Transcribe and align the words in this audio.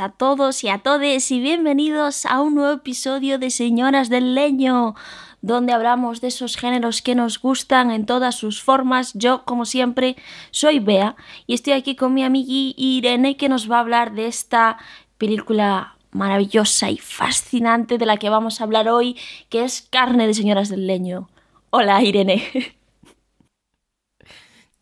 a 0.00 0.08
todos 0.08 0.64
y 0.64 0.70
a 0.70 0.78
todes 0.78 1.30
y 1.30 1.40
bienvenidos 1.40 2.24
a 2.24 2.40
un 2.40 2.54
nuevo 2.54 2.72
episodio 2.72 3.38
de 3.38 3.50
Señoras 3.50 4.08
del 4.08 4.34
Leño, 4.34 4.94
donde 5.42 5.74
hablamos 5.74 6.22
de 6.22 6.28
esos 6.28 6.56
géneros 6.56 7.02
que 7.02 7.14
nos 7.14 7.38
gustan 7.38 7.90
en 7.90 8.06
todas 8.06 8.34
sus 8.34 8.62
formas. 8.62 9.12
Yo, 9.12 9.44
como 9.44 9.66
siempre, 9.66 10.16
soy 10.52 10.78
Bea 10.78 11.16
y 11.46 11.52
estoy 11.52 11.74
aquí 11.74 11.96
con 11.96 12.14
mi 12.14 12.24
amiga 12.24 12.48
Irene 12.78 13.36
que 13.36 13.50
nos 13.50 13.70
va 13.70 13.76
a 13.76 13.80
hablar 13.80 14.12
de 14.12 14.26
esta 14.26 14.78
película 15.18 15.96
maravillosa 16.12 16.88
y 16.88 16.96
fascinante 16.96 17.98
de 17.98 18.06
la 18.06 18.16
que 18.16 18.30
vamos 18.30 18.60
a 18.60 18.64
hablar 18.64 18.88
hoy, 18.88 19.18
que 19.50 19.64
es 19.64 19.82
Carne 19.82 20.26
de 20.26 20.32
Señoras 20.32 20.70
del 20.70 20.86
Leño. 20.86 21.28
Hola, 21.68 22.02
Irene. 22.02 22.42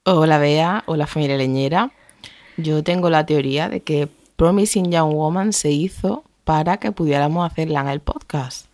Hola, 0.04 0.38
Bea. 0.38 0.84
Hola, 0.86 1.08
familia 1.08 1.36
leñera. 1.36 1.90
Yo 2.56 2.84
tengo 2.84 3.10
la 3.10 3.26
teoría 3.26 3.68
de 3.68 3.80
que 3.80 4.08
Promising 4.38 4.92
Young 4.92 5.14
Woman 5.14 5.52
se 5.52 5.72
hizo 5.72 6.22
para 6.44 6.76
que 6.76 6.92
pudiéramos 6.92 7.44
hacerla 7.44 7.80
en 7.80 7.88
el 7.88 7.98
podcast. 7.98 8.66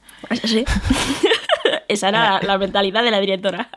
¿Sí? 0.45 0.63
Esa 1.89 2.11
era 2.11 2.43
la 2.43 2.59
mentalidad 2.59 3.03
de 3.03 3.11
la 3.11 3.19
directora. 3.19 3.71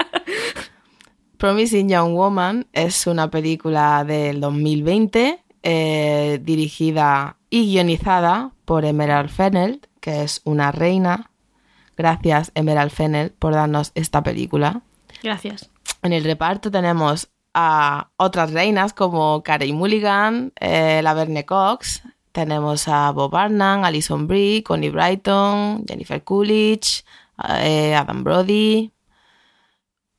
Promising 1.37 1.87
Young 1.87 2.13
Woman 2.13 2.67
es 2.73 3.07
una 3.07 3.31
película 3.31 4.03
del 4.03 4.41
2020 4.41 5.39
eh, 5.63 6.39
dirigida 6.43 7.37
y 7.49 7.71
guionizada 7.71 8.51
por 8.65 8.83
Emerald 8.83 9.29
Fennell, 9.29 9.79
que 10.01 10.23
es 10.23 10.41
una 10.43 10.73
reina. 10.73 11.31
Gracias, 11.95 12.51
Emerald 12.53 12.91
Fennell, 12.91 13.31
por 13.31 13.53
darnos 13.53 13.93
esta 13.95 14.23
película. 14.23 14.81
Gracias. 15.23 15.69
En 16.01 16.11
el 16.11 16.25
reparto 16.25 16.69
tenemos 16.69 17.29
a 17.59 18.11
otras 18.17 18.53
reinas 18.53 18.93
como 18.93 19.41
Carey 19.41 19.73
Mulligan, 19.73 20.53
eh, 20.59 21.01
la 21.01 21.15
Verne 21.15 21.43
Cox, 21.43 22.03
tenemos 22.31 22.87
a 22.87 23.09
Bob 23.09 23.35
Arnan, 23.35 23.83
Alison 23.83 24.27
Brie, 24.27 24.61
Connie 24.61 24.91
Brighton, 24.91 25.83
Jennifer 25.87 26.23
Coolidge, 26.23 27.03
eh, 27.61 27.95
Adam 27.95 28.23
Brody, 28.23 28.91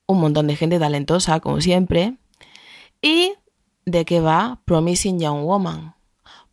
un 0.07 0.21
montón 0.21 0.49
de 0.49 0.57
gente 0.57 0.81
talentosa, 0.81 1.39
como 1.39 1.61
siempre. 1.61 2.17
¿Y 3.01 3.35
de 3.85 4.05
qué 4.05 4.21
va 4.21 4.61
Promising 4.65 5.21
Young 5.21 5.45
Woman? 5.45 5.95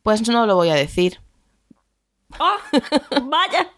Pues 0.04 0.30
no 0.30 0.46
lo 0.46 0.54
voy 0.54 0.70
a 0.70 0.76
decir. 0.76 1.20
¡Oh! 2.40 2.58
¡Vaya! 3.24 3.72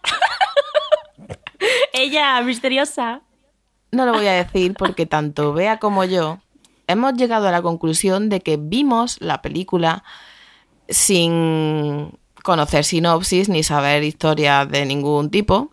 Ella, 1.93 2.41
misteriosa. 2.41 3.21
No 3.93 4.05
lo 4.05 4.11
voy 4.11 4.27
a 4.27 4.33
decir 4.33 4.73
porque 4.73 5.05
tanto 5.05 5.53
Bea 5.53 5.79
como 5.79 6.03
yo 6.03 6.41
hemos 6.87 7.13
llegado 7.13 7.47
a 7.47 7.51
la 7.51 7.61
conclusión 7.61 8.29
de 8.29 8.41
que 8.41 8.57
vimos 8.57 9.17
la 9.21 9.41
película 9.41 10.03
sin 10.89 12.17
conocer 12.43 12.83
sinopsis 12.83 13.49
ni 13.49 13.63
saber 13.63 14.03
historias 14.03 14.69
de 14.69 14.85
ningún 14.85 15.29
tipo. 15.29 15.71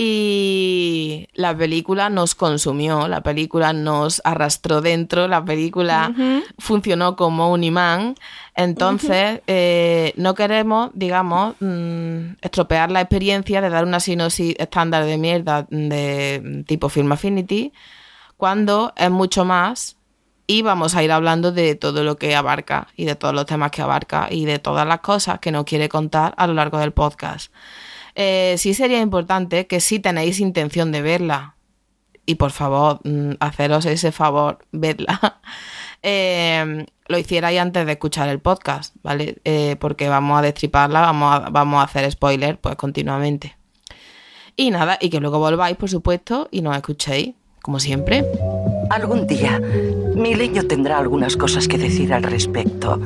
Y 0.00 1.28
la 1.34 1.56
película 1.56 2.08
nos 2.08 2.36
consumió, 2.36 3.08
la 3.08 3.20
película 3.20 3.72
nos 3.72 4.22
arrastró 4.24 4.80
dentro, 4.80 5.26
la 5.26 5.44
película 5.44 6.14
funcionó 6.58 7.16
como 7.16 7.52
un 7.52 7.64
imán. 7.64 8.14
Entonces, 8.54 9.40
eh, 9.48 10.12
no 10.16 10.36
queremos, 10.36 10.90
digamos, 10.94 11.56
mm, 11.58 12.36
estropear 12.40 12.92
la 12.92 13.00
experiencia 13.00 13.60
de 13.60 13.70
dar 13.70 13.84
una 13.84 13.98
sinopsis 13.98 14.54
estándar 14.58 15.04
de 15.04 15.18
mierda 15.18 15.66
de 15.68 16.64
tipo 16.66 16.88
Film 16.88 17.10
Affinity, 17.10 17.72
cuando 18.36 18.92
es 18.96 19.10
mucho 19.10 19.44
más 19.44 19.97
y 20.50 20.62
vamos 20.62 20.96
a 20.96 21.04
ir 21.04 21.12
hablando 21.12 21.52
de 21.52 21.74
todo 21.74 22.02
lo 22.02 22.16
que 22.16 22.34
abarca 22.34 22.88
y 22.96 23.04
de 23.04 23.14
todos 23.14 23.34
los 23.34 23.44
temas 23.44 23.70
que 23.70 23.82
abarca 23.82 24.28
y 24.30 24.46
de 24.46 24.58
todas 24.58 24.88
las 24.88 25.00
cosas 25.00 25.40
que 25.40 25.52
nos 25.52 25.64
quiere 25.64 25.90
contar 25.90 26.34
a 26.38 26.46
lo 26.46 26.54
largo 26.54 26.78
del 26.78 26.92
podcast. 26.92 27.52
Eh, 28.14 28.54
sí 28.56 28.72
sería 28.72 29.00
importante 29.00 29.66
que 29.66 29.78
si 29.78 30.00
tenéis 30.00 30.40
intención 30.40 30.90
de 30.90 31.02
verla, 31.02 31.54
y 32.24 32.36
por 32.36 32.50
favor, 32.50 33.00
mm, 33.04 33.32
haceros 33.40 33.84
ese 33.84 34.10
favor, 34.10 34.58
vedla, 34.72 35.40
eh, 36.02 36.86
lo 37.08 37.18
hicierais 37.18 37.60
antes 37.60 37.84
de 37.84 37.92
escuchar 37.92 38.30
el 38.30 38.40
podcast, 38.40 38.96
¿vale? 39.02 39.36
Eh, 39.44 39.76
porque 39.78 40.08
vamos 40.08 40.38
a 40.38 40.42
destriparla, 40.42 41.02
vamos 41.02 41.34
a, 41.34 41.50
vamos 41.50 41.80
a 41.80 41.84
hacer 41.84 42.10
spoiler 42.10 42.58
pues 42.58 42.74
continuamente. 42.76 43.58
Y 44.56 44.70
nada, 44.70 44.96
y 44.98 45.10
que 45.10 45.20
luego 45.20 45.38
volváis, 45.38 45.76
por 45.76 45.90
supuesto, 45.90 46.48
y 46.50 46.62
nos 46.62 46.74
escuchéis, 46.74 47.34
como 47.60 47.78
siempre. 47.78 48.24
Algún 48.90 49.26
día, 49.26 49.60
mi 50.14 50.34
leño 50.34 50.64
tendrá 50.64 50.98
algunas 50.98 51.36
cosas 51.36 51.68
que 51.68 51.78
decir 51.78 52.12
al 52.12 52.22
respecto. 52.22 53.00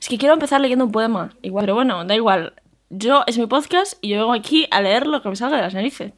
Es 0.00 0.08
que 0.08 0.18
quiero 0.18 0.34
empezar 0.34 0.60
leyendo 0.60 0.84
un 0.84 0.92
poema, 0.92 1.34
igual, 1.42 1.64
pero 1.64 1.74
bueno, 1.74 2.04
da 2.04 2.14
igual 2.14 2.54
yo 2.96 3.24
es 3.26 3.38
mi 3.38 3.46
podcast 3.46 3.94
y 4.00 4.10
yo 4.10 4.18
vengo 4.18 4.32
aquí 4.32 4.66
a 4.70 4.80
leer 4.80 5.06
lo 5.06 5.22
que 5.22 5.28
me 5.28 5.36
salga 5.36 5.56
de 5.56 5.62
las 5.62 5.74
narices. 5.74 6.12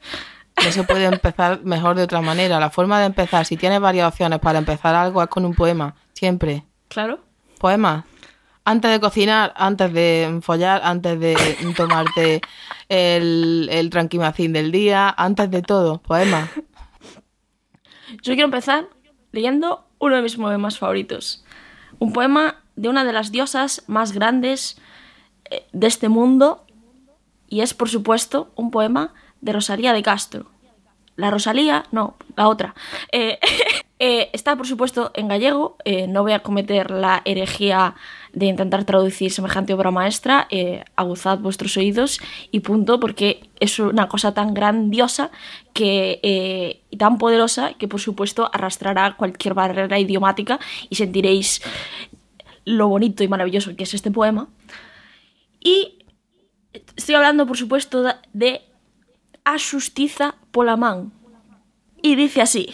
No 0.62 0.70
se 0.70 0.84
puede 0.84 1.04
empezar 1.04 1.60
mejor 1.64 1.96
de 1.96 2.02
otra 2.02 2.20
manera. 2.20 2.58
La 2.58 2.70
forma 2.70 2.98
de 3.00 3.06
empezar, 3.06 3.44
si 3.44 3.56
tienes 3.56 3.80
varias 3.80 4.08
opciones 4.08 4.38
para 4.38 4.58
empezar 4.58 4.94
algo, 4.94 5.22
es 5.22 5.28
con 5.28 5.44
un 5.44 5.54
poema. 5.54 5.94
Siempre. 6.14 6.64
Claro. 6.88 7.20
Poema. 7.58 8.06
Antes 8.64 8.90
de 8.90 9.00
cocinar, 9.00 9.52
antes 9.56 9.92
de 9.92 10.40
follar, 10.42 10.80
antes 10.82 11.20
de 11.20 11.36
tomarte 11.76 12.40
el, 12.88 13.68
el 13.70 13.90
tranquimacín 13.90 14.52
del 14.52 14.72
día, 14.72 15.14
antes 15.16 15.50
de 15.50 15.62
todo. 15.62 15.98
Poema. 15.98 16.50
Yo 18.22 18.34
quiero 18.34 18.44
empezar 18.44 18.88
leyendo 19.32 19.86
uno 19.98 20.16
de 20.16 20.22
mis 20.22 20.36
poemas 20.36 20.78
favoritos. 20.78 21.44
Un 21.98 22.12
poema 22.12 22.62
de 22.76 22.88
una 22.88 23.04
de 23.04 23.12
las 23.12 23.32
diosas 23.32 23.82
más 23.86 24.12
grandes 24.12 24.78
eh, 25.50 25.66
de 25.72 25.86
este 25.86 26.08
mundo 26.08 26.64
y 27.48 27.60
es, 27.60 27.74
por 27.74 27.88
supuesto, 27.88 28.50
un 28.56 28.70
poema 28.70 29.14
de 29.40 29.52
Rosalía 29.52 29.92
de 29.92 30.02
Castro. 30.02 30.46
La 31.16 31.30
Rosalía, 31.30 31.84
no, 31.92 32.16
la 32.36 32.48
otra. 32.48 32.74
Eh, 33.12 33.38
eh, 33.98 34.30
está, 34.32 34.56
por 34.56 34.66
supuesto, 34.66 35.10
en 35.14 35.28
gallego. 35.28 35.76
no 36.08 36.22
voy 36.22 36.32
a 36.32 36.40
cometer 36.40 36.90
la 36.90 37.22
herejía 37.24 37.94
de 38.36 38.46
intentar 38.46 38.84
traducir 38.84 39.32
semejante 39.32 39.72
obra 39.72 39.90
maestra. 39.90 40.46
aguzad 40.94 41.38
vuestros 41.38 41.74
oídos 41.78 42.20
y 42.52 42.60
punto, 42.60 43.00
porque 43.00 43.48
es 43.60 43.78
una 43.80 44.08
cosa 44.08 44.34
tan 44.34 44.52
grandiosa 44.52 45.30
que, 45.72 46.82
y 46.90 46.96
tan 46.98 47.16
poderosa 47.16 47.72
que, 47.78 47.88
por 47.88 47.98
supuesto, 47.98 48.50
arrastrará 48.52 49.16
cualquier 49.16 49.54
barrera 49.54 49.98
idiomática 49.98 50.60
y 50.90 50.96
sentiréis 50.96 51.62
lo 52.66 52.88
bonito 52.88 53.24
y 53.24 53.28
maravilloso 53.28 53.74
que 53.74 53.84
es 53.84 53.94
este 53.94 54.10
poema. 54.10 54.48
Y 55.58 56.04
estoy 56.94 57.14
hablando, 57.14 57.46
por 57.46 57.56
supuesto, 57.56 58.04
de 58.34 58.60
A 59.44 59.56
Justiza 59.58 60.34
pola 60.50 60.76
man. 60.76 61.10
Y 62.02 62.16
dice 62.16 62.42
así: 62.42 62.68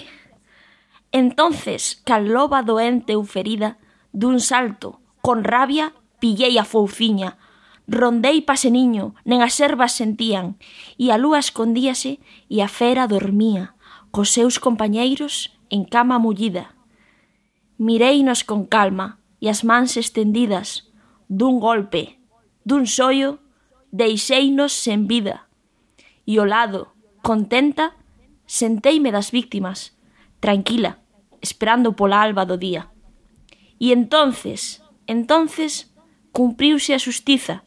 Entonces, 1.13 2.03
cal 2.05 2.27
loba 2.27 2.63
doente 2.65 3.15
ou 3.15 3.23
ferida, 3.23 3.79
dun 4.11 4.41
salto, 4.41 5.02
Con 5.23 5.45
rabia 5.45 5.95
pillei 6.19 6.59
a 6.59 6.65
fouciña. 6.65 7.39
rondei 7.87 8.43
paseniño, 8.43 9.15
nen 9.25 9.43
as 9.43 9.59
ervas 9.59 9.95
sentían, 9.95 10.59
e 10.99 11.15
a 11.15 11.17
lúa 11.19 11.39
escondíase 11.39 12.19
e 12.51 12.63
a 12.63 12.69
fera 12.71 13.07
dormía, 13.07 13.75
cos 14.11 14.31
seus 14.35 14.59
compañeiros 14.59 15.55
en 15.71 15.85
cama 15.85 16.19
mullida. 16.19 16.75
Mireinos 17.79 18.43
con 18.43 18.67
calma 18.67 19.23
e 19.43 19.47
as 19.51 19.63
mans 19.63 19.95
estendidas, 19.99 20.91
dun 21.27 21.59
golpe, 21.59 22.19
dun 22.67 22.87
sollo, 22.87 23.39
deixeinos 23.91 24.75
sen 24.75 25.07
vida. 25.07 25.47
E 26.27 26.39
ao 26.39 26.47
lado, 26.47 26.95
contenta, 27.23 27.95
senteime 28.47 29.15
das 29.15 29.31
víctimas, 29.31 29.95
tranquila, 30.43 30.99
esperando 31.43 31.95
pola 31.95 32.23
alba 32.23 32.43
do 32.43 32.59
día. 32.59 32.91
E 33.79 33.91
entonces, 33.91 34.82
entonces, 35.07 35.93
cumpriuse 36.33 36.95
a 36.95 36.99
xustiza, 36.99 37.65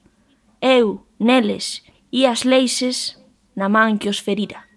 eu, 0.62 1.06
neles, 1.20 1.84
e 2.12 2.26
as 2.26 2.44
leixes 2.44 3.20
na 3.56 3.70
man 3.70 3.98
que 3.98 4.10
os 4.10 4.20
ferira. 4.20 4.68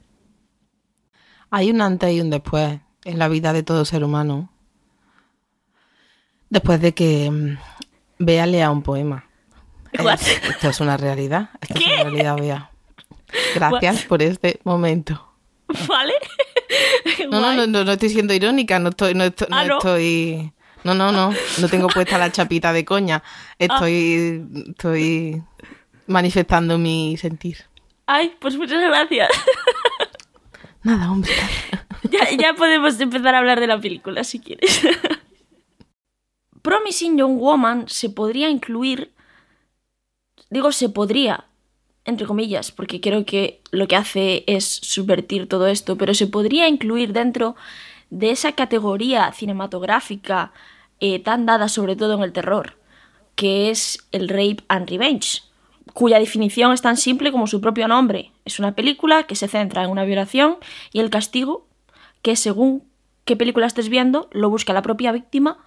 Hay 1.51 1.71
un 1.71 1.81
antes 1.81 2.13
y 2.13 2.21
un 2.21 2.31
después 2.31 2.81
en 3.05 3.19
la 3.19 3.29
vida 3.29 3.53
de 3.53 3.63
todo 3.63 3.85
ser 3.85 4.05
humano. 4.05 4.53
Después 6.51 6.81
de 6.81 6.93
que 6.93 7.31
Bea 8.19 8.47
mm, 8.47 8.51
lea 8.51 8.71
un 8.71 8.83
poema. 8.83 9.25
esto 9.93 10.69
es 10.69 10.81
una 10.81 10.97
realidad. 10.97 11.51
Esto 11.61 11.79
es 11.79 11.87
una 11.87 12.03
realidad, 12.05 12.37
Bea. 12.37 12.71
Gracias 13.55 14.05
por 14.05 14.23
este 14.23 14.61
momento. 14.65 15.37
¿Vale? 15.89 16.15
No, 17.31 17.41
no, 17.41 17.67
no, 17.67 17.85
no, 17.85 17.93
estoy 17.93 18.11
siendo 18.11 18.33
irónica, 18.33 18.79
no 18.79 18.91
estoy, 18.91 19.15
no 19.15 19.25
estoy, 19.25 19.49
no, 19.51 19.57
Ah, 19.57 19.65
¿no? 19.65 19.79
estoy, 19.79 20.53
no, 20.85 20.95
no, 20.95 21.13
no, 21.13 21.33
no 21.59 21.69
tengo 21.69 21.89
puesta 21.89 22.19
la 22.19 22.33
chapita 22.33 22.73
de 22.73 22.85
coña. 22.85 23.23
Estoy, 23.59 24.45
estoy 24.71 25.43
manifestando 26.07 26.79
mi 26.79 27.17
sentir. 27.17 27.59
Ay, 28.07 28.35
pues 28.39 28.57
muchas 28.57 28.83
gracias. 28.83 29.29
Nada, 30.83 31.11
hombre. 31.11 31.33
ya, 32.11 32.31
ya 32.37 32.55
podemos 32.55 32.99
empezar 33.01 33.35
a 33.35 33.39
hablar 33.39 33.61
de 33.61 33.67
la 33.67 33.81
película 33.81 34.25
si 34.25 34.41
quieres. 34.41 34.81
Promising 36.63 37.19
Young 37.19 37.39
Woman 37.39 37.85
se 37.89 38.11
podría 38.11 38.49
incluir 38.49 39.13
digo 40.51 40.73
se 40.73 40.89
podría, 40.89 41.45
entre 42.05 42.27
comillas, 42.27 42.73
porque 42.73 43.01
creo 43.01 43.25
que 43.25 43.61
lo 43.71 43.87
que 43.87 43.97
hace 43.97 44.45
es 44.47 44.65
subvertir 44.65 45.49
todo 45.49 45.67
esto, 45.67 45.97
pero 45.97 46.15
se 46.15 46.27
podría 46.27 46.69
incluir 46.69 47.13
dentro 47.13 47.57
de 48.11 48.31
esa 48.31 48.53
categoría 48.53 49.33
cinematográfica 49.33 50.53
eh, 51.01 51.19
tan 51.23 51.47
dada 51.47 51.69
sobre 51.69 51.97
todo 51.97 52.15
en 52.15 52.23
el 52.23 52.33
terror, 52.33 52.79
que 53.35 53.71
es 53.71 54.07
el 54.13 54.29
rape 54.29 54.65
and 54.69 54.89
revenge, 54.89 55.43
cuya 55.93 56.19
definición 56.19 56.73
es 56.73 56.83
tan 56.83 56.97
simple 56.97 57.33
como 57.33 57.47
su 57.47 57.61
propio 57.61 57.89
nombre. 57.89 58.33
Es 58.45 58.59
una 58.59 58.75
película 58.75 59.25
que 59.25 59.37
se 59.37 59.49
centra 59.49 59.85
en 59.85 59.91
una 59.91 60.05
violación 60.05 60.57
y 60.93 61.01
el 61.01 61.11
castigo 61.11 61.67
que 62.23 62.37
según 62.37 62.85
qué 63.25 63.37
película 63.37 63.67
estés 63.67 63.89
viendo 63.89 64.29
lo 64.33 64.51
busca 64.51 64.73
la 64.73 64.83
propia 64.83 65.13
víctima 65.13 65.59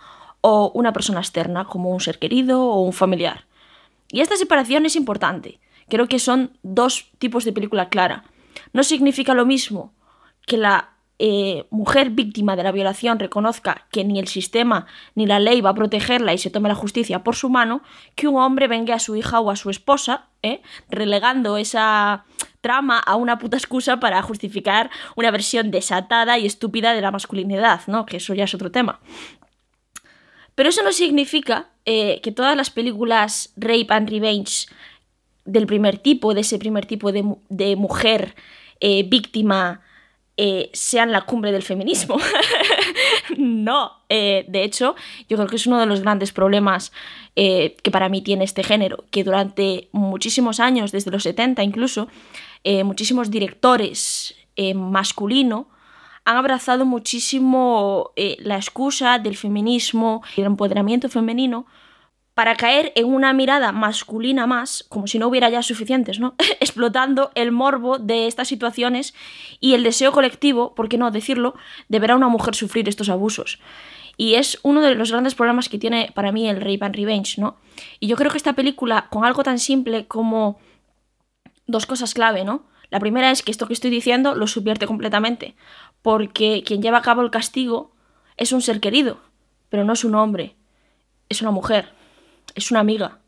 o 0.41 0.71
una 0.73 0.91
persona 0.91 1.19
externa, 1.19 1.65
como 1.65 1.91
un 1.91 1.99
ser 1.99 2.19
querido 2.19 2.65
o 2.65 2.81
un 2.81 2.93
familiar. 2.93 3.45
Y 4.09 4.21
esta 4.21 4.35
separación 4.35 4.85
es 4.85 4.95
importante, 4.95 5.59
Creo 5.91 6.07
que 6.07 6.19
son 6.19 6.57
dos 6.63 7.11
tipos 7.19 7.43
de 7.43 7.51
película 7.51 7.89
clara. 7.89 8.23
No 8.71 8.81
significa 8.81 9.33
lo 9.33 9.45
mismo 9.45 9.93
que 10.47 10.55
la 10.55 10.90
eh, 11.23 11.67
mujer 11.69 12.09
víctima 12.09 12.55
de 12.55 12.63
la 12.63 12.71
violación 12.71 13.19
reconozca 13.19 13.85
que 13.91 14.03
ni 14.03 14.17
el 14.17 14.27
sistema 14.27 14.87
ni 15.13 15.27
la 15.27 15.39
ley 15.39 15.61
va 15.61 15.69
a 15.69 15.75
protegerla 15.75 16.33
y 16.33 16.39
se 16.39 16.49
tome 16.49 16.67
la 16.67 16.73
justicia 16.73 17.23
por 17.23 17.35
su 17.35 17.47
mano, 17.47 17.83
que 18.15 18.27
un 18.27 18.41
hombre 18.41 18.67
venga 18.67 18.95
a 18.95 18.99
su 18.99 19.15
hija 19.15 19.39
o 19.39 19.51
a 19.51 19.55
su 19.55 19.69
esposa, 19.69 20.29
¿eh? 20.41 20.63
relegando 20.89 21.57
esa 21.57 22.25
trama 22.61 22.97
a 22.97 23.17
una 23.17 23.37
puta 23.37 23.55
excusa 23.55 23.99
para 23.99 24.19
justificar 24.23 24.89
una 25.15 25.29
versión 25.29 25.69
desatada 25.69 26.39
y 26.39 26.47
estúpida 26.47 26.95
de 26.95 27.01
la 27.01 27.11
masculinidad, 27.11 27.81
¿no? 27.85 28.07
Que 28.07 28.17
eso 28.17 28.33
ya 28.33 28.45
es 28.45 28.55
otro 28.55 28.71
tema. 28.71 28.99
Pero 30.55 30.69
eso 30.69 30.81
no 30.81 30.91
significa 30.91 31.69
eh, 31.85 32.19
que 32.23 32.31
todas 32.31 32.57
las 32.57 32.71
películas 32.71 33.53
Rape 33.57 33.85
and 33.89 34.09
Revenge 34.09 34.65
del 35.45 35.67
primer 35.67 35.99
tipo, 35.99 36.33
de 36.33 36.41
ese 36.41 36.57
primer 36.57 36.87
tipo 36.87 37.11
de, 37.11 37.75
mujer 37.75 38.33
víctima, 38.81 39.81
eh, 40.43 40.71
sean 40.73 41.11
la 41.11 41.21
cumbre 41.21 41.51
del 41.51 41.61
feminismo. 41.61 42.17
no, 43.37 43.91
eh, 44.09 44.43
de 44.47 44.63
hecho, 44.63 44.95
yo 45.29 45.37
creo 45.37 45.47
que 45.47 45.57
es 45.57 45.67
uno 45.67 45.79
de 45.79 45.85
los 45.85 46.01
grandes 46.01 46.31
problemas 46.31 46.91
que 47.35 47.91
para 47.91 48.09
mí 48.09 48.23
tiene 48.23 48.43
este 48.43 48.63
género, 48.63 49.05
que 49.11 49.23
durante 49.23 49.87
muchísimos 49.91 50.59
años, 50.59 50.91
desde 50.91 51.11
los 51.11 51.23
70 51.23 51.63
incluso, 51.63 52.07
muchísimos 52.83 53.31
directores 53.31 54.35
masculino 54.75 55.67
han 56.25 56.35
abrazado 56.35 56.85
muchísimo 56.85 58.11
la 58.39 58.57
excusa 58.57 59.17
del 59.17 59.37
feminismo 59.37 60.23
y 60.35 60.41
el 60.41 60.47
empoderamiento 60.47 61.07
femenino 61.07 61.67
para 62.33 62.55
caer 62.55 62.93
en 62.95 63.05
una 63.05 63.33
mirada 63.33 63.71
masculina 63.71 64.47
más, 64.47 64.85
como 64.87 65.07
si 65.07 65.19
no 65.19 65.27
hubiera 65.27 65.49
ya 65.49 65.61
suficientes, 65.61 66.19
¿no? 66.19 66.35
Explotando 66.59 67.31
el 67.35 67.51
morbo 67.51 67.97
de 67.97 68.27
estas 68.27 68.47
situaciones 68.47 69.13
y 69.59 69.73
el 69.73 69.83
deseo 69.83 70.11
colectivo, 70.11 70.73
por 70.73 70.87
qué 70.87 70.97
no 70.97 71.11
decirlo, 71.11 71.55
de 71.89 71.99
ver 71.99 72.11
a 72.11 72.15
una 72.15 72.29
mujer 72.29 72.55
sufrir 72.55 72.87
estos 72.87 73.09
abusos. 73.09 73.59
Y 74.17 74.35
es 74.35 74.59
uno 74.63 74.81
de 74.81 74.95
los 74.95 75.11
grandes 75.11 75.35
problemas 75.35 75.67
que 75.67 75.79
tiene 75.79 76.11
para 76.13 76.31
mí 76.31 76.47
el 76.47 76.57
Rape 76.57 76.79
and 76.81 76.95
Revenge, 76.95 77.37
¿no? 77.37 77.57
Y 77.99 78.07
yo 78.07 78.15
creo 78.15 78.31
que 78.31 78.37
esta 78.37 78.53
película, 78.53 79.07
con 79.09 79.25
algo 79.25 79.43
tan 79.43 79.59
simple 79.59 80.05
como 80.07 80.59
dos 81.67 81.85
cosas 81.85 82.13
clave, 82.13 82.45
¿no? 82.45 82.63
La 82.89 82.99
primera 82.99 83.31
es 83.31 83.41
que 83.41 83.51
esto 83.51 83.67
que 83.67 83.73
estoy 83.73 83.89
diciendo 83.89 84.35
lo 84.35 84.47
subvierte 84.47 84.85
completamente, 84.85 85.55
porque 86.01 86.63
quien 86.65 86.81
lleva 86.81 86.99
a 86.99 87.01
cabo 87.01 87.21
el 87.21 87.31
castigo 87.31 87.91
es 88.37 88.51
un 88.51 88.61
ser 88.61 88.79
querido, 88.79 89.19
pero 89.69 89.83
no 89.85 89.93
es 89.93 90.03
un 90.03 90.15
hombre, 90.15 90.55
es 91.29 91.41
una 91.41 91.51
mujer 91.51 92.00
es 92.55 92.71
una 92.71 92.79
amiga. 92.79 93.19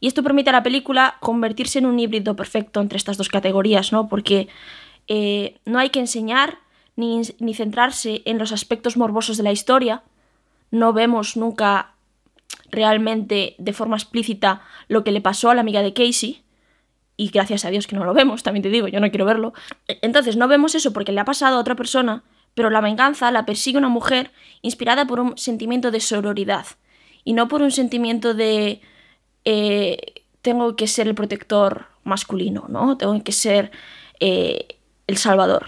Y 0.00 0.06
esto 0.06 0.22
permite 0.22 0.50
a 0.50 0.52
la 0.52 0.62
película 0.62 1.16
convertirse 1.20 1.78
en 1.78 1.86
un 1.86 1.98
híbrido 1.98 2.36
perfecto 2.36 2.80
entre 2.80 2.98
estas 2.98 3.16
dos 3.16 3.28
categorías, 3.28 3.92
¿no? 3.92 4.08
Porque 4.08 4.48
eh, 5.08 5.58
no 5.64 5.78
hay 5.78 5.90
que 5.90 6.00
enseñar 6.00 6.58
ni, 6.94 7.22
ni 7.40 7.54
centrarse 7.54 8.22
en 8.24 8.38
los 8.38 8.52
aspectos 8.52 8.96
morbosos 8.96 9.36
de 9.36 9.42
la 9.42 9.52
historia. 9.52 10.02
No 10.70 10.92
vemos 10.92 11.36
nunca 11.36 11.94
realmente 12.70 13.54
de 13.58 13.72
forma 13.72 13.96
explícita 13.96 14.62
lo 14.86 15.02
que 15.02 15.12
le 15.12 15.20
pasó 15.20 15.50
a 15.50 15.54
la 15.54 15.62
amiga 15.62 15.82
de 15.82 15.92
Casey. 15.92 16.42
Y 17.16 17.30
gracias 17.30 17.64
a 17.64 17.70
Dios 17.70 17.88
que 17.88 17.96
no 17.96 18.04
lo 18.04 18.14
vemos, 18.14 18.44
también 18.44 18.62
te 18.62 18.68
digo, 18.68 18.86
yo 18.86 19.00
no 19.00 19.10
quiero 19.10 19.24
verlo. 19.24 19.52
Entonces 19.88 20.36
no 20.36 20.46
vemos 20.46 20.76
eso 20.76 20.92
porque 20.92 21.10
le 21.10 21.20
ha 21.20 21.24
pasado 21.24 21.56
a 21.56 21.60
otra 21.60 21.74
persona, 21.74 22.22
pero 22.54 22.70
la 22.70 22.80
venganza 22.80 23.32
la 23.32 23.44
persigue 23.44 23.78
una 23.78 23.88
mujer 23.88 24.30
inspirada 24.62 25.04
por 25.04 25.18
un 25.18 25.36
sentimiento 25.36 25.90
de 25.90 25.98
sororidad 25.98 26.66
y 27.28 27.34
no 27.34 27.46
por 27.46 27.60
un 27.60 27.70
sentimiento 27.70 28.32
de 28.32 28.80
eh, 29.44 30.24
tengo 30.40 30.76
que 30.76 30.86
ser 30.86 31.08
el 31.08 31.14
protector 31.14 31.84
masculino, 32.02 32.64
¿no? 32.70 32.96
Tengo 32.96 33.22
que 33.22 33.32
ser 33.32 33.70
eh, 34.18 34.78
el 35.06 35.18
salvador. 35.18 35.66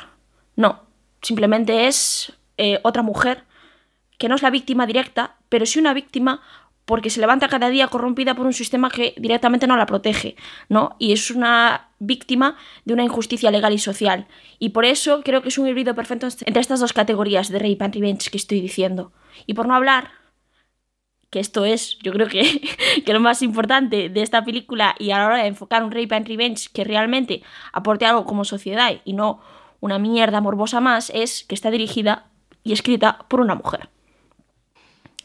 No, 0.57 0.81
simplemente 1.21 1.87
es 1.87 2.33
eh, 2.57 2.81
otra 2.83 3.03
mujer 3.03 3.45
que 4.17 4.31
no 4.31 4.37
es 4.37 4.43
la 4.43 4.49
víctima 4.49 4.87
directa, 4.87 5.37
pero 5.51 5.67
sí 5.67 5.79
una 5.79 5.93
víctima 5.93 6.41
porque 6.87 7.11
se 7.11 7.21
levanta 7.21 7.49
cada 7.49 7.69
día 7.69 7.89
corrompida 7.89 8.35
por 8.35 8.47
un 8.47 8.55
sistema 8.55 8.89
que 8.89 9.13
directamente 9.19 9.67
no 9.67 9.77
la 9.77 9.85
protege, 9.85 10.37
¿no? 10.71 10.97
Y 10.99 11.13
es 11.13 11.31
una 11.31 11.91
víctima 11.99 12.57
de 12.87 12.95
una 12.95 13.05
injusticia 13.05 13.51
legal 13.51 13.75
y 13.75 13.79
social. 13.79 14.29
Y 14.59 14.71
por 14.71 14.87
eso 14.87 15.21
creo 15.23 15.43
que 15.43 15.51
es 15.51 15.59
un 15.59 15.69
híbrido 15.69 15.95
perfecto 15.95 16.27
entre 16.27 16.63
estas 16.63 16.81
dos 16.81 16.95
categorías 16.95 17.51
de 17.51 17.59
rape 17.59 17.85
and 17.85 17.95
revenge 17.97 18.31
que 18.31 18.39
estoy 18.39 18.63
diciendo. 18.63 19.13
Y 19.45 19.53
por 19.53 19.69
no 19.69 19.75
hablar 19.75 20.20
que 21.31 21.39
esto 21.39 21.65
es, 21.65 21.99
yo 22.03 22.13
creo 22.13 22.29
que, 22.29 22.61
que, 23.07 23.13
lo 23.13 23.21
más 23.21 23.43
importante 23.43 24.09
de 24.09 24.23
esta 24.23 24.45
película 24.45 24.95
y 24.99 25.13
a 25.13 25.19
la 25.19 25.27
hora 25.27 25.37
de 25.39 25.47
enfocar 25.47 25.85
un 25.85 25.93
Rape 25.93 26.15
and 26.15 26.27
Revenge 26.27 26.69
que 26.73 26.85
realmente 26.85 27.43
aporte 27.73 28.05
algo 28.05 28.25
como 28.25 28.45
sociedad 28.45 28.93
y 29.05 29.13
no 29.13 29.41
una 29.81 29.99
mierda 29.99 30.41
morbosa 30.41 30.81
más, 30.81 31.11
es 31.15 31.45
que 31.45 31.55
está 31.55 31.71
dirigida 31.71 32.27
y 32.63 32.73
escrita 32.73 33.25
por 33.29 33.41
una 33.41 33.55
mujer. 33.55 33.89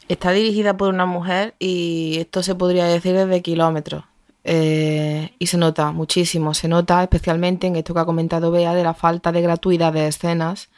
Está 0.08 0.30
dirigida 0.30 0.76
por 0.76 0.88
una 0.88 1.04
mujer 1.04 1.54
y 1.58 2.18
esto 2.20 2.42
se 2.42 2.54
podría 2.54 2.86
decir 2.86 3.14
desde 3.14 3.42
kilómetros. 3.42 4.04
Eh, 4.48 5.34
y 5.40 5.46
se 5.48 5.58
nota 5.58 5.90
muchísimo, 5.90 6.54
se 6.54 6.68
nota 6.68 7.02
especialmente 7.02 7.66
en 7.66 7.74
esto 7.74 7.92
que 7.92 8.00
ha 8.00 8.04
comentado 8.04 8.52
Bea 8.52 8.74
de 8.74 8.84
la 8.84 8.94
falta 8.94 9.32
de 9.32 9.42
gratuidad 9.42 9.92
de 9.92 10.06
escenas 10.06 10.68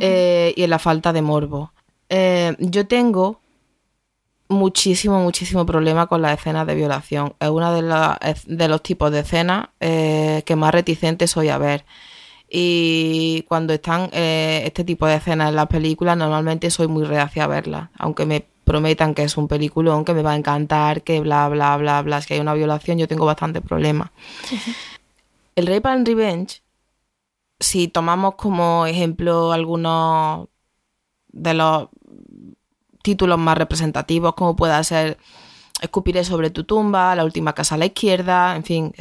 eh, 0.00 0.54
y 0.56 0.62
en 0.62 0.70
la 0.70 0.78
falta 0.78 1.12
de 1.12 1.20
morbo. 1.20 1.72
Eh, 2.08 2.56
yo 2.58 2.86
tengo 2.86 3.40
muchísimo, 4.48 5.20
muchísimo 5.20 5.66
problema 5.66 6.06
con 6.06 6.22
las 6.22 6.38
escenas 6.38 6.66
de 6.66 6.74
violación. 6.74 7.34
Es 7.40 7.48
uno 7.48 7.72
de, 7.72 8.36
de 8.46 8.68
los 8.68 8.82
tipos 8.82 9.10
de 9.10 9.20
escenas 9.20 9.68
eh, 9.80 10.42
que 10.44 10.56
más 10.56 10.72
reticente 10.72 11.26
soy 11.26 11.48
a 11.48 11.58
ver. 11.58 11.84
Y 12.48 13.44
cuando 13.48 13.72
están 13.72 14.10
eh, 14.12 14.62
este 14.64 14.84
tipo 14.84 15.06
de 15.06 15.16
escenas 15.16 15.48
en 15.48 15.56
las 15.56 15.66
películas, 15.66 16.16
normalmente 16.16 16.70
soy 16.70 16.88
muy 16.88 17.04
reacia 17.04 17.44
a 17.44 17.48
verlas. 17.48 17.90
Aunque 17.98 18.26
me 18.26 18.46
prometan 18.64 19.14
que 19.14 19.22
es 19.22 19.36
un 19.36 19.48
peliculón, 19.48 20.04
que 20.04 20.14
me 20.14 20.22
va 20.22 20.32
a 20.32 20.36
encantar, 20.36 21.02
que 21.02 21.20
bla, 21.20 21.48
bla, 21.48 21.76
bla, 21.76 22.02
bla, 22.02 22.20
si 22.22 22.34
hay 22.34 22.40
una 22.40 22.54
violación, 22.54 22.98
yo 22.98 23.08
tengo 23.08 23.26
bastante 23.26 23.60
problema. 23.60 24.12
El 25.54 25.66
Rape 25.66 25.88
and 25.88 26.06
Revenge, 26.06 26.62
si 27.60 27.88
tomamos 27.88 28.34
como 28.36 28.86
ejemplo 28.86 29.52
algunos 29.52 30.48
de 31.28 31.54
los 31.54 31.88
títulos 33.04 33.38
más 33.38 33.56
representativos, 33.56 34.34
como 34.34 34.56
pueda 34.56 34.82
ser 34.82 35.18
Escupiré 35.80 36.24
sobre 36.24 36.50
tu 36.50 36.64
tumba, 36.64 37.14
La 37.14 37.24
última 37.24 37.52
casa 37.52 37.74
a 37.74 37.78
la 37.78 37.86
izquierda, 37.86 38.56
en 38.56 38.64
fin, 38.64 38.94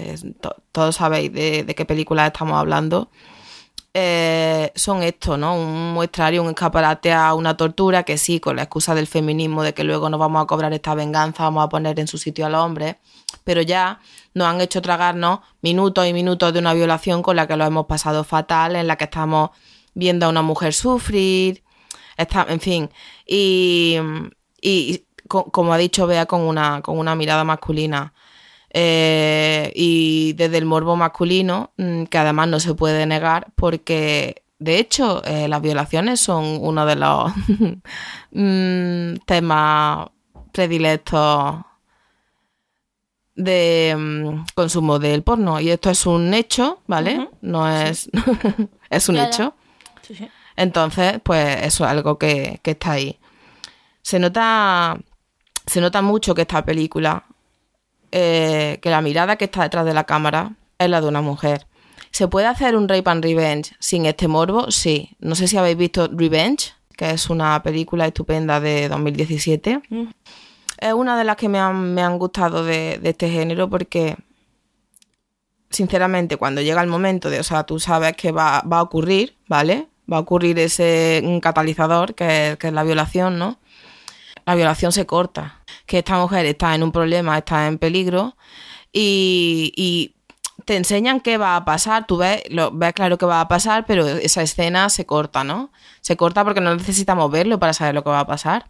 todos 0.71 0.95
sabéis 0.95 1.31
de, 1.31 1.73
qué 1.77 1.85
película 1.85 2.27
estamos 2.27 2.55
hablando. 2.55 3.09
Eh, 3.93 4.71
son 4.75 5.03
esto, 5.03 5.37
¿no? 5.37 5.55
Un 5.55 5.93
muestrario, 5.93 6.41
un 6.41 6.49
escaparate 6.49 7.13
a 7.13 7.35
una 7.35 7.55
tortura 7.55 8.03
que 8.03 8.17
sí, 8.17 8.39
con 8.39 8.55
la 8.55 8.63
excusa 8.63 8.95
del 8.95 9.07
feminismo, 9.07 9.63
de 9.63 9.73
que 9.73 9.83
luego 9.83 10.09
nos 10.09 10.19
vamos 10.19 10.43
a 10.43 10.47
cobrar 10.47 10.73
esta 10.73 10.95
venganza, 10.95 11.43
vamos 11.43 11.63
a 11.63 11.69
poner 11.69 11.99
en 11.99 12.07
su 12.07 12.17
sitio 12.17 12.47
al 12.47 12.55
hombre, 12.55 12.99
pero 13.43 13.61
ya 13.61 13.99
nos 14.33 14.47
han 14.47 14.59
hecho 14.59 14.81
tragarnos 14.81 15.39
minutos 15.61 16.07
y 16.07 16.11
minutos 16.11 16.51
de 16.51 16.59
una 16.59 16.73
violación 16.73 17.21
con 17.21 17.35
la 17.35 17.47
que 17.47 17.55
lo 17.55 17.65
hemos 17.65 17.85
pasado 17.85 18.23
fatal, 18.23 18.75
en 18.75 18.87
la 18.87 18.97
que 18.97 19.05
estamos 19.05 19.51
viendo 19.93 20.25
a 20.25 20.29
una 20.29 20.41
mujer 20.41 20.73
sufrir, 20.73 21.62
está, 22.17 22.45
en 22.49 22.59
fin, 22.59 22.89
y, 23.25 23.97
como 25.27 25.73
ha 25.73 25.77
dicho 25.77 26.07
Bea, 26.07 26.25
con 26.25 26.41
una, 26.41 26.81
con 26.81 26.97
una 26.97 27.15
mirada 27.15 27.43
masculina. 27.43 28.13
Eh, 28.75 29.71
y 29.75 30.33
desde 30.33 30.57
el 30.57 30.65
morbo 30.65 30.95
masculino, 30.95 31.71
mm, 31.77 32.05
que 32.05 32.17
además 32.17 32.47
no 32.47 32.59
se 32.59 32.73
puede 32.73 33.05
negar, 33.05 33.47
porque 33.55 34.43
de 34.57 34.79
hecho 34.79 35.21
eh, 35.25 35.47
las 35.47 35.61
violaciones 35.61 36.19
son 36.19 36.57
uno 36.61 36.85
de 36.85 36.95
los 36.95 37.31
mm, 38.31 39.23
temas 39.25 40.07
predilectos 40.51 41.57
de 43.35 43.95
mm, 43.97 44.45
consumo 44.55 44.99
del 44.99 45.23
porno. 45.23 45.59
Y 45.59 45.69
esto 45.69 45.89
es 45.89 46.05
un 46.05 46.33
hecho, 46.33 46.79
¿vale? 46.87 47.29
No 47.41 47.69
es. 47.69 48.09
es 48.89 49.09
un 49.09 49.17
hecho. 49.17 49.53
Entonces, 50.55 51.19
pues 51.23 51.63
eso 51.63 51.83
es 51.85 51.89
algo 51.89 52.17
que, 52.17 52.59
que 52.63 52.71
está 52.71 52.93
ahí. 52.93 53.19
Se 54.01 54.19
nota, 54.19 54.97
se 55.65 55.81
nota 55.81 56.01
mucho 56.01 56.35
que 56.35 56.41
esta 56.41 56.63
película 56.63 57.25
eh, 58.15 58.77
que 58.79 58.91
la 58.91 59.01
mirada 59.01 59.37
que 59.37 59.45
está 59.45 59.63
detrás 59.63 59.85
de 59.85 59.93
la 59.95 60.03
cámara 60.03 60.55
es 60.77 60.87
la 60.87 61.01
de 61.01 61.07
una 61.07 61.21
mujer. 61.21 61.65
¿Se 62.11 62.27
puede 62.27 62.45
hacer 62.45 62.75
un 62.75 62.87
Rape 62.87 63.09
and 63.09 63.23
Revenge 63.23 63.75
sin 63.79 64.05
este 64.05 64.27
morbo? 64.27 64.69
Sí. 64.69 65.17
No 65.19 65.33
sé 65.33 65.47
si 65.47 65.57
habéis 65.57 65.77
visto 65.77 66.07
Revenge, 66.13 66.73
que 66.95 67.09
es 67.09 67.31
una 67.31 67.63
película 67.63 68.05
estupenda 68.05 68.59
de 68.59 68.87
2017. 68.87 69.81
Mm. 69.89 70.03
Es 70.77 70.93
una 70.93 71.17
de 71.17 71.23
las 71.23 71.37
que 71.37 71.49
me 71.49 71.57
han, 71.57 71.95
me 71.95 72.03
han 72.03 72.19
gustado 72.19 72.63
de, 72.63 72.99
de 73.01 73.09
este 73.09 73.31
género 73.31 73.67
porque, 73.67 74.15
sinceramente, 75.71 76.37
cuando 76.37 76.61
llega 76.61 76.83
el 76.83 76.89
momento 76.89 77.31
de, 77.31 77.39
o 77.39 77.43
sea, 77.43 77.63
tú 77.63 77.79
sabes 77.79 78.15
que 78.15 78.31
va, 78.31 78.61
va 78.61 78.77
a 78.77 78.83
ocurrir, 78.83 79.35
¿vale? 79.47 79.87
Va 80.11 80.17
a 80.17 80.19
ocurrir 80.19 80.59
ese 80.59 81.39
catalizador 81.41 82.13
que, 82.15 82.51
es- 82.51 82.57
que 82.57 82.67
es 82.67 82.73
la 82.73 82.83
violación, 82.83 83.37
¿no? 83.39 83.57
La 84.45 84.55
violación 84.55 84.91
se 84.91 85.05
corta. 85.05 85.61
Que 85.85 85.99
esta 85.99 86.17
mujer 86.17 86.45
está 86.45 86.75
en 86.75 86.83
un 86.83 86.91
problema, 86.91 87.37
está 87.37 87.67
en 87.67 87.77
peligro 87.77 88.35
y, 88.91 89.71
y 89.75 90.15
te 90.65 90.75
enseñan 90.77 91.19
qué 91.19 91.37
va 91.37 91.55
a 91.55 91.65
pasar, 91.65 92.05
tú 92.07 92.17
ves, 92.17 92.41
lo, 92.49 92.71
ves 92.71 92.93
claro 92.93 93.17
que 93.17 93.25
va 93.25 93.41
a 93.41 93.47
pasar, 93.47 93.85
pero 93.85 94.07
esa 94.07 94.41
escena 94.41 94.89
se 94.89 95.05
corta, 95.05 95.43
¿no? 95.43 95.71
Se 96.01 96.15
corta 96.17 96.43
porque 96.43 96.61
no 96.61 96.75
necesitamos 96.75 97.29
verlo 97.31 97.59
para 97.59 97.73
saber 97.73 97.95
lo 97.95 98.03
que 98.03 98.09
va 98.09 98.19
a 98.21 98.27
pasar. 98.27 98.67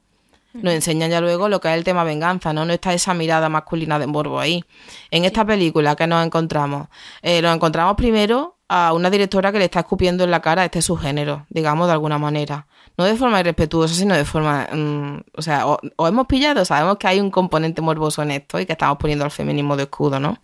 Nos 0.53 0.73
enseñan 0.73 1.09
ya 1.09 1.19
luego 1.19 1.49
lo 1.49 1.59
que 1.59 1.67
es 1.69 1.73
el 1.75 1.83
tema 1.83 2.03
venganza, 2.03 2.53
¿no? 2.53 2.63
No 2.65 2.73
está 2.73 2.93
esa 2.93 3.15
mirada 3.15 3.49
masculina 3.49 3.97
de 3.97 4.05
morbo 4.05 4.39
ahí. 4.39 4.63
En 5.09 5.25
esta 5.25 5.43
película 5.45 5.95
que 5.95 6.05
nos 6.05 6.23
encontramos, 6.23 6.89
eh, 7.23 7.41
nos 7.41 7.55
encontramos 7.55 7.95
primero 7.95 8.57
a 8.75 8.91
una 8.93 9.11
directora 9.11 9.51
que 9.51 9.59
le 9.59 9.65
está 9.65 9.81
escupiendo 9.81 10.23
en 10.23 10.31
la 10.31 10.41
cara 10.41 10.65
este 10.65 10.81
subgénero, 10.81 11.45
digamos, 11.49 11.85
de 11.85 11.93
alguna 11.93 12.17
manera. 12.17 12.65
No 12.97 13.03
de 13.03 13.15
forma 13.15 13.39
irrespetuosa, 13.39 13.93
sino 13.93 14.15
de 14.15 14.25
forma... 14.25 14.67
mm, 14.73 15.25
o 15.35 15.41
sea, 15.43 15.67
o, 15.67 15.77
o 15.95 16.07
hemos 16.07 16.25
pillado, 16.25 16.65
sabemos 16.65 16.97
que 16.97 17.05
hay 17.07 17.19
un 17.19 17.29
componente 17.29 17.83
morboso 17.83 18.23
en 18.23 18.31
esto 18.31 18.59
y 18.59 18.65
que 18.65 18.71
estamos 18.71 18.97
poniendo 18.97 19.25
al 19.25 19.29
feminismo 19.29 19.77
de 19.77 19.83
escudo, 19.83 20.19
¿no? 20.19 20.39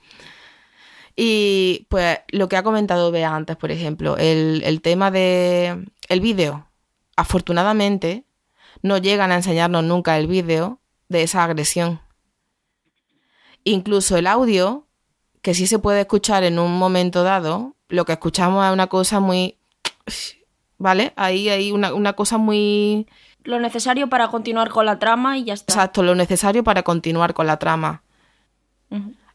Y 1.15 1.88
pues 1.89 2.19
lo 2.27 2.48
que 2.48 2.57
ha 2.57 2.62
comentado 2.62 3.09
Bea 3.09 3.36
antes, 3.36 3.57
por 3.57 3.71
ejemplo, 3.71 4.15
el, 4.17 4.62
el 4.63 4.81
tema 4.83 5.09
de 5.09 5.88
el 6.07 6.21
vídeo. 6.21 6.67
Afortunadamente, 7.15 8.25
no 8.83 9.00
llegan 9.00 9.31
a 9.31 9.38
enseñarnos 9.38 9.83
nunca 9.83 10.19
el 10.19 10.27
vídeo 10.27 10.81
de 11.07 11.24
esa 11.24 11.43
agresión. 11.43 12.00
Incluso 13.63 14.17
el 14.17 14.27
audio, 14.27 14.88
que 15.41 15.55
sí 15.55 15.65
se 15.65 15.79
puede 15.79 16.01
escuchar 16.01 16.43
en 16.43 16.59
un 16.59 16.77
momento 16.77 17.24
dado, 17.24 17.75
lo 17.89 18.05
que 18.05 18.13
escuchamos 18.13 18.65
es 18.65 18.72
una 18.72 18.88
cosa 18.88 19.19
muy... 19.19 19.58
¿Vale? 20.77 21.12
Ahí 21.17 21.50
hay 21.50 21.72
una, 21.72 21.93
una 21.93 22.13
cosa 22.13 22.38
muy... 22.38 23.08
Lo 23.43 23.60
necesario 23.60 24.08
para 24.08 24.29
continuar 24.29 24.69
con 24.69 24.86
la 24.86 25.00
trama 25.00 25.38
y 25.38 25.46
ya 25.46 25.53
está. 25.53 25.74
Exacto, 25.74 26.03
lo 26.03 26.15
necesario 26.15 26.63
para 26.63 26.84
continuar 26.84 27.34
con 27.34 27.48
la 27.48 27.58
trama. 27.58 28.03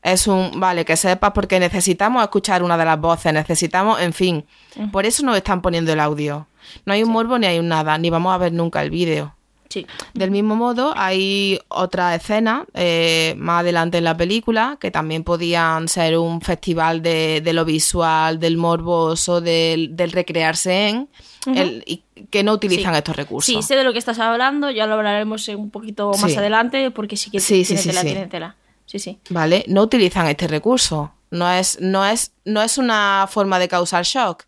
Es 0.02 0.26
un, 0.26 0.58
vale, 0.61 0.84
que 0.84 0.96
sepas 0.96 1.32
porque 1.32 1.58
necesitamos 1.58 2.23
escuchar 2.23 2.62
una 2.62 2.76
de 2.76 2.84
las 2.84 3.00
voces, 3.00 3.32
necesitamos, 3.32 4.00
en 4.00 4.12
fin. 4.12 4.46
Por 4.92 5.06
eso 5.06 5.25
nos 5.25 5.37
están 5.37 5.62
poniendo 5.62 5.92
el 5.92 6.00
audio. 6.00 6.46
No 6.84 6.92
hay 6.92 7.02
un 7.02 7.11
morbo 7.11 7.38
ni 7.38 7.46
hay 7.46 7.58
un 7.58 7.68
nada, 7.68 7.96
ni 7.99 8.11
vamos 8.11 8.34
a 8.34 8.38
ver 8.38 8.52
nunca 8.52 8.82
el 8.82 8.90
vídeo. 8.90 9.34
Sí. 9.75 9.87
Del 10.12 10.31
mismo 10.31 10.54
modo, 10.54 10.93
hay 10.97 11.59
otra 11.69 12.14
escena 12.14 12.64
eh, 12.75 13.35
más 13.37 13.61
adelante 13.62 13.99
en 13.99 14.04
la 14.04 14.16
película 14.16 14.76
que 14.81 14.90
también 14.93 15.25
podían 15.25 15.88
ser 15.88 16.16
un 16.16 16.40
festival 16.40 17.02
de, 17.02 17.40
de 17.43 17.52
lo 17.52 17.64
visual, 17.64 18.38
del 18.38 18.57
morboso, 18.57 19.40
del, 19.40 19.97
del 19.97 20.12
recrearse 20.12 20.88
en, 20.90 21.09
el- 21.47 21.83
y 21.87 22.04
que 22.31 22.45
no 22.45 22.52
utilizan 22.52 22.93
Sí. 22.95 22.99
estos 22.99 23.16
recursos. 23.16 23.52
Sí, 23.54 23.62
sé 23.62 23.75
de 23.75 23.83
lo 23.83 23.93
que 23.93 23.99
estás 23.99 24.19
hablando, 24.21 24.71
ya 24.71 24.87
lo 24.87 24.95
hablaremos 24.95 25.49
un 25.49 25.71
poquito 25.71 26.12
más 26.21 26.31
Sí. 26.31 26.37
adelante, 26.38 26.90
porque 26.93 27.16
sí 27.16 27.31
que 27.33 27.40
Sí, 27.40 27.64
tiene 27.64 27.83
tela, 27.83 28.02
tiene 28.02 28.26
tela. 28.28 28.57
Sí, 28.87 28.99
sí. 29.00 29.19
¿vale? 29.31 29.64
No 29.66 29.83
utilizan 29.83 30.26
este 30.28 30.47
recurso. 30.47 31.12
No 31.33 31.50
es, 31.50 31.81
no 31.81 32.07
es, 32.07 32.33
no 32.45 32.62
es 32.62 32.78
una 32.78 33.26
forma 33.28 33.59
de 33.59 33.66
causar 33.66 34.04
shock. 34.04 34.45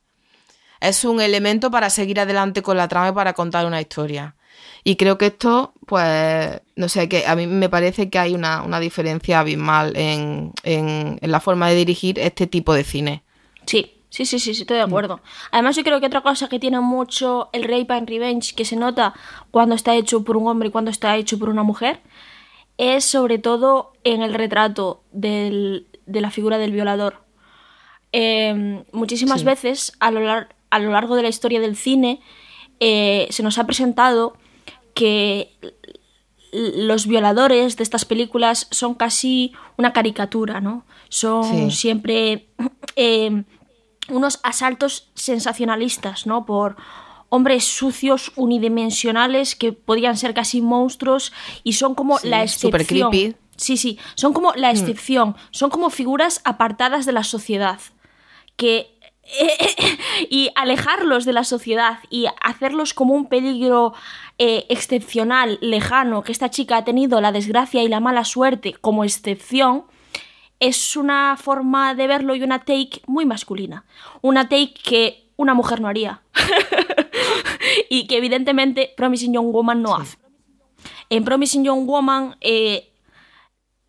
Es 0.80 1.04
un 1.04 1.20
elemento 1.20 1.70
para 1.70 1.90
seguir 1.90 2.20
adelante 2.20 2.62
con 2.62 2.76
la 2.76 2.86
trama 2.86 3.08
y 3.08 3.12
para 3.12 3.32
contar 3.32 3.66
una 3.66 3.80
historia. 3.80 4.36
Y 4.88 4.94
creo 4.94 5.18
que 5.18 5.26
esto, 5.26 5.72
pues, 5.84 6.60
no 6.76 6.88
sé, 6.88 7.08
que 7.08 7.26
a 7.26 7.34
mí 7.34 7.48
me 7.48 7.68
parece 7.68 8.08
que 8.08 8.20
hay 8.20 8.34
una, 8.34 8.62
una 8.62 8.78
diferencia 8.78 9.40
abismal 9.40 9.96
en, 9.96 10.52
en, 10.62 11.18
en 11.20 11.30
la 11.32 11.40
forma 11.40 11.68
de 11.68 11.74
dirigir 11.74 12.20
este 12.20 12.46
tipo 12.46 12.72
de 12.72 12.84
cine. 12.84 13.24
Sí, 13.66 13.94
sí, 14.10 14.24
sí, 14.26 14.38
sí, 14.38 14.54
sí, 14.54 14.60
estoy 14.62 14.76
de 14.76 14.84
acuerdo. 14.84 15.20
Además, 15.50 15.74
yo 15.74 15.82
creo 15.82 15.98
que 15.98 16.06
otra 16.06 16.20
cosa 16.20 16.48
que 16.48 16.60
tiene 16.60 16.78
mucho 16.78 17.48
el 17.52 17.64
Rape 17.64 17.92
and 17.94 18.08
Revenge, 18.08 18.54
que 18.54 18.64
se 18.64 18.76
nota 18.76 19.12
cuando 19.50 19.74
está 19.74 19.96
hecho 19.96 20.22
por 20.22 20.36
un 20.36 20.46
hombre 20.46 20.68
y 20.68 20.70
cuando 20.70 20.92
está 20.92 21.16
hecho 21.16 21.36
por 21.36 21.48
una 21.48 21.64
mujer, 21.64 21.98
es 22.78 23.04
sobre 23.04 23.38
todo 23.38 23.92
en 24.04 24.22
el 24.22 24.34
retrato 24.34 25.02
del- 25.10 25.88
de 26.06 26.20
la 26.20 26.30
figura 26.30 26.58
del 26.58 26.70
violador. 26.70 27.24
Eh, 28.12 28.84
muchísimas 28.92 29.40
Sí. 29.40 29.46
veces 29.46 29.92
a 29.98 30.12
lo, 30.12 30.20
lar- 30.20 30.48
a 30.70 30.78
lo 30.78 30.92
largo 30.92 31.16
de 31.16 31.22
la 31.22 31.28
historia 31.28 31.58
del 31.60 31.74
cine 31.74 32.20
eh, 32.78 33.26
se 33.30 33.42
nos 33.42 33.58
ha 33.58 33.64
presentado 33.66 34.36
que 34.96 35.54
los 36.52 37.06
violadores 37.06 37.76
de 37.76 37.82
estas 37.82 38.04
películas 38.06 38.66
son 38.70 38.94
casi 38.94 39.52
una 39.76 39.92
caricatura, 39.92 40.60
¿no? 40.60 40.84
Son 41.10 41.44
Sí. 41.70 41.76
siempre 41.76 42.48
eh, 42.96 43.44
unos 44.08 44.40
asaltos 44.42 45.10
sensacionalistas, 45.14 46.26
¿no? 46.26 46.46
Por 46.46 46.76
hombres 47.28 47.64
sucios 47.64 48.32
unidimensionales 48.36 49.54
que 49.54 49.72
podían 49.72 50.16
ser 50.16 50.32
casi 50.32 50.62
monstruos 50.62 51.32
y 51.64 51.74
son 51.74 51.94
como 51.94 52.18
Sí, 52.18 52.28
la 52.28 52.42
excepción. 52.42 53.10
creepy. 53.10 53.36
Sí, 53.56 53.76
sí, 53.76 53.98
son 54.14 54.32
como 54.32 54.52
la 54.54 54.70
excepción, 54.70 55.34
son 55.50 55.70
como 55.70 55.90
figuras 55.90 56.40
apartadas 56.44 57.04
de 57.06 57.12
la 57.12 57.24
sociedad 57.24 57.80
que 58.56 58.95
y 60.30 60.50
alejarlos 60.54 61.24
de 61.24 61.32
la 61.32 61.44
sociedad 61.44 61.98
y 62.10 62.26
hacerlos 62.40 62.94
como 62.94 63.14
un 63.14 63.28
peligro 63.28 63.94
eh, 64.38 64.66
excepcional, 64.68 65.58
lejano, 65.60 66.22
que 66.22 66.32
esta 66.32 66.50
chica 66.50 66.78
ha 66.78 66.84
tenido 66.84 67.20
la 67.20 67.32
desgracia 67.32 67.82
y 67.82 67.88
la 67.88 68.00
mala 68.00 68.24
suerte 68.24 68.74
como 68.74 69.04
excepción, 69.04 69.84
es 70.60 70.96
una 70.96 71.36
forma 71.36 71.94
de 71.94 72.06
verlo 72.06 72.34
y 72.34 72.42
una 72.42 72.60
take 72.60 73.02
muy 73.06 73.26
masculina. 73.26 73.84
Una 74.22 74.48
take 74.48 74.74
que 74.82 75.26
una 75.36 75.54
mujer 75.54 75.80
no 75.80 75.88
haría. 75.88 76.22
y 77.90 78.06
que 78.06 78.16
evidentemente 78.16 78.94
Promising 78.96 79.34
Young 79.34 79.52
Woman 79.52 79.82
no 79.82 79.96
hace. 79.96 80.18
En 81.10 81.24
Promising 81.24 81.64
Young 81.64 81.86
Woman, 81.86 82.36
eh, 82.40 82.92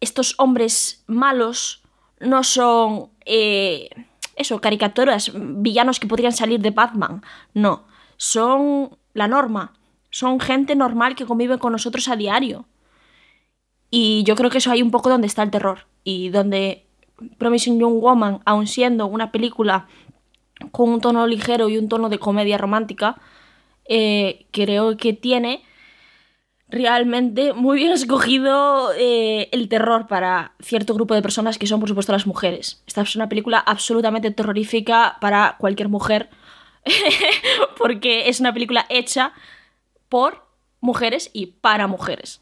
estos 0.01 0.35
hombres 0.37 1.03
malos 1.07 1.81
no 2.19 2.43
son 2.43 3.09
eh, 3.25 3.89
eso, 4.37 4.61
caricaturas, 4.61 5.31
villanos 5.35 5.99
que 5.99 6.07
podrían 6.07 6.31
salir 6.31 6.61
de 6.61 6.71
Batman. 6.71 7.23
No, 7.53 7.85
son 8.17 8.97
la 9.13 9.27
norma. 9.27 9.73
Son 10.09 10.39
gente 10.39 10.75
normal 10.75 11.15
que 11.15 11.25
convive 11.25 11.57
con 11.57 11.71
nosotros 11.71 12.07
a 12.07 12.15
diario. 12.15 12.65
Y 13.89 14.23
yo 14.23 14.35
creo 14.35 14.49
que 14.49 14.59
eso 14.59 14.71
hay 14.71 14.81
un 14.81 14.91
poco 14.91 15.09
donde 15.09 15.27
está 15.27 15.43
el 15.43 15.51
terror. 15.51 15.87
Y 16.03 16.29
donde 16.29 16.85
Promising 17.39 17.79
Young 17.79 17.99
Woman, 17.99 18.41
aun 18.45 18.67
siendo 18.67 19.07
una 19.07 19.31
película 19.31 19.87
con 20.71 20.89
un 20.89 21.01
tono 21.01 21.25
ligero 21.27 21.67
y 21.67 21.77
un 21.77 21.89
tono 21.89 22.09
de 22.09 22.19
comedia 22.19 22.57
romántica, 22.57 23.19
eh, 23.85 24.45
creo 24.51 24.97
que 24.97 25.13
tiene 25.13 25.63
realmente 26.69 27.53
muy 27.53 27.77
bien 27.77 27.91
escogido 27.93 28.91
eh, 28.93 29.49
el 29.51 29.69
terror 29.69 30.07
para 30.07 30.53
cierto 30.59 30.93
grupo 30.93 31.13
de 31.13 31.21
personas 31.21 31.57
que 31.57 31.67
son, 31.67 31.79
por 31.79 31.89
supuesto, 31.89 32.11
las 32.11 32.27
mujeres. 32.27 32.83
Esta 32.87 33.01
es 33.01 33.15
una 33.15 33.29
película 33.29 33.59
absolutamente 33.59 34.31
terrorífica 34.31 35.17
para 35.21 35.55
cualquier 35.57 35.89
mujer, 35.89 36.29
porque 37.77 38.29
es 38.29 38.39
una 38.39 38.53
película 38.53 38.85
hecha 38.89 39.33
por 40.09 40.45
mujeres 40.79 41.29
y 41.33 41.47
para 41.47 41.87
mujeres. 41.87 42.41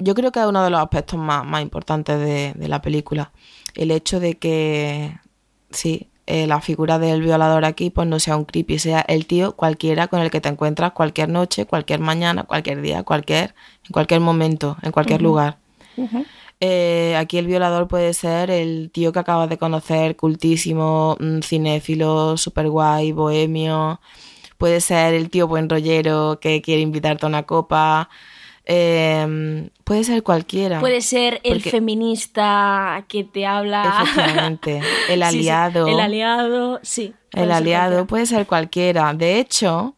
Yo 0.00 0.14
creo 0.14 0.30
que 0.30 0.40
es 0.40 0.46
uno 0.46 0.62
de 0.62 0.70
los 0.70 0.80
aspectos 0.80 1.18
más, 1.18 1.44
más 1.44 1.60
importantes 1.60 2.18
de, 2.20 2.52
de 2.54 2.68
la 2.68 2.80
película. 2.80 3.32
El 3.74 3.90
hecho 3.90 4.20
de 4.20 4.38
que, 4.38 5.18
sí, 5.70 6.08
eh, 6.30 6.46
la 6.46 6.60
figura 6.60 6.98
del 6.98 7.22
violador 7.22 7.64
aquí 7.64 7.88
pues 7.88 8.06
no 8.06 8.20
sea 8.20 8.36
un 8.36 8.44
creepy, 8.44 8.78
sea 8.78 9.00
el 9.00 9.24
tío 9.24 9.56
cualquiera 9.56 10.08
con 10.08 10.20
el 10.20 10.30
que 10.30 10.42
te 10.42 10.50
encuentras 10.50 10.92
cualquier 10.92 11.30
noche, 11.30 11.64
cualquier 11.64 12.00
mañana, 12.00 12.44
cualquier 12.44 12.82
día, 12.82 13.02
cualquier, 13.02 13.54
en 13.86 13.92
cualquier 13.92 14.20
momento, 14.20 14.76
en 14.82 14.92
cualquier 14.92 15.22
lugar. 15.22 15.56
Eh, 16.60 17.16
aquí 17.16 17.38
el 17.38 17.46
violador 17.46 17.88
puede 17.88 18.12
ser 18.12 18.50
el 18.50 18.90
tío 18.92 19.10
que 19.10 19.20
acabas 19.20 19.48
de 19.48 19.56
conocer, 19.56 20.16
cultísimo, 20.16 21.16
mm, 21.18 21.40
cinéfilo, 21.40 22.36
super 22.36 22.68
guay, 22.68 23.12
bohemio. 23.12 23.98
Puede 24.58 24.82
ser 24.82 25.14
el 25.14 25.30
tío 25.30 25.48
buen 25.48 25.70
rollero 25.70 26.40
que 26.40 26.60
quiere 26.60 26.82
invitarte 26.82 27.24
a 27.24 27.28
una 27.30 27.44
copa. 27.44 28.10
Eh, 28.70 29.70
puede 29.84 30.04
ser 30.04 30.22
cualquiera. 30.22 30.78
Puede 30.80 31.00
ser 31.00 31.40
el 31.42 31.54
Porque- 31.54 31.70
feminista 31.70 33.04
que 33.08 33.24
te 33.24 33.46
habla. 33.46 34.02
Efectivamente. 34.02 34.82
El 35.08 35.22
Sí, 35.24 35.30
sí, 35.30 35.38
aliado. 35.48 35.88
el 35.88 35.98
aliado, 36.00 36.78
sí. 36.82 37.14
El 37.32 37.50
aliado 37.50 37.86
cualquiera. 38.04 38.06
puede 38.06 38.26
ser 38.26 38.46
cualquiera. 38.46 39.14
De 39.14 39.38
hecho, 39.38 39.96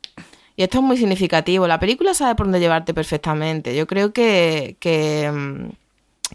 y 0.57 0.63
esto 0.63 0.79
es 0.79 0.85
muy 0.85 0.97
significativo, 0.97 1.67
la 1.67 1.81
película 1.81 2.15
sabe 2.15 2.37
por 2.37 2.47
dónde 2.47 2.61
llevarte 2.61 2.95
perfectamente. 2.95 3.75
Yo 3.75 3.89
creo 3.89 4.13
que, 4.13 4.77
que, 4.79 5.29
mm, 5.33 5.71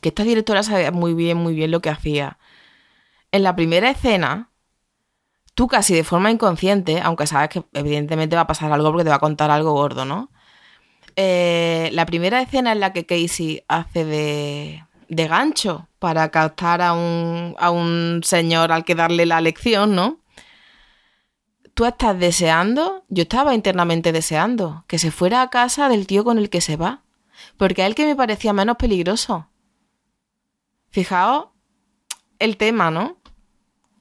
que 0.02 0.10
esta 0.10 0.24
directora 0.24 0.62
sabía 0.64 0.92
muy 0.92 1.14
bien, 1.14 1.38
muy 1.38 1.54
bien 1.56 1.72
lo 1.72 1.80
que 1.80 1.90
hacía. 1.90 2.38
En 3.32 3.44
la 3.44 3.56
primera 3.56 3.90
escena, 3.90 4.50
tú 5.54 5.68
casi 5.68 5.94
de 5.96 6.04
forma 6.04 6.32
inconsciente, 6.32 7.00
aunque 7.02 7.28
sabes 7.28 7.48
que 7.50 7.64
evidentemente 7.74 8.36
va 8.36 8.42
a 8.44 8.48
pasar 8.48 8.74
algo 8.74 8.90
porque 8.92 9.06
te 9.06 9.10
va 9.10 9.16
a 9.16 9.20
contar 9.20 9.52
algo 9.52 9.72
gordo, 9.72 10.04
¿no? 10.04 10.30
Eh, 11.16 11.90
la 11.94 12.06
primera 12.06 12.42
escena 12.42 12.72
en 12.72 12.80
la 12.80 12.92
que 12.92 13.06
Casey 13.06 13.64
hace 13.68 14.04
de, 14.04 14.84
de 15.08 15.28
gancho 15.28 15.88
para 16.00 16.30
captar 16.30 16.82
a 16.82 16.94
un, 16.94 17.56
a 17.58 17.72
un 17.72 18.22
señor 18.24 18.72
al 18.72 18.84
que 18.84 18.96
darle 18.96 19.26
la 19.26 19.42
lección, 19.42 19.96
¿no? 19.96 20.20
Tú 21.74 21.86
estás 21.86 22.18
deseando, 22.18 23.04
yo 23.10 23.24
estaba 23.24 23.54
internamente 23.54 24.12
deseando, 24.12 24.86
que 24.88 25.00
se 25.00 25.12
fuera 25.12 25.42
a 25.42 25.50
casa 25.50 25.90
del 25.90 26.08
tío 26.08 26.24
con 26.24 26.38
el 26.38 26.50
que 26.50 26.62
se 26.62 26.78
va, 26.78 27.04
porque 27.58 27.84
a 27.84 27.88
él 27.88 27.96
que 27.96 28.06
me 28.06 28.16
parecía 28.16 28.54
menos 28.54 28.78
peligroso. 28.78 29.50
Fijaos 30.90 31.48
el 32.40 32.58
tema, 32.58 32.92
¿no? 32.92 33.18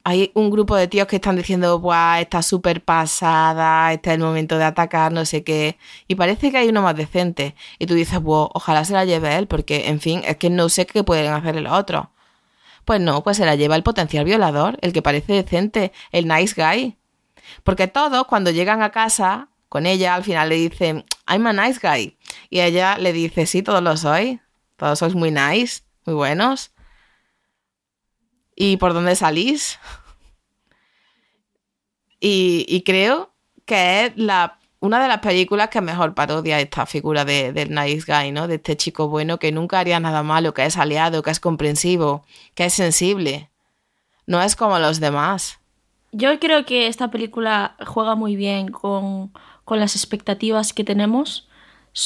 Hay 0.04 0.30
un 0.34 0.50
grupo 0.50 0.76
de 0.76 0.86
tíos 0.86 1.06
que 1.06 1.16
están 1.16 1.36
diciendo, 1.36 1.80
Buah, 1.80 2.20
está 2.20 2.42
súper 2.42 2.84
pasada, 2.84 3.90
este 3.92 4.10
es 4.10 4.14
el 4.16 4.20
momento 4.20 4.58
de 4.58 4.64
atacar, 4.64 5.12
no 5.12 5.24
sé 5.24 5.42
qué. 5.42 5.78
Y 6.06 6.14
parece 6.14 6.50
que 6.50 6.58
hay 6.58 6.68
uno 6.68 6.82
más 6.82 6.94
decente. 6.94 7.54
Y 7.78 7.86
tú 7.86 7.94
dices, 7.94 8.20
Buah, 8.20 8.50
ojalá 8.52 8.84
se 8.84 8.92
la 8.92 9.06
lleve 9.06 9.34
él, 9.36 9.46
porque, 9.46 9.88
en 9.88 10.00
fin, 10.00 10.20
es 10.26 10.36
que 10.36 10.50
no 10.50 10.68
sé 10.68 10.84
qué 10.86 11.02
pueden 11.04 11.32
hacer 11.32 11.58
los 11.58 11.72
otros. 11.72 12.08
Pues 12.84 13.00
no, 13.00 13.22
pues 13.24 13.38
se 13.38 13.46
la 13.46 13.54
lleva 13.54 13.76
el 13.76 13.82
potencial 13.82 14.26
violador, 14.26 14.76
el 14.82 14.92
que 14.92 15.00
parece 15.00 15.32
decente, 15.32 15.90
el 16.12 16.28
nice 16.28 16.54
guy. 16.54 16.98
Porque 17.62 17.88
todos, 17.88 18.26
cuando 18.26 18.50
llegan 18.50 18.82
a 18.82 18.90
casa 18.90 19.48
con 19.70 19.86
ella, 19.86 20.14
al 20.14 20.22
final 20.22 20.50
le 20.50 20.56
dicen, 20.56 21.06
I'm 21.26 21.46
a 21.46 21.54
nice 21.54 21.80
guy. 21.82 22.18
Y 22.50 22.60
ella 22.60 22.98
le 22.98 23.14
dice, 23.14 23.46
sí, 23.46 23.62
todos 23.62 23.82
lo 23.82 23.96
sois. 23.96 24.38
Todos 24.76 24.98
sois 24.98 25.14
muy 25.14 25.30
nice, 25.30 25.82
muy 26.04 26.14
buenos. 26.14 26.73
¿Y 28.56 28.76
por 28.76 28.94
dónde 28.94 29.16
salís? 29.16 29.78
Y, 32.20 32.82
creo 32.86 33.34
que 33.66 34.06
es 34.06 34.12
la, 34.16 34.58
una 34.80 35.02
de 35.02 35.08
las 35.08 35.18
películas 35.18 35.68
que 35.68 35.82
mejor 35.82 36.14
parodia 36.14 36.58
esta 36.58 36.86
figura 36.86 37.26
de, 37.26 37.52
del 37.52 37.74
nice 37.74 38.10
guy, 38.10 38.32
¿no? 38.32 38.48
De 38.48 38.54
este 38.54 38.78
chico 38.78 39.08
bueno 39.08 39.38
que 39.38 39.52
nunca 39.52 39.78
haría 39.78 40.00
nada 40.00 40.22
malo, 40.22 40.54
que 40.54 40.64
es 40.64 40.78
aliado, 40.78 41.22
que 41.22 41.30
es 41.30 41.40
comprensivo, 41.40 42.24
que 42.54 42.64
es 42.64 42.72
sensible. 42.72 43.50
No 44.26 44.40
es 44.40 44.56
como 44.56 44.78
los 44.78 45.00
demás. 45.00 45.58
Yo 46.12 46.38
creo 46.40 46.64
que 46.64 46.86
esta 46.86 47.10
película 47.10 47.76
juega 47.86 48.14
muy 48.14 48.36
bien 48.36 48.68
con, 48.68 49.32
con 49.64 49.78
las 49.78 49.94
expectativas 49.94 50.72
que 50.72 50.84
tenemos 50.84 51.46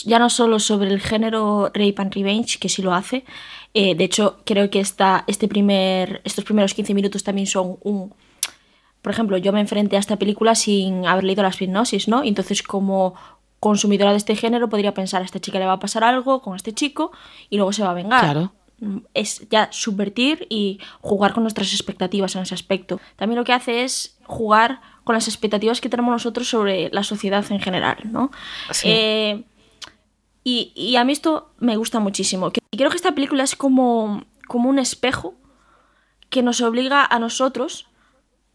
ya 0.04 0.18
no 0.18 0.28
solo 0.30 0.58
sobre 0.58 0.90
el 0.90 1.00
género 1.00 1.70
Rape 1.74 1.94
and 1.98 2.14
Revenge, 2.14 2.58
que 2.58 2.68
sí 2.68 2.82
lo 2.82 2.92
hace, 2.92 3.24
eh, 3.78 3.94
de 3.94 4.02
hecho 4.02 4.40
creo 4.44 4.70
que 4.70 4.80
esta, 4.80 5.22
este 5.28 5.46
primer, 5.46 6.20
estos 6.24 6.44
primeros 6.44 6.74
15 6.74 6.94
minutos 6.94 7.22
también 7.22 7.46
son 7.46 7.78
un... 7.82 8.12
Por 9.02 9.12
ejemplo, 9.12 9.36
yo 9.36 9.52
me 9.52 9.60
enfrenté 9.60 9.94
a 9.94 10.00
esta 10.00 10.16
película 10.16 10.56
sin 10.56 11.06
haber 11.06 11.22
leído 11.22 11.44
las 11.44 11.62
hipnosis, 11.62 12.08
¿no? 12.08 12.24
entonces 12.24 12.64
como 12.64 13.14
consumidora 13.60 14.10
de 14.10 14.16
este 14.16 14.34
género 14.34 14.68
podría 14.68 14.94
pensar 14.94 15.22
a 15.22 15.24
esta 15.24 15.38
chica 15.38 15.60
le 15.60 15.66
va 15.66 15.74
a 15.74 15.78
pasar 15.78 16.02
algo 16.02 16.42
con 16.42 16.56
este 16.56 16.72
chico 16.72 17.12
y 17.50 17.56
luego 17.56 17.72
se 17.72 17.84
va 17.84 17.90
a 17.90 17.94
vengar. 17.94 18.20
Claro. 18.20 18.52
Mm, 18.80 18.98
es 19.14 19.48
ya 19.48 19.68
subvertir 19.70 20.48
y 20.50 20.80
jugar 21.00 21.32
con 21.32 21.44
nuestras 21.44 21.72
expectativas 21.72 22.34
en 22.34 22.42
ese 22.42 22.54
aspecto. 22.54 23.00
También 23.14 23.38
lo 23.38 23.44
que 23.44 23.52
hace 23.52 23.84
es 23.84 24.18
jugar 24.24 24.80
con 25.04 25.14
las 25.14 25.28
expectativas 25.28 25.80
que 25.80 25.88
tenemos 25.88 26.10
nosotros 26.10 26.48
sobre 26.48 26.90
la 26.90 27.04
sociedad 27.04 27.44
en 27.50 27.60
general, 27.60 27.98
¿no? 28.10 28.32
Sí. 28.72 28.88
Eh, 28.90 29.44
y, 30.44 30.96
a 30.96 31.04
mí 31.04 31.12
esto 31.12 31.50
me 31.58 31.76
gusta 31.76 32.00
muchísimo. 32.00 32.50
Y 32.70 32.76
creo 32.76 32.90
que 32.90 32.96
esta 32.96 33.12
película 33.12 33.44
es 33.44 33.54
como, 33.54 34.24
como 34.46 34.70
un 34.70 34.78
espejo 34.78 35.34
que 36.30 36.42
nos 36.42 36.60
obliga 36.60 37.04
a 37.04 37.18
nosotros 37.18 37.86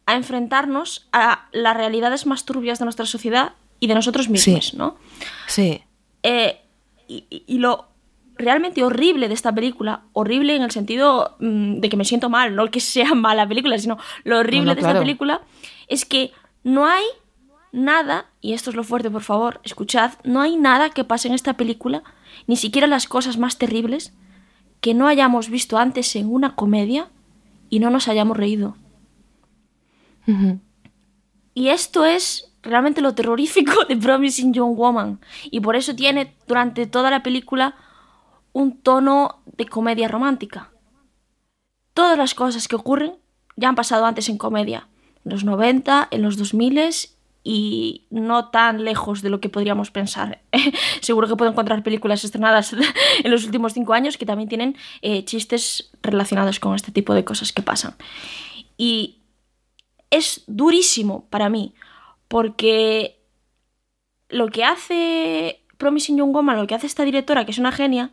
a 0.05 0.15
enfrentarnos 0.15 1.07
a 1.13 1.47
las 1.51 1.77
realidades 1.77 2.25
más 2.25 2.45
turbias 2.45 2.79
de 2.79 2.85
nuestra 2.85 3.05
sociedad 3.05 3.53
y 3.79 3.87
de 3.87 3.95
nosotros 3.95 4.29
mismos, 4.29 4.73
¿no? 4.73 4.97
Sí. 5.47 5.83
Eh, 6.23 6.61
y, 7.07 7.57
lo 7.59 7.87
realmente 8.35 8.83
horrible 8.83 9.27
de 9.27 9.33
esta 9.33 9.53
película, 9.53 10.03
horrible 10.13 10.55
en 10.55 10.63
el 10.63 10.71
sentido 10.71 11.35
mm, 11.39 11.79
de 11.79 11.89
que 11.89 11.97
me 11.97 12.05
siento 12.05 12.29
mal, 12.29 12.55
no 12.55 12.69
que 12.71 12.79
sea 12.79 13.13
mala 13.13 13.47
película, 13.47 13.77
sino 13.77 13.97
lo 14.23 14.39
horrible 14.39 14.73
de 14.75 14.81
esta 14.81 14.99
película 14.99 15.41
es 15.87 16.05
que 16.05 16.31
no 16.63 16.87
hay 16.87 17.03
nada, 17.73 18.27
y 18.39 18.53
esto 18.53 18.69
es 18.69 18.77
lo 18.77 18.85
fuerte, 18.85 19.11
por 19.11 19.23
favor, 19.23 19.59
escuchad, 19.63 20.13
no 20.23 20.39
hay 20.39 20.55
nada 20.55 20.91
que 20.91 21.03
pase 21.03 21.27
en 21.27 21.33
esta 21.33 21.57
película, 21.57 22.03
ni 22.47 22.55
siquiera 22.55 22.87
las 22.87 23.07
cosas 23.07 23.37
más 23.37 23.57
terribles, 23.57 24.13
que 24.79 24.93
no 24.93 25.07
hayamos 25.07 25.49
visto 25.49 25.77
antes 25.77 26.15
en 26.15 26.31
una 26.31 26.55
comedia 26.55 27.09
y 27.69 27.79
no 27.79 27.89
nos 27.89 28.07
hayamos 28.07 28.37
reído. 28.37 28.77
Y 31.53 31.69
esto 31.69 32.05
es 32.05 32.53
realmente 32.61 33.01
lo 33.01 33.15
terrorífico 33.15 33.85
de 33.85 33.97
Promising 33.97 34.53
Young 34.53 34.75
Woman. 34.75 35.19
Y 35.51 35.59
por 35.59 35.75
eso 35.75 35.95
tiene 35.95 36.35
durante 36.47 36.85
toda 36.87 37.11
la 37.11 37.23
película 37.23 37.75
un 38.53 38.77
tono 38.77 39.41
de 39.57 39.65
comedia 39.65 40.07
romántica. 40.07 40.71
Todas 41.93 42.17
las 42.17 42.33
cosas 42.33 42.67
que 42.67 42.75
ocurren 42.75 43.15
ya 43.55 43.69
han 43.69 43.75
pasado 43.75 44.05
antes 44.05 44.29
en 44.29 44.37
comedia. 44.37 44.87
En 45.25 45.31
los 45.31 45.43
90, 45.43 46.07
en 46.11 46.21
los 46.21 46.37
2000 46.37 46.77
y 47.43 48.07
no 48.09 48.49
tan 48.49 48.83
lejos 48.85 49.21
de 49.21 49.29
lo 49.29 49.41
que 49.41 49.49
podríamos 49.49 49.91
pensar. 49.91 50.41
Seguro 51.01 51.27
que 51.27 51.35
puedo 51.35 51.51
encontrar 51.51 51.83
películas 51.83 52.23
estrenadas 52.23 52.73
en 53.23 53.31
los 53.31 53.45
últimos 53.45 53.73
cinco 53.73 53.93
años 53.93 54.17
que 54.17 54.25
también 54.25 54.49
tienen 54.49 54.77
eh, 55.01 55.25
chistes 55.25 55.91
relacionados 56.01 56.59
con 56.59 56.75
este 56.75 56.91
tipo 56.91 57.13
de 57.13 57.25
cosas 57.25 57.51
que 57.51 57.61
pasan. 57.61 57.95
Y 58.77 59.19
es 60.09 60.43
durísimo 60.47 61.27
para 61.29 61.49
mí, 61.49 61.73
porque 62.27 63.19
lo 64.29 64.47
que 64.47 64.63
hace 64.63 65.65
Promising 65.77 66.17
Young 66.17 66.33
Woman, 66.33 66.57
lo 66.57 66.67
que 66.67 66.75
hace 66.75 66.87
esta 66.87 67.03
directora, 67.03 67.45
que 67.45 67.51
es 67.51 67.59
una 67.59 67.71
genia, 67.71 68.11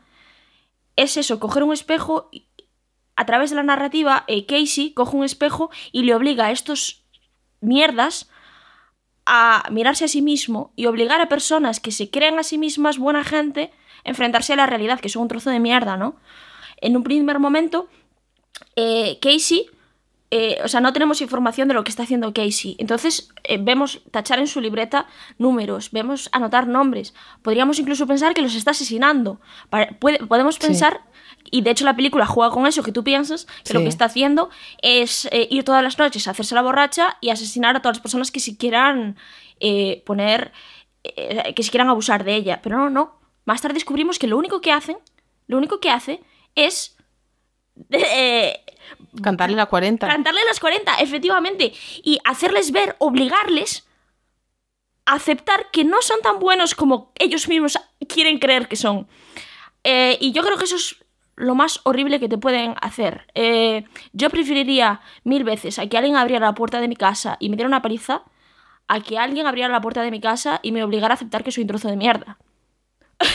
es 0.97 1.17
eso, 1.17 1.39
coger 1.39 1.63
un 1.63 1.73
espejo 1.73 2.31
a 3.17 3.27
través 3.27 3.51
de 3.51 3.57
la 3.57 3.63
narrativa, 3.63 4.25
eh, 4.29 4.47
Casey 4.47 4.93
coge 4.93 5.17
un 5.17 5.25
espejo 5.25 5.71
y 5.93 6.05
le 6.05 6.15
obliga 6.15 6.47
a 6.47 6.51
estos 6.53 7.05
mierdas 7.61 8.30
a 9.27 9.65
mirarse 9.71 10.05
a 10.05 10.09
sí 10.09 10.23
mismo 10.23 10.73
y 10.77 10.87
obligar 10.87 11.21
a 11.21 11.29
personas 11.29 11.81
que 11.81 11.93
se 11.93 12.11
creen 12.11 12.39
a 12.39 12.43
sí 12.43 12.59
mismas 12.59 12.99
buena 12.99 13.25
gente 13.25 13.71
a 14.05 14.09
enfrentarse 14.09 14.53
a 14.53 14.57
la 14.57 14.67
realidad, 14.67 15.01
que 15.01 15.09
son 15.09 15.23
un 15.23 15.29
trozo 15.29 15.51
de 15.51 15.61
mierda, 15.61 15.97
¿no? 15.97 16.17
En 16.81 16.97
un 16.97 17.03
primer 17.03 17.39
momento, 17.39 17.89
eh, 18.77 19.19
Casey, 19.21 19.67
eh, 20.33 20.59
o 20.65 20.69
sea, 20.69 20.81
no 20.81 20.93
tenemos 20.93 21.21
información 21.21 21.67
de 21.67 21.75
lo 21.75 21.83
que 21.83 21.91
está 21.91 22.05
haciendo 22.05 22.33
Casey. 22.33 22.77
Entonces, 22.79 23.31
eh, 23.43 23.59
vemos 23.61 24.01
tachar 24.13 24.39
en 24.39 24.47
su 24.47 24.61
libreta 24.61 25.07
números, 25.39 25.91
vemos 25.91 26.29
anotar 26.33 26.69
nombres. 26.69 27.15
Podríamos 27.43 27.79
incluso 27.81 28.07
pensar 28.07 28.33
que 28.33 28.43
los 28.43 28.55
está 28.55 28.71
asesinando. 28.71 29.41
podemos 29.99 30.59
pensar 30.59 31.01
y 31.51 31.63
de 31.63 31.71
hecho 31.71 31.85
la 31.85 31.97
película 31.97 32.27
juega 32.27 32.53
con 32.53 32.67
eso, 32.67 32.83
que 32.83 32.93
tú 32.93 33.03
piensas 33.03 33.47
que 33.65 33.75
lo 33.75 33.81
que 33.81 33.89
está 33.89 34.05
haciendo 34.07 34.51
es 34.83 35.27
eh, 35.33 35.49
ir 35.51 35.65
todas 35.65 35.83
las 35.83 35.99
noches 35.99 36.29
a 36.29 36.31
hacerse 36.31 36.55
la 36.55 36.63
borracha 36.63 37.17
y 37.21 37.31
asesinar 37.31 37.77
a 37.77 37.83
todas 37.83 37.97
las 37.97 38.03
personas 38.03 38.31
que 38.31 38.41
si 38.41 38.57
quieran 38.57 39.17
eh, 39.59 40.03
poner, 40.07 40.53
eh, 41.03 41.53
que 41.55 41.63
si 41.63 41.71
quieran 41.71 41.89
abusar 41.89 42.25
de 42.25 42.37
ella. 42.37 42.61
Pero 42.63 42.79
no, 42.79 42.91
no. 42.91 43.21
Más 43.45 43.61
tarde 43.61 43.75
descubrimos 43.75 44.19
que 44.19 44.29
lo 44.29 44.39
único 44.39 44.61
que 44.61 44.71
hacen, 44.71 44.99
lo 45.47 45.59
único 45.59 45.81
que 45.81 45.91
hace 45.91 46.23
es... 46.55 46.97
cantarle 49.23 49.57
las 49.57 49.69
40. 49.69 50.07
Cantarle 50.07 50.45
las 50.45 50.61
40, 50.61 50.95
efectivamente. 50.97 51.73
Y 52.05 52.21
hacerles 52.25 52.71
ver, 52.71 52.95
obligarles 52.99 53.89
a 55.05 55.15
aceptar 55.15 55.71
que 55.73 55.83
no 55.83 56.01
son 56.03 56.21
tan 56.23 56.39
buenos 56.39 56.75
como 56.75 57.11
ellos 57.19 57.49
mismos 57.49 57.79
quieren 58.09 58.39
creer 58.39 58.69
que 58.69 58.77
son. 58.77 59.09
y 59.83 60.33
yo 60.33 60.43
creo 60.43 60.59
que 60.59 60.65
eso 60.65 60.77
es 60.77 60.97
lo 61.41 61.55
más 61.55 61.81
horrible 61.85 62.21
que 62.21 62.29
te 62.29 62.39
pueden 62.39 62.75
hacer. 62.81 63.27
Eh, 63.35 63.85
yo 64.13 64.31
preferiría 64.31 65.01
mil 65.25 65.45
veces 65.45 65.79
a 65.79 65.87
que 65.87 65.97
alguien 65.97 66.17
abriera 66.17 66.47
la 66.47 66.55
puerta 66.55 66.81
de 66.81 66.89
mi 66.89 66.97
casa 66.97 67.37
y 67.41 67.49
me 67.49 67.57
diera 67.57 67.69
una 67.69 67.83
paliza 67.83 68.23
a 68.89 69.01
que 69.01 69.19
alguien 69.19 69.47
abriera 69.47 69.69
la 69.69 69.81
puerta 69.81 70.03
de 70.03 70.11
mi 70.11 70.21
casa 70.21 70.61
y 70.63 70.73
me 70.73 70.85
obligara 70.85 71.15
a 71.15 71.17
aceptar 71.17 71.45
que 71.45 71.53
soy 71.53 71.63
un 71.63 71.69
trozo 71.69 71.89
de 71.89 71.97
mierda. 71.97 72.39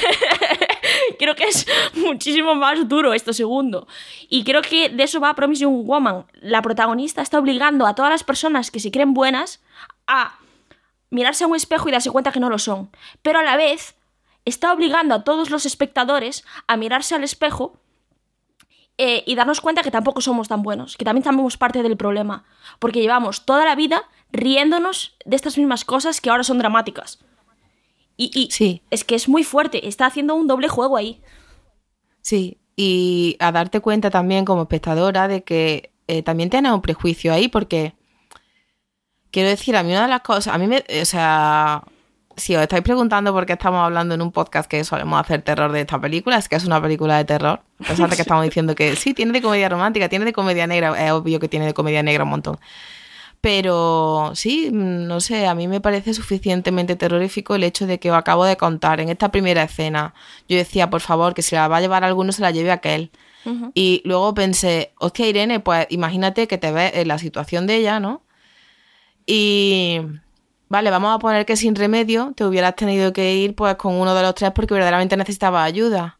creo 1.19 1.35
que 1.35 1.45
es 1.45 1.65
muchísimo 1.95 2.55
más 2.55 2.87
duro 2.87 3.13
esto 3.13 3.33
segundo. 3.33 3.87
Y 4.29 4.43
creo 4.43 4.61
que 4.61 4.89
de 4.89 5.03
eso 5.03 5.19
va 5.19 5.35
Promising 5.35 5.85
Woman. 5.85 6.25
La 6.33 6.61
protagonista 6.61 7.21
está 7.21 7.39
obligando 7.39 7.85
a 7.85 7.95
todas 7.95 8.11
las 8.11 8.23
personas 8.23 8.71
que 8.71 8.79
se 8.79 8.91
creen 8.91 9.13
buenas 9.13 9.61
a 10.07 10.37
mirarse 11.09 11.43
a 11.43 11.47
un 11.47 11.55
espejo 11.55 11.89
y 11.89 11.91
darse 11.91 12.11
cuenta 12.11 12.31
que 12.31 12.39
no 12.39 12.49
lo 12.49 12.59
son. 12.59 12.89
Pero 13.21 13.39
a 13.39 13.43
la 13.43 13.57
vez 13.57 13.95
está 14.45 14.71
obligando 14.73 15.15
a 15.15 15.23
todos 15.23 15.49
los 15.49 15.65
espectadores 15.65 16.45
a 16.67 16.77
mirarse 16.77 17.15
al 17.15 17.23
espejo 17.23 17.79
eh, 18.97 19.23
y 19.25 19.35
darnos 19.35 19.59
cuenta 19.59 19.83
que 19.83 19.91
tampoco 19.91 20.21
somos 20.21 20.47
tan 20.47 20.63
buenos, 20.63 20.95
que 20.95 21.03
también 21.03 21.23
somos 21.23 21.57
parte 21.57 21.83
del 21.83 21.97
problema, 21.97 22.45
porque 22.79 23.01
llevamos 23.01 23.45
toda 23.45 23.65
la 23.65 23.75
vida 23.75 24.03
riéndonos 24.31 25.17
de 25.25 25.35
estas 25.35 25.57
mismas 25.57 25.83
cosas 25.83 26.21
que 26.21 26.29
ahora 26.29 26.43
son 26.43 26.59
dramáticas. 26.59 27.19
Y, 28.17 28.47
sí. 28.51 28.81
es 28.91 29.03
que 29.03 29.15
es 29.15 29.27
muy 29.27 29.43
fuerte, 29.43 29.89
está 29.89 30.05
haciendo 30.05 30.35
un 30.35 30.47
doble 30.47 30.69
juego 30.69 30.95
ahí. 30.95 31.21
Sí, 32.21 32.57
y 32.77 33.35
a 33.39 33.51
darte 33.51 33.81
cuenta 33.81 34.09
también 34.09 34.45
como 34.45 34.61
espectadora 34.61 35.27
de 35.27 35.43
que 35.43 35.91
eh, 36.07 36.23
también 36.23 36.49
tienes 36.49 36.71
un 36.71 36.81
prejuicio 36.81 37.33
ahí 37.33 37.49
porque 37.49 37.93
quiero 39.31 39.49
decir, 39.49 39.75
a 39.75 39.83
mí 39.83 39.91
una 39.91 40.03
de 40.03 40.07
las 40.07 40.21
cosas, 40.21 40.53
a 40.53 40.57
mí 40.57 40.67
me, 40.67 40.85
o 41.01 41.05
sea, 41.05 41.83
si 42.37 42.55
os 42.55 42.61
estáis 42.61 42.83
preguntando 42.83 43.33
por 43.33 43.45
qué 43.45 43.53
estamos 43.53 43.83
hablando 43.83 44.15
en 44.15 44.21
un 44.21 44.31
podcast 44.31 44.69
que 44.69 44.83
solemos 44.83 45.19
hacer 45.19 45.41
terror 45.41 45.71
de 45.71 45.81
esta 45.81 45.99
película, 45.99 46.37
es 46.37 46.49
que 46.49 46.55
es 46.55 46.65
una 46.65 46.81
película 46.81 47.17
de 47.17 47.25
terror. 47.25 47.61
A 47.83 47.87
pesar 47.87 48.09
de 48.09 48.15
que 48.15 48.21
estamos 48.23 48.43
diciendo 48.43 48.75
que 48.75 48.95
sí, 48.95 49.13
tiene 49.13 49.31
de 49.31 49.41
comedia 49.41 49.69
romántica, 49.69 50.09
tiene 50.09 50.25
de 50.25 50.33
comedia 50.33 50.67
negra, 50.67 51.05
es 51.05 51.11
obvio 51.11 51.39
que 51.39 51.47
tiene 51.47 51.65
de 51.65 51.73
comedia 51.73 52.03
negra 52.03 52.23
un 52.23 52.29
montón. 52.29 52.59
Pero 53.41 54.31
sí, 54.33 54.69
no 54.71 55.21
sé, 55.21 55.45
a 55.45 55.53
mí 55.53 55.67
me 55.67 55.79
parece 55.79 56.13
suficientemente 56.15 56.95
terrorífico 56.95 57.53
el 57.53 57.63
hecho 57.63 57.85
de 57.85 57.99
que 57.99 58.09
os 58.09 58.17
acabo 58.17 58.43
de 58.43 58.57
contar 58.57 58.99
en 58.99 59.09
esta 59.09 59.29
primera 59.29 59.61
escena. 59.63 60.15
Yo 60.49 60.57
decía, 60.57 60.89
por 60.89 61.01
favor, 61.01 61.35
que 61.35 61.43
si 61.43 61.55
la 61.55 61.67
va 61.67 61.77
a 61.77 61.81
llevar 61.81 62.03
alguno, 62.03 62.31
se 62.31 62.41
la 62.41 62.51
lleve 62.51 62.71
aquel. 62.71 63.11
Y 63.75 64.01
luego 64.05 64.33
pensé, 64.33 64.93
hostia, 64.97 65.27
Irene, 65.27 65.59
pues 65.59 65.85
imagínate 65.91 66.47
que 66.47 66.57
te 66.57 66.71
ves 66.71 66.93
en 66.95 67.07
la 67.07 67.19
situación 67.19 67.67
de 67.67 67.75
ella, 67.75 67.99
¿no? 67.99 68.23
Y 69.27 70.01
vale, 70.69 70.89
vamos 70.89 71.15
a 71.15 71.19
poner 71.19 71.45
que 71.45 71.55
sin 71.55 71.75
remedio 71.75 72.33
te 72.35 72.45
hubieras 72.45 72.75
tenido 72.75 73.13
que 73.13 73.35
ir 73.35 73.55
pues 73.55 73.75
con 73.75 73.95
uno 73.95 74.15
de 74.15 74.21
los 74.21 74.35
tres 74.35 74.51
porque 74.51 74.73
verdaderamente 74.73 75.17
necesitaba 75.17 75.63
ayuda. 75.63 76.19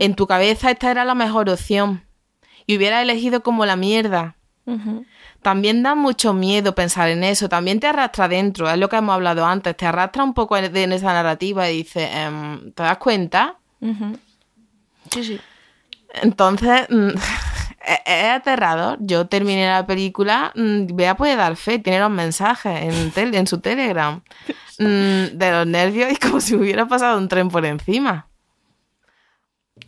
En 0.00 0.16
tu 0.16 0.26
cabeza 0.26 0.72
esta 0.72 0.90
era 0.90 1.04
la 1.04 1.14
mejor 1.14 1.48
opción 1.48 2.04
y 2.66 2.76
hubieras 2.76 3.02
elegido 3.02 3.44
como 3.44 3.64
la 3.64 3.76
mierda. 3.76 4.36
También 5.42 5.82
da 5.82 5.94
mucho 5.94 6.32
miedo 6.32 6.74
pensar 6.74 7.08
en 7.08 7.24
eso, 7.24 7.48
también 7.48 7.80
te 7.80 7.86
arrastra 7.88 8.28
dentro, 8.28 8.70
es 8.70 8.78
lo 8.78 8.88
que 8.88 8.96
hemos 8.96 9.14
hablado 9.14 9.44
antes, 9.44 9.76
te 9.76 9.86
arrastra 9.86 10.22
un 10.24 10.34
poco 10.34 10.56
en 10.56 10.92
esa 10.92 11.12
narrativa 11.12 11.68
y 11.70 11.78
dices, 11.78 12.08
em, 12.12 12.72
¿te 12.72 12.82
das 12.82 12.98
cuenta? 12.98 13.56
Sí, 15.10 15.24
sí. 15.24 15.40
Entonces, 16.14 16.86
mm, 16.90 17.10
es, 17.84 18.24
aterrador. 18.30 18.98
Yo 19.00 19.26
terminé 19.26 19.66
la 19.66 19.86
película, 19.86 20.52
Vea 20.54 21.14
mm, 21.14 21.16
puede 21.16 21.36
dar 21.36 21.56
fe, 21.56 21.78
tiene 21.78 22.00
los 22.00 22.10
mensajes 22.10 23.12
en, 23.16 23.34
en 23.34 23.46
su 23.46 23.60
Telegram 23.60 24.22
mm, 24.78 25.36
de 25.36 25.50
los 25.50 25.66
nervios 25.66 26.12
y 26.12 26.16
como 26.16 26.40
si 26.40 26.54
hubiera 26.54 26.86
pasado 26.86 27.18
un 27.18 27.28
tren 27.28 27.48
por 27.48 27.64
encima. 27.64 28.28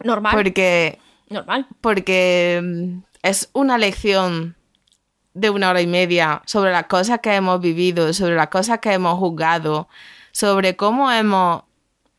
Normal. 0.02 0.34
Porque. 0.34 0.98
Normal. 1.28 1.66
Porque 1.80 3.00
es 3.22 3.50
una 3.52 3.78
lección 3.78 4.56
de 5.34 5.50
una 5.50 5.70
hora 5.70 5.80
y 5.80 5.86
media 5.86 6.42
sobre 6.46 6.70
las 6.70 6.86
cosas 6.86 7.20
que 7.20 7.34
hemos 7.34 7.60
vivido, 7.60 8.12
sobre 8.12 8.36
las 8.36 8.48
cosas 8.48 8.78
que 8.78 8.92
hemos 8.92 9.18
juzgado, 9.18 9.88
sobre 10.30 10.76
cómo 10.76 11.10
hemos 11.10 11.62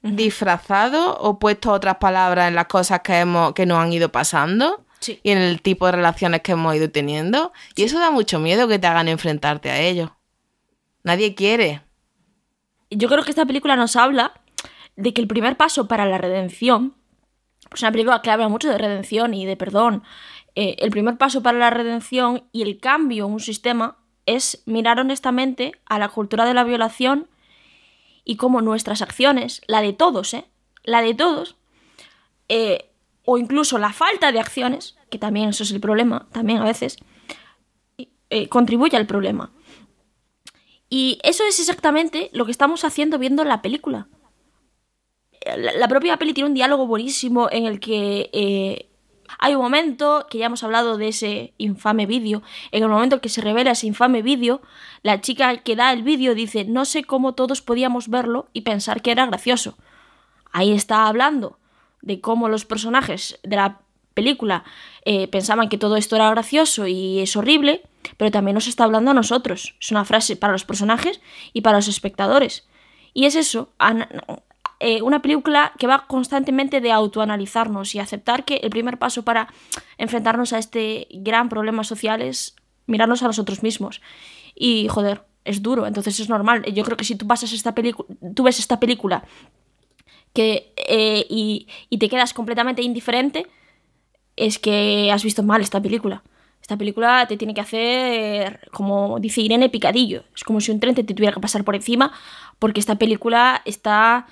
disfrazado 0.01 1.17
o 1.17 1.39
puesto 1.39 1.71
otras 1.71 1.97
palabras 1.97 2.47
en 2.47 2.55
las 2.55 2.67
cosas 2.67 3.01
que 3.01 3.19
hemos 3.19 3.53
que 3.53 3.65
nos 3.65 3.79
han 3.79 3.91
ido 3.91 4.11
pasando 4.11 4.84
y 5.09 5.31
en 5.31 5.37
el 5.37 5.61
tipo 5.61 5.85
de 5.85 5.93
relaciones 5.93 6.41
que 6.41 6.53
hemos 6.53 6.75
ido 6.75 6.89
teniendo 6.89 7.53
y 7.75 7.83
eso 7.83 7.99
da 7.99 8.11
mucho 8.11 8.39
miedo 8.39 8.67
que 8.67 8.79
te 8.79 8.87
hagan 8.87 9.07
enfrentarte 9.07 9.69
a 9.69 9.79
ello. 9.79 10.17
Nadie 11.03 11.35
quiere. 11.35 11.81
Yo 12.89 13.07
creo 13.07 13.23
que 13.23 13.29
esta 13.29 13.45
película 13.45 13.75
nos 13.75 13.95
habla 13.95 14.33
de 14.95 15.13
que 15.13 15.21
el 15.21 15.27
primer 15.27 15.57
paso 15.57 15.87
para 15.87 16.05
la 16.05 16.17
redención, 16.17 16.95
es 17.73 17.81
una 17.81 17.91
película 17.91 18.21
que 18.21 18.31
habla 18.31 18.47
mucho 18.47 18.69
de 18.69 18.77
redención 18.77 19.33
y 19.33 19.45
de 19.45 19.57
perdón 19.57 20.03
eh, 20.55 20.77
el 20.79 20.89
primer 20.89 21.17
paso 21.17 21.43
para 21.43 21.57
la 21.57 21.69
redención 21.69 22.45
y 22.53 22.61
el 22.61 22.79
cambio 22.79 23.25
en 23.25 23.33
un 23.33 23.39
sistema 23.41 23.97
es 24.25 24.63
mirar 24.65 24.99
honestamente 24.99 25.73
a 25.85 25.99
la 25.99 26.09
cultura 26.09 26.45
de 26.45 26.53
la 26.53 26.63
violación 26.63 27.27
y 28.23 28.37
cómo 28.37 28.61
nuestras 28.61 29.01
acciones, 29.01 29.61
la 29.67 29.81
de 29.81 29.93
todos, 29.93 30.33
¿eh? 30.33 30.45
La 30.83 31.01
de 31.01 31.13
todos, 31.13 31.57
eh, 32.47 32.89
o 33.25 33.37
incluso 33.37 33.77
la 33.77 33.93
falta 33.93 34.31
de 34.31 34.39
acciones, 34.39 34.95
que 35.09 35.17
también 35.17 35.49
eso 35.49 35.63
es 35.63 35.71
el 35.71 35.79
problema, 35.79 36.27
también 36.31 36.59
a 36.59 36.65
veces, 36.65 36.97
eh, 38.29 38.47
contribuye 38.49 38.97
al 38.97 39.07
problema. 39.07 39.51
Y 40.89 41.19
eso 41.23 41.43
es 41.45 41.59
exactamente 41.59 42.29
lo 42.33 42.45
que 42.45 42.51
estamos 42.51 42.83
haciendo 42.85 43.17
viendo 43.17 43.43
la 43.43 43.61
película. 43.61 44.07
La, 45.57 45.73
la 45.73 45.87
propia 45.87 46.17
peli 46.17 46.33
tiene 46.33 46.49
un 46.49 46.55
diálogo 46.55 46.87
buenísimo 46.87 47.49
en 47.51 47.65
el 47.65 47.79
que 47.79 48.89
hay 49.39 49.55
un 49.55 49.61
momento, 49.61 50.27
que 50.29 50.37
ya 50.37 50.45
hemos 50.47 50.63
hablado 50.63 50.97
de 50.97 51.09
ese 51.09 51.53
infame 51.57 52.05
vídeo, 52.05 52.41
en 52.71 52.83
el 52.83 52.89
momento 52.89 53.21
que 53.21 53.29
se 53.29 53.41
revela 53.41 53.71
ese 53.71 53.87
infame 53.87 54.21
vídeo, 54.21 54.61
la 55.01 55.21
chica 55.21 55.57
que 55.57 55.75
da 55.75 55.91
el 55.91 56.03
vídeo 56.03 56.35
dice, 56.35 56.65
no 56.65 56.85
sé 56.85 57.03
cómo 57.03 57.33
todos 57.33 57.61
podíamos 57.61 58.07
verlo 58.09 58.47
y 58.53 58.61
pensar 58.61 59.01
que 59.01 59.11
era 59.11 59.25
gracioso. 59.25 59.77
Ahí 60.51 60.71
está 60.71 61.07
hablando 61.07 61.57
de 62.05 62.21
cómo 62.21 62.47
los 62.47 62.65
personajes 62.65 63.37
de 63.43 63.57
la 63.57 63.81
película 64.13 64.63
eh, 65.03 65.27
pensaban 65.27 65.67
que 65.67 65.77
todo 65.77 65.97
esto 65.97 66.15
era 66.15 66.29
gracioso 66.31 66.87
y 66.87 67.19
es 67.19 67.35
horrible, 67.35 67.83
pero 68.17 68.31
también 68.31 68.55
nos 68.55 68.67
está 68.67 68.85
hablando 68.85 69.11
a 69.11 69.13
nosotros. 69.13 69.75
Es 69.81 69.91
una 69.91 70.05
frase 70.05 70.37
para 70.37 70.53
los 70.53 70.63
personajes 70.63 71.19
y 71.51 71.61
para 71.61 71.77
los 71.77 71.87
espectadores. 71.87 72.67
Y 73.13 73.25
es 73.25 73.35
eso, 73.35 73.69
eh, 74.79 75.01
una 75.01 75.21
película 75.21 75.73
que 75.77 75.87
va 75.87 76.07
constantemente 76.07 76.81
de 76.81 76.91
autoanalizarnos 76.91 77.93
y 77.95 77.99
aceptar 77.99 78.45
que 78.45 78.55
el 78.57 78.69
primer 78.69 78.97
paso 78.97 79.23
para 79.23 79.47
enfrentarnos 79.97 80.53
a 80.53 80.59
este 80.59 81.07
gran 81.11 81.49
problema 81.49 81.83
social 81.83 82.21
es 82.21 82.55
mirarnos 82.87 83.23
a 83.23 83.27
nosotros 83.27 83.63
mismos. 83.63 84.01
Y 84.53 84.87
joder, 84.87 85.23
es 85.43 85.61
duro, 85.61 85.87
entonces 85.87 86.19
es 86.19 86.29
normal. 86.29 86.63
Yo 86.73 86.83
creo 86.83 86.97
que 86.97 87.05
si 87.05 87.15
tú 87.15 87.27
pasas 87.27 87.53
esta 87.53 87.73
tú 87.73 88.43
ves 88.43 88.59
esta 88.59 88.79
película 88.79 89.23
que, 90.35 90.73
eh, 90.87 91.25
y, 91.29 91.67
y 91.89 91.97
te 91.97 92.09
quedas 92.09 92.33
completamente 92.33 92.83
indiferente, 92.83 93.47
es 94.35 94.59
que 94.59 95.11
has 95.11 95.23
visto 95.23 95.41
mal 95.41 95.61
esta 95.61 95.81
película. 95.81 96.21
Esta 96.61 96.77
película 96.77 97.27
te 97.27 97.37
tiene 97.37 97.53
que 97.53 97.61
hacer, 97.61 98.69
como 98.71 99.19
dice 99.19 99.41
Irene, 99.41 99.69
picadillo. 99.69 100.23
Es 100.35 100.43
como 100.43 100.59
si 100.59 100.71
un 100.71 100.79
tren 100.79 100.95
te 100.95 101.03
tuviera 101.03 101.33
que 101.33 101.39
pasar 101.39 101.63
por 101.63 101.75
encima, 101.75 102.11
porque 102.57 102.79
esta 102.79 102.95
película 102.95 103.61
está 103.65 104.25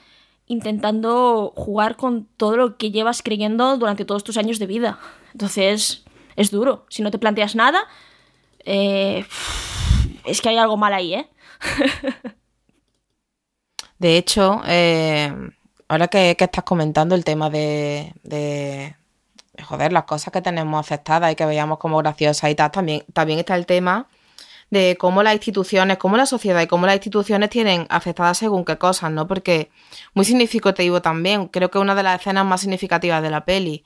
intentando 0.47 1.53
jugar 1.55 1.95
con 1.95 2.25
todo 2.37 2.57
lo 2.57 2.77
que 2.77 2.91
llevas 2.91 3.21
creyendo 3.21 3.77
durante 3.77 4.03
todos 4.03 4.23
tus 4.23 4.37
años 4.37 4.59
de 4.59 4.67
vida. 4.67 4.99
Entonces, 5.31 6.05
es 6.35 6.51
duro. 6.51 6.85
Si 6.89 7.01
no 7.01 7.11
te 7.11 7.19
planteas 7.19 7.55
nada, 7.55 7.87
eh, 8.65 9.25
es 10.25 10.41
que 10.41 10.49
hay 10.49 10.57
algo 10.57 10.75
mal 10.75 10.93
ahí, 10.93 11.13
¿eh? 11.13 11.29
de 13.99 14.17
hecho, 14.17 14.61
eh, 14.65 15.31
ahora 15.93 16.07
que, 16.07 16.35
estás 16.37 16.63
comentando 16.63 17.15
el 17.15 17.23
tema 17.23 17.49
de, 17.49 18.13
de, 18.23 18.95
joder, 19.63 19.93
las 19.93 20.03
cosas 20.03 20.31
que 20.33 20.41
tenemos 20.41 20.79
aceptadas 20.85 21.31
y 21.31 21.35
que 21.35 21.45
veíamos 21.45 21.77
como 21.77 21.97
graciosas 21.97 22.49
y 22.49 22.55
tal, 22.55 22.71
también, 22.71 23.03
también 23.13 23.39
está 23.39 23.55
el 23.55 23.65
tema 23.65 24.07
de 24.71 24.97
cómo 24.99 25.21
las 25.21 25.33
instituciones, 25.33 25.97
cómo 25.97 26.17
la 26.17 26.25
sociedad 26.25 26.61
y 26.61 26.67
cómo 26.67 26.87
las 26.87 26.95
instituciones 26.95 27.49
tienen 27.51 27.85
afectadas 27.89 28.39
según 28.39 28.65
qué 28.65 28.77
cosas, 28.77 29.11
¿no? 29.11 29.27
Porque 29.27 29.69
muy 30.15 30.25
significativo 30.25 31.01
también, 31.01 31.47
creo 31.47 31.69
que 31.69 31.77
una 31.77 31.93
de 31.93 32.03
las 32.03 32.19
escenas 32.19 32.45
más 32.45 32.61
significativas 32.61 33.21
de 33.21 33.29
la 33.29 33.45
peli. 33.45 33.85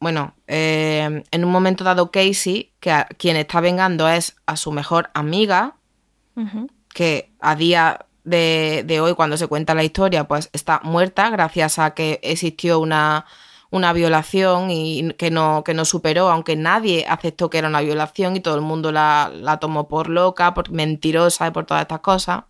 Bueno, 0.00 0.34
eh, 0.46 1.22
en 1.30 1.44
un 1.44 1.52
momento 1.52 1.84
dado 1.84 2.10
Casey, 2.10 2.72
que 2.80 2.90
a, 2.90 3.04
quien 3.04 3.36
está 3.36 3.60
vengando 3.60 4.08
es 4.08 4.36
a 4.46 4.56
su 4.56 4.72
mejor 4.72 5.10
amiga, 5.12 5.76
que 6.94 7.30
a 7.40 7.54
día 7.54 8.06
de, 8.24 9.00
hoy, 9.00 9.14
cuando 9.14 9.36
se 9.36 9.46
cuenta 9.46 9.74
la 9.74 9.84
historia, 9.84 10.26
pues 10.26 10.50
está 10.52 10.80
muerta 10.82 11.30
gracias 11.30 11.78
a 11.78 11.94
que 11.94 12.20
existió 12.22 12.80
una 12.80 13.26
una 13.70 13.92
violación 13.92 14.70
y 14.70 15.14
que 15.14 15.32
no, 15.32 15.64
que 15.64 15.74
no 15.74 15.84
superó, 15.84 16.30
aunque 16.30 16.54
nadie 16.54 17.06
aceptó 17.08 17.50
que 17.50 17.58
era 17.58 17.66
una 17.66 17.80
violación 17.80 18.36
y 18.36 18.40
todo 18.40 18.54
el 18.54 18.60
mundo 18.60 18.92
la, 18.92 19.58
tomó 19.60 19.88
por 19.88 20.08
loca, 20.08 20.54
por 20.54 20.70
mentirosa 20.70 21.48
y 21.48 21.50
por 21.50 21.66
todas 21.66 21.82
estas 21.82 21.98
cosas. 21.98 22.44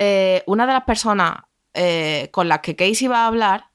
Eh, 0.00 0.42
una 0.46 0.66
de 0.66 0.72
las 0.72 0.82
personas 0.82 1.44
eh, 1.74 2.30
con 2.32 2.48
las 2.48 2.60
que 2.60 2.74
Casey 2.74 3.04
iba 3.04 3.18
a 3.22 3.26
hablar 3.28 3.66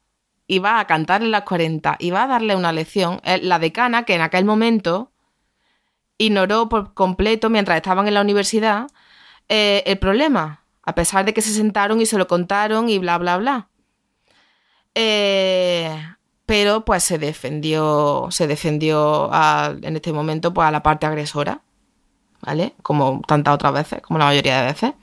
iba 0.47 0.79
a 0.79 0.87
cantar 0.87 1.21
en 1.21 1.31
las 1.31 1.43
40, 1.43 1.97
iba 1.99 2.23
a 2.23 2.27
darle 2.27 2.55
una 2.55 2.71
lección, 2.71 3.21
la 3.41 3.59
decana 3.59 4.03
que 4.03 4.15
en 4.15 4.21
aquel 4.21 4.45
momento 4.45 5.11
ignoró 6.17 6.69
por 6.69 6.93
completo 6.93 7.49
mientras 7.49 7.77
estaban 7.77 8.07
en 8.07 8.13
la 8.13 8.21
universidad 8.21 8.87
eh, 9.49 9.83
el 9.85 9.99
problema, 9.99 10.63
a 10.87 10.95
pesar 10.95 11.25
de 11.25 11.33
que 11.33 11.41
se 11.41 11.53
sentaron 11.53 11.99
y 11.99 12.05
se 12.05 12.17
lo 12.17 12.27
contaron 12.27 12.87
y 12.87 12.97
bla, 12.97 13.17
bla, 13.17 13.35
bla. 13.35 13.67
Eh, 14.95 15.93
pero 16.45 16.85
pues 16.85 17.03
se 17.03 17.17
defendió, 17.17 18.27
se 18.31 18.47
defendió 18.47 19.29
en 19.81 19.95
este 19.97 20.13
momento 20.13 20.53
pues, 20.53 20.65
a 20.65 20.71
la 20.71 20.81
parte 20.81 21.05
agresora, 21.05 21.61
¿vale? 22.39 22.73
Como 22.83 23.21
tantas 23.27 23.55
otras 23.55 23.73
veces, 23.73 24.01
como 24.01 24.17
la 24.17 24.27
mayoría 24.27 24.61
de 24.61 24.67
veces. 24.67 24.93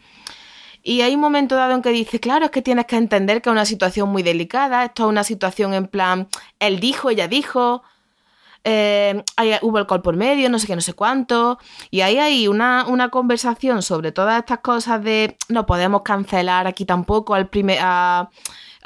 Y 0.82 1.02
hay 1.02 1.16
un 1.16 1.20
momento 1.20 1.54
dado 1.54 1.74
en 1.74 1.82
que 1.82 1.90
dice, 1.90 2.18
claro, 2.18 2.46
es 2.46 2.50
que 2.50 2.62
tienes 2.62 2.86
que 2.86 2.96
entender 2.96 3.42
que 3.42 3.50
es 3.50 3.52
una 3.52 3.66
situación 3.66 4.08
muy 4.08 4.22
delicada, 4.22 4.86
esto 4.86 5.02
es 5.04 5.10
una 5.10 5.22
situación 5.22 5.74
en 5.74 5.86
plan, 5.86 6.28
él 6.60 6.80
dijo, 6.80 7.10
ella 7.10 7.28
dijo, 7.28 7.82
eh, 8.64 9.22
hubo 9.60 9.76
alcohol 9.78 10.00
por 10.00 10.16
medio, 10.16 10.48
no 10.48 10.58
sé 10.58 10.66
qué, 10.66 10.74
no 10.74 10.80
sé 10.80 10.94
cuánto. 10.94 11.58
Y 11.90 12.00
ahí 12.00 12.18
hay 12.18 12.48
una, 12.48 12.86
una 12.88 13.10
conversación 13.10 13.82
sobre 13.82 14.10
todas 14.10 14.38
estas 14.38 14.58
cosas 14.60 15.04
de 15.04 15.36
no 15.48 15.66
podemos 15.66 16.02
cancelar 16.02 16.66
aquí 16.66 16.86
tampoco 16.86 17.34
al 17.34 17.48
primer, 17.48 17.78
a, 17.82 18.30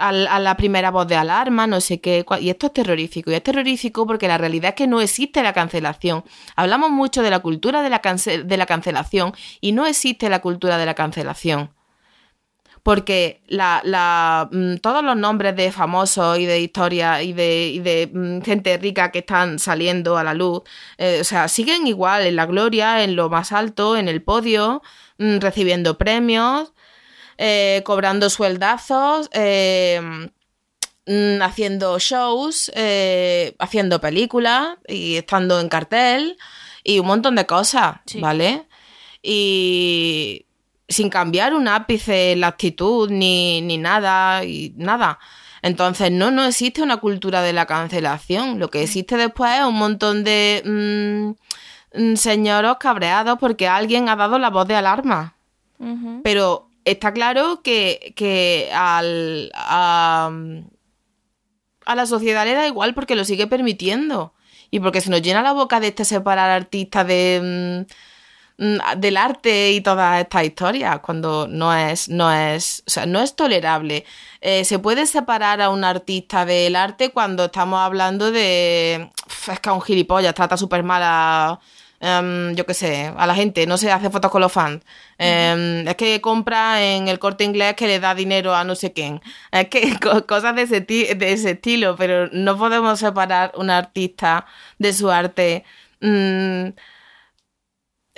la 0.00 0.56
primera 0.56 0.90
voz 0.90 1.06
de 1.06 1.16
alarma, 1.16 1.66
no 1.66 1.80
sé 1.80 2.00
qué. 2.00 2.24
Y 2.40 2.50
esto 2.50 2.66
es 2.66 2.72
terrorífico. 2.72 3.30
Y 3.30 3.34
es 3.34 3.42
terrorífico 3.42 4.06
porque 4.06 4.28
la 4.28 4.38
realidad 4.38 4.70
es 4.70 4.74
que 4.74 4.86
no 4.88 5.00
existe 5.00 5.42
la 5.42 5.52
cancelación. 5.52 6.24
Hablamos 6.56 6.90
mucho 6.90 7.22
de 7.22 7.30
la 7.30 7.38
cultura 7.38 7.82
de 7.82 7.90
la, 7.90 8.00
de 8.44 8.56
la 8.56 8.66
cancelación 8.66 9.32
y 9.60 9.72
no 9.72 9.86
existe 9.86 10.28
la 10.28 10.40
cultura 10.40 10.76
de 10.76 10.86
la 10.86 10.94
cancelación 10.94 11.77
porque 12.82 13.42
la, 13.48 14.48
mm, 14.50 14.76
todos 14.76 15.02
los 15.04 15.16
nombres 15.16 15.56
de 15.56 15.72
famosos 15.72 16.38
y 16.38 16.46
de 16.46 16.60
historia 16.60 17.22
y 17.22 17.32
de, 17.32 18.10
mm, 18.12 18.42
gente 18.42 18.76
rica 18.78 19.10
que 19.10 19.20
están 19.20 19.58
saliendo 19.58 20.16
a 20.16 20.24
la 20.24 20.34
luz, 20.34 20.62
eh, 20.98 21.18
o 21.20 21.24
sea, 21.24 21.48
siguen 21.48 21.86
igual 21.86 22.26
en 22.26 22.36
la 22.36 22.46
gloria, 22.46 23.02
en 23.04 23.16
lo 23.16 23.28
más 23.28 23.52
alto, 23.52 23.96
en 23.96 24.08
el 24.08 24.22
podio, 24.22 24.82
mm, 25.18 25.38
recibiendo 25.38 25.98
premios, 25.98 26.72
eh, 27.38 27.82
cobrando 27.84 28.30
sueldazos, 28.30 29.28
eh, 29.32 30.00
haciendo 31.40 31.98
shows, 31.98 32.70
haciendo 33.58 34.00
películas 34.00 34.76
y 34.86 35.16
estando 35.16 35.58
en 35.60 35.68
cartel 35.68 36.36
y 36.84 36.98
un 36.98 37.06
montón 37.06 37.34
de 37.34 37.46
cosas, 37.46 38.00
¿vale? 38.20 38.66
Y 39.22 40.47
sin 40.88 41.10
cambiar 41.10 41.54
un 41.54 41.68
ápice 41.68 42.34
la 42.36 42.48
actitud 42.48 43.10
ni, 43.10 43.60
ni 43.60 43.76
nada 43.78 44.44
y 44.44 44.72
nada. 44.76 45.18
Entonces, 45.62 46.10
no, 46.10 46.30
no 46.30 46.44
existe 46.44 46.82
una 46.82 46.98
cultura 46.98 47.42
de 47.42 47.52
la 47.52 47.66
cancelación. 47.66 48.58
Lo 48.58 48.70
que 48.70 48.82
existe 48.82 49.16
después 49.16 49.52
es 49.58 49.64
un 49.64 49.74
montón 49.74 50.24
de 50.24 50.62
mm, 50.64 52.00
mm, 52.00 52.16
señoros 52.16 52.76
cabreados 52.78 53.38
porque 53.38 53.68
alguien 53.68 54.08
ha 54.08 54.16
dado 54.16 54.38
la 54.38 54.50
voz 54.50 54.66
de 54.66 54.76
alarma. 54.76 55.34
Pero 56.24 56.68
está 56.84 57.12
claro 57.12 57.60
que, 57.62 58.12
que 58.16 58.68
al, 58.74 59.52
a, 59.54 60.30
a, 61.86 61.94
la 61.94 62.06
sociedad 62.06 62.44
le 62.44 62.54
da 62.54 62.66
igual 62.66 62.94
porque 62.94 63.14
lo 63.14 63.24
sigue 63.24 63.46
permitiendo. 63.46 64.34
Y 64.70 64.80
porque 64.80 65.00
se 65.00 65.10
nos 65.10 65.22
llena 65.22 65.42
la 65.42 65.52
boca 65.52 65.80
de 65.80 65.88
este 65.88 66.04
separar 66.04 66.50
artistas 66.50 67.06
de... 67.06 67.86
Mm, 67.86 68.07
del 68.58 69.16
arte 69.16 69.70
y 69.70 69.80
todas 69.80 70.20
estas 70.20 70.44
historias, 70.44 70.98
cuando 70.98 71.46
no 71.48 71.72
es, 71.72 72.08
no 72.08 72.32
es, 72.32 72.82
o 72.88 72.90
sea, 72.90 73.06
no 73.06 73.20
es 73.20 73.36
tolerable. 73.36 74.04
Eh, 74.40 74.64
se 74.64 74.80
puede 74.80 75.06
separar 75.06 75.60
a 75.62 75.70
un 75.70 75.84
artista 75.84 76.44
del 76.44 76.74
arte 76.74 77.10
cuando 77.10 77.46
estamos 77.46 77.78
hablando 77.78 78.32
de. 78.32 79.10
Es 79.50 79.60
que 79.60 79.68
a 79.68 79.72
un 79.72 79.80
gilipollas 79.80 80.34
trata 80.34 80.56
súper 80.56 80.82
mal 80.82 81.02
a. 81.04 81.60
Em, 82.00 82.54
yo 82.54 82.64
qué 82.66 82.74
sé, 82.74 83.12
a 83.16 83.26
la 83.26 83.34
gente, 83.34 83.66
no 83.66 83.76
se 83.76 83.90
hace 83.92 84.10
fotos 84.10 84.30
con 84.30 84.40
los 84.40 84.52
fans. 84.52 84.82
Em, 85.18 85.86
es 85.86 85.94
que 85.96 86.20
compra 86.20 86.82
en 86.82 87.08
el 87.08 87.18
corte 87.18 87.44
inglés 87.44 87.74
que 87.74 87.86
le 87.86 88.00
da 88.00 88.14
dinero 88.14 88.54
a 88.54 88.64
no 88.64 88.74
sé 88.74 88.92
quién. 88.92 89.20
Es 89.52 89.68
que 89.68 89.98
cosas 90.28 90.54
de 90.56 90.62
ese, 90.62 90.80
de 90.80 91.32
ese 91.32 91.52
estilo, 91.52 91.96
pero 91.96 92.28
no 92.32 92.56
podemos 92.58 92.98
separar 92.98 93.52
un 93.56 93.70
artista 93.70 94.46
de 94.78 94.92
su 94.92 95.10
arte. 95.10 95.64
Mm, 96.00 96.70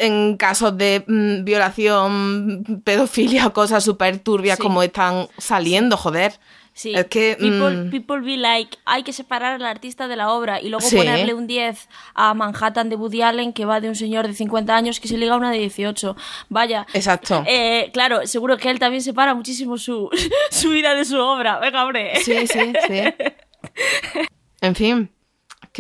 en 0.01 0.37
casos 0.37 0.77
de 0.77 1.05
mm, 1.07 1.45
violación, 1.45 2.83
pedofilia 2.85 3.47
o 3.47 3.53
cosas 3.55 3.85
súper 3.85 4.19
turbias 4.19 4.59
como 4.59 4.83
están 4.83 5.29
saliendo, 5.39 5.97
joder. 5.97 6.39
Sí. 6.73 6.95
Es 6.95 7.07
que. 7.07 7.37
Mm, 7.39 7.91
people, 7.91 8.21
be 8.21 8.37
like, 8.37 8.79
hay 8.87 9.03
que 9.03 9.13
separar 9.13 9.55
al 9.55 9.67
artista 9.67 10.09
de 10.09 10.17
la 10.17 10.33
obra 10.33 10.61
y 10.61 10.69
luego 10.69 10.89
ponerle 10.89 11.35
un 11.35 11.47
10 11.47 11.89
a 12.15 12.33
Manhattan 12.33 12.89
de 12.89 12.97
Woody 12.97 13.23
Allen 13.23 13.53
que 13.53 13.67
va 13.67 13.81
de 13.81 13.89
un 13.89 13.97
señor 13.97 14.27
de 14.27 14.35
50 14.35 14.75
años 14.75 15.01
que 15.01 15.09
se 15.09 15.19
liga 15.19 15.35
a 15.35 15.37
una 15.37 15.51
de 15.51 15.59
18. 15.59 16.17
Vaya. 16.49 16.87
Exacto. 16.95 17.45
Eh, 17.47 17.91
claro, 17.93 18.27
seguro 18.27 18.57
que 18.57 18.71
él 18.71 18.79
también 18.79 19.03
separa 19.03 19.35
muchísimo 19.35 19.77
su, 19.77 20.09
su 20.51 20.71
vida 20.71 20.95
de 20.95 21.05
su 21.05 21.19
obra. 21.19 21.59
Venga, 21.59 21.85
hombre. 21.85 22.17
Sí, 22.25 22.47
sí, 22.47 22.73
sí. 22.87 23.03
En 24.63 24.75
fin 24.75 25.11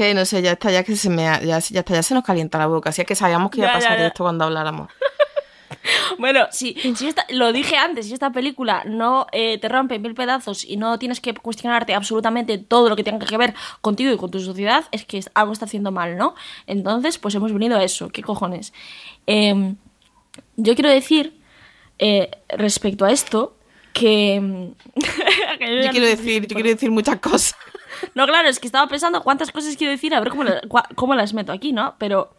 que 0.00 0.14
no 0.14 0.24
sé, 0.24 0.40
ya 0.40 0.52
está, 0.52 0.70
ya 0.70 0.82
que 0.82 0.96
se 0.96 1.10
me 1.10 1.24
ya, 1.24 1.58
está, 1.58 1.92
ya 1.92 2.02
se 2.02 2.14
nos 2.14 2.24
calienta 2.24 2.56
la 2.56 2.66
boca. 2.66 2.88
Así 2.88 3.02
es 3.02 3.06
que 3.06 3.14
sabíamos 3.14 3.50
que 3.50 3.58
iba 3.58 3.68
a 3.68 3.72
pasar 3.74 4.00
esto 4.00 4.24
cuando 4.24 4.44
habláramos. 4.44 4.90
bueno, 6.18 6.46
si, 6.50 6.74
si 6.96 7.12
lo 7.28 7.52
dije 7.52 7.76
antes, 7.76 8.06
si 8.06 8.14
esta 8.14 8.32
película 8.32 8.82
no 8.86 9.26
eh, 9.32 9.58
te 9.58 9.68
rompe 9.68 9.96
en 9.96 10.02
mil 10.02 10.14
pedazos 10.14 10.64
y 10.64 10.78
no 10.78 10.98
tienes 10.98 11.20
que 11.20 11.34
cuestionarte 11.34 11.94
absolutamente 11.94 12.56
todo 12.56 12.88
lo 12.88 12.96
que 12.96 13.04
tenga 13.04 13.26
que 13.26 13.36
ver 13.36 13.54
contigo 13.82 14.10
y 14.10 14.16
con 14.16 14.30
tu 14.30 14.40
sociedad, 14.40 14.84
es 14.90 15.04
que 15.04 15.22
algo 15.34 15.52
está 15.52 15.66
haciendo 15.66 15.92
mal, 15.92 16.16
¿no? 16.16 16.34
Entonces, 16.66 17.18
pues 17.18 17.34
hemos 17.34 17.52
venido 17.52 17.76
a 17.76 17.84
eso. 17.84 18.08
¿Qué 18.08 18.22
cojones? 18.22 18.72
Em, 19.26 19.76
yo 20.56 20.74
quiero 20.74 20.88
decir, 20.88 21.38
eh, 21.98 22.30
respecto 22.48 23.04
a 23.04 23.12
esto, 23.12 23.54
que... 24.00 24.72
yo 25.84 25.90
quiero 25.90 26.06
decir, 26.06 26.46
yo 26.46 26.54
quiero 26.54 26.70
decir 26.70 26.90
muchas 26.90 27.18
cosas. 27.20 27.54
No, 28.14 28.26
claro, 28.26 28.48
es 28.48 28.58
que 28.58 28.66
estaba 28.66 28.88
pensando 28.88 29.22
cuántas 29.22 29.52
cosas 29.52 29.76
quiero 29.76 29.90
decir, 29.90 30.14
a 30.14 30.20
ver 30.20 30.32
cómo, 30.94 31.14
las 31.14 31.34
meto 31.34 31.52
aquí, 31.52 31.72
¿no? 31.72 31.96
Pero 31.98 32.34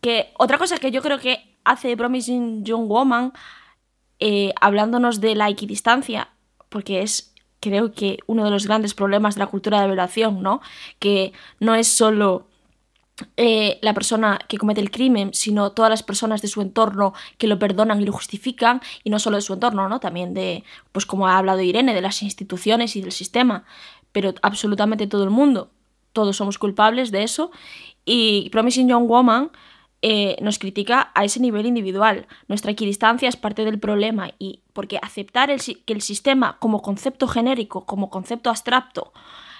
que 0.00 0.32
otra 0.36 0.58
cosa 0.58 0.78
que 0.78 0.90
yo 0.90 1.00
creo 1.00 1.20
que 1.20 1.56
hace 1.64 1.96
Promising 1.96 2.64
Young 2.64 2.88
Woman, 2.88 3.32
eh, 4.18 4.52
hablándonos 4.60 5.20
de 5.20 5.36
la 5.36 5.48
equidistancia, 5.48 6.30
porque 6.70 7.02
es, 7.02 7.34
creo 7.60 7.92
que, 7.92 8.18
uno 8.26 8.44
de 8.44 8.50
los 8.50 8.66
grandes 8.66 8.94
problemas 8.94 9.36
de 9.36 9.40
la 9.40 9.46
cultura 9.46 9.80
de 9.80 9.86
violación, 9.86 10.42
¿no? 10.42 10.60
Que 10.98 11.32
no 11.60 11.76
es 11.76 11.86
solo 11.86 12.48
eh, 13.36 13.78
la 13.82 13.94
persona 13.94 14.38
que 14.48 14.58
comete 14.58 14.80
el 14.80 14.90
crimen, 14.90 15.34
sino 15.34 15.72
todas 15.72 15.90
las 15.90 16.02
personas 16.02 16.42
de 16.42 16.48
su 16.48 16.60
entorno 16.60 17.14
que 17.38 17.46
lo 17.46 17.58
perdonan 17.58 18.00
y 18.00 18.04
lo 18.04 18.12
justifican, 18.12 18.80
y 19.04 19.10
no 19.10 19.18
solo 19.18 19.36
de 19.36 19.42
su 19.42 19.54
entorno, 19.54 19.88
¿no? 19.88 20.00
También 20.00 20.34
de, 20.34 20.64
pues 20.92 21.06
como 21.06 21.28
ha 21.28 21.38
hablado 21.38 21.60
Irene, 21.60 21.94
de 21.94 22.00
las 22.00 22.22
instituciones 22.22 22.96
y 22.96 23.02
del 23.02 23.12
sistema 23.12 23.64
pero 24.12 24.34
absolutamente 24.42 25.06
todo 25.06 25.24
el 25.24 25.30
mundo, 25.30 25.70
todos 26.12 26.36
somos 26.36 26.58
culpables 26.58 27.10
de 27.10 27.22
eso. 27.24 27.50
Y 28.04 28.50
Promising 28.50 28.88
Young 28.88 29.08
Woman 29.08 29.50
eh, 30.02 30.36
nos 30.40 30.58
critica 30.58 31.10
a 31.14 31.24
ese 31.24 31.40
nivel 31.40 31.66
individual. 31.66 32.26
Nuestra 32.48 32.70
equidistancia 32.70 33.28
es 33.28 33.36
parte 33.36 33.64
del 33.64 33.80
problema 33.80 34.30
y 34.38 34.60
porque 34.72 34.98
aceptar 35.02 35.50
el, 35.50 35.60
que 35.60 35.92
el 35.92 36.02
sistema 36.02 36.58
como 36.58 36.82
concepto 36.82 37.26
genérico, 37.26 37.86
como 37.86 38.10
concepto 38.10 38.50
abstracto, 38.50 39.12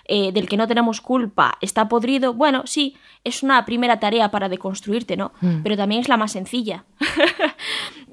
eh, 0.07 0.33
del 0.33 0.49
que 0.49 0.57
no 0.57 0.67
tenemos 0.67 1.01
culpa, 1.01 1.57
está 1.61 1.89
podrido, 1.89 2.35
bueno, 2.35 2.63
sí, 2.67 2.97
es 3.25 3.43
una 3.43 3.65
primera 3.65 4.01
tarea 4.01 4.31
para 4.31 4.49
deconstruirte, 4.49 5.17
¿no? 5.17 5.33
Mm. 5.41 5.63
Pero 5.63 5.77
también 5.77 6.01
es 6.01 6.09
la 6.09 6.17
más 6.17 6.33
sencilla. 6.33 6.85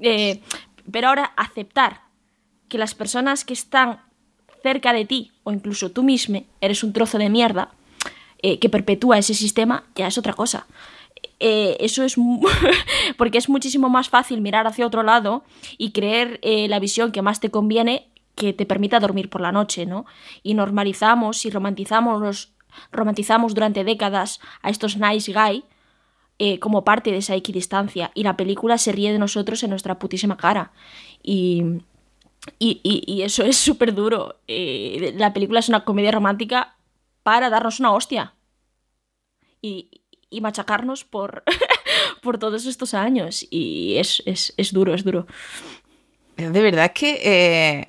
Eh, 0.02 0.40
pero 0.90 1.08
ahora 1.08 1.34
aceptar 1.36 2.00
que 2.68 2.78
las 2.78 2.94
personas 2.94 3.44
que 3.44 3.52
están 3.52 4.00
cerca 4.62 4.94
de 4.94 5.04
ti, 5.04 5.32
o 5.42 5.52
incluso 5.52 5.90
tú 5.90 6.02
mismo, 6.02 6.42
eres 6.62 6.82
un 6.82 6.94
trozo 6.94 7.18
de 7.18 7.28
mierda 7.28 7.70
eh, 8.42 8.58
que 8.58 8.70
perpetúa 8.70 9.18
ese 9.18 9.34
sistema, 9.34 9.84
ya 9.94 10.06
es 10.06 10.16
otra 10.16 10.32
cosa. 10.32 10.66
Eh, 11.40 11.76
eso 11.80 12.04
es 12.04 12.16
porque 13.16 13.38
es 13.38 13.48
muchísimo 13.48 13.88
más 13.88 14.08
fácil 14.08 14.40
mirar 14.40 14.66
hacia 14.66 14.86
otro 14.86 15.02
lado 15.02 15.42
y 15.78 15.92
creer 15.92 16.38
eh, 16.42 16.68
la 16.68 16.78
visión 16.78 17.12
que 17.12 17.22
más 17.22 17.40
te 17.40 17.50
conviene 17.50 18.09
que 18.40 18.54
te 18.54 18.64
permita 18.64 19.00
dormir 19.00 19.28
por 19.28 19.42
la 19.42 19.52
noche, 19.52 19.84
¿no? 19.84 20.06
Y 20.42 20.54
normalizamos 20.54 21.44
y 21.44 21.50
romantizamos, 21.50 22.54
romantizamos 22.90 23.52
durante 23.52 23.84
décadas 23.84 24.40
a 24.62 24.70
estos 24.70 24.96
nice 24.96 25.30
guy 25.30 25.62
como 26.58 26.84
parte 26.84 27.10
de 27.10 27.18
esa 27.18 27.34
equidistancia 27.34 28.12
y 28.14 28.22
la 28.22 28.34
película 28.34 28.78
se 28.78 28.92
ríe 28.92 29.12
de 29.12 29.18
nosotros 29.18 29.62
en 29.62 29.68
nuestra 29.68 29.98
putísima 29.98 30.38
cara. 30.38 30.72
Y, 31.22 31.82
y, 32.58 33.20
eso 33.22 33.44
es 33.44 33.58
súper 33.58 33.94
duro. 33.94 34.40
Eh, 34.48 35.12
la 35.18 35.34
película 35.34 35.60
es 35.60 35.68
una 35.68 35.84
comedia 35.84 36.12
romántica 36.12 36.76
para 37.22 37.50
darnos 37.50 37.78
una 37.78 37.92
hostia. 37.92 38.34
Y, 39.60 39.90
machacarnos 40.40 41.04
por, 41.04 41.42
por 42.22 42.38
todos 42.38 42.64
estos 42.64 42.94
años. 42.94 43.46
Y 43.50 43.96
es, 43.98 44.22
duro, 44.72 44.94
es 44.94 45.04
duro. 45.04 45.26
De 46.36 46.62
verdad 46.62 46.86
es 46.86 46.92
que 46.92 47.20
eh, 47.22 47.86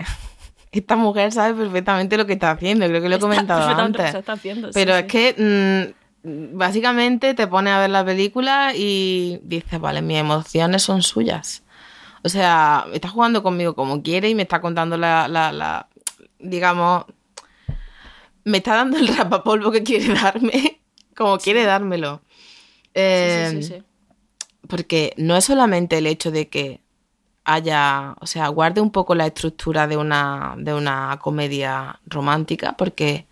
esta 0.71 0.95
mujer 0.95 1.31
sabe 1.31 1.53
perfectamente 1.53 2.17
lo 2.17 2.25
que 2.25 2.33
está 2.33 2.51
haciendo. 2.51 2.87
Creo 2.87 3.01
que 3.01 3.09
lo 3.09 3.15
he 3.15 3.19
comentado 3.19 3.67
antes. 3.77 4.15
Pero 4.73 4.95
es 4.95 5.05
que 5.05 5.93
mm, 6.23 6.57
básicamente 6.57 7.33
te 7.33 7.47
pone 7.47 7.71
a 7.71 7.79
ver 7.79 7.89
la 7.89 8.05
película 8.05 8.73
y 8.75 9.39
dices, 9.43 9.79
vale, 9.79 10.01
mis 10.01 10.17
emociones 10.17 10.83
son 10.83 11.01
suyas. 11.01 11.63
O 12.23 12.29
sea, 12.29 12.85
está 12.93 13.09
jugando 13.09 13.43
conmigo 13.43 13.75
como 13.75 14.01
quiere 14.01 14.29
y 14.29 14.35
me 14.35 14.43
está 14.43 14.61
contando 14.61 14.95
la, 14.97 15.27
la, 15.27 15.87
digamos, 16.39 17.05
me 18.43 18.57
está 18.57 18.75
dando 18.75 18.97
el 18.97 19.07
rapapolvo 19.17 19.71
que 19.71 19.83
quiere 19.83 20.13
darme, 20.13 20.81
como 21.15 21.37
quiere 21.37 21.63
dármelo. 21.63 22.21
sí, 22.93 23.63
sí, 23.63 23.73
em, 23.73 23.83
porque 24.67 25.13
no 25.17 25.35
es 25.35 25.45
solamente 25.45 25.97
el 25.97 26.07
hecho 26.07 26.31
de 26.31 26.47
que 26.47 26.80
haya, 27.53 28.15
o 28.19 28.25
sea, 28.27 28.47
guarde 28.49 28.81
un 28.81 28.91
poco 28.91 29.15
la 29.15 29.27
estructura 29.27 29.87
de 29.87 29.97
una, 29.97 30.55
de 30.57 30.73
una 30.73 31.19
comedia 31.21 31.99
romántica, 32.05 32.75
porque 32.77 33.27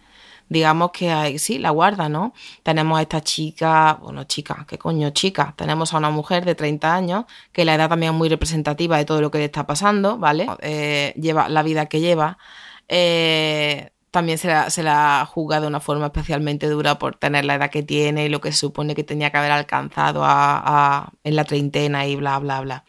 digamos 0.50 0.92
que 0.92 1.38
sí, 1.40 1.60
la 1.60 1.70
guarda, 1.70 2.10
¿no? 2.10 2.34
Tenemos 2.64 3.00
a 3.00 3.04
esta 3.04 3.22
chica, 3.22 4.00
bueno, 4.02 4.24
chica, 4.26 4.66
¿qué 4.68 4.78
coño 4.78 5.12
chica? 5.12 5.54
Tenemos 5.56 5.94
a 5.94 5.98
una 5.98 6.10
mujer 6.10 6.44
de 6.46 6.56
30 6.56 6.94
años, 6.94 7.26
que 7.54 7.66
la 7.66 7.76
edad 7.76 7.90
también 7.90 8.14
es 8.14 8.18
muy 8.18 8.30
representativa 8.30 8.98
de 8.98 9.06
todo 9.06 9.22
lo 9.22 9.32
que 9.32 9.38
le 9.38 9.46
está 9.46 9.68
pasando, 9.68 10.18
¿vale? 10.18 10.48
Eh, 10.62 11.14
lleva 11.18 11.50
la 11.50 11.64
vida 11.64 11.86
que 11.86 12.02
lleva. 12.02 12.38
Eh, 12.88 13.92
también 14.12 14.38
se 14.40 14.48
la, 14.48 14.70
se 14.72 14.84
la 14.84 15.26
juzga 15.32 15.62
de 15.62 15.68
una 15.68 15.80
forma 15.80 16.08
especialmente 16.08 16.68
dura 16.68 16.98
por 16.98 17.16
tener 17.16 17.46
la 17.46 17.56
edad 17.56 17.70
que 17.70 17.84
tiene 17.84 18.26
y 18.26 18.30
lo 18.30 18.42
que 18.42 18.52
se 18.52 18.58
supone 18.58 18.96
que 18.96 19.04
tenía 19.04 19.30
que 19.32 19.38
haber 19.38 19.52
alcanzado 19.52 20.24
en 21.24 21.36
la 21.36 21.44
treintena 21.46 22.08
y 22.08 22.16
bla, 22.16 22.40
bla, 22.40 22.62
bla. 22.62 22.86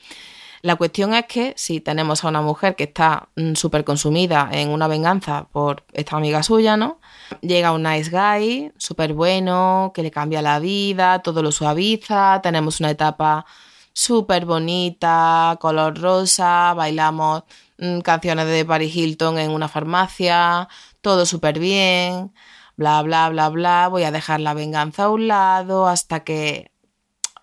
La 0.63 0.77
cuestión 0.77 1.15
es 1.15 1.25
que 1.27 1.55
si 1.57 1.81
tenemos 1.81 2.23
a 2.23 2.29
una 2.29 2.43
mujer 2.43 2.77
que 2.77 2.85
está 2.85 3.29
mm, 3.37 3.55
súper 3.55 3.85
consumida 3.85 4.49
en 4.53 4.69
una 4.69 4.89
venganza 4.89 5.49
por 5.53 5.85
esta 5.93 6.17
amiga 6.17 6.43
suya, 6.43 6.77
¿no? 6.77 7.01
Llega 7.41 7.73
un 7.73 7.83
nice 7.83 8.11
guy, 8.11 8.73
súper 8.77 9.15
bueno, 9.15 9.93
que 9.95 10.03
le 10.03 10.11
cambia 10.11 10.43
la 10.43 10.59
vida, 10.59 11.21
todo 11.21 11.43
lo 11.43 11.51
suaviza, 11.53 12.41
tenemos 12.43 12.81
una 12.81 12.91
etapa 12.91 13.47
súper 13.93 14.45
bonita, 14.47 15.57
color 15.61 15.99
rosa, 15.99 16.75
bailamos 16.75 17.45
mm, 17.79 18.01
canciones 18.01 18.47
de 18.47 18.65
Paris 18.65 18.95
Hilton 18.95 19.39
en 19.39 19.51
una 19.53 19.69
farmacia, 19.69 20.69
todo 21.01 21.27
súper 21.27 21.59
bien, 21.59 22.33
bla, 22.77 23.03
bla, 23.03 23.29
bla, 23.31 23.49
bla, 23.49 23.89
voy 23.89 24.05
a 24.05 24.11
dejar 24.11 24.41
la 24.41 24.55
venganza 24.55 25.05
a 25.05 25.11
un 25.11 25.29
lado 25.29 25.87
hasta 25.89 26.21
que 26.25 26.71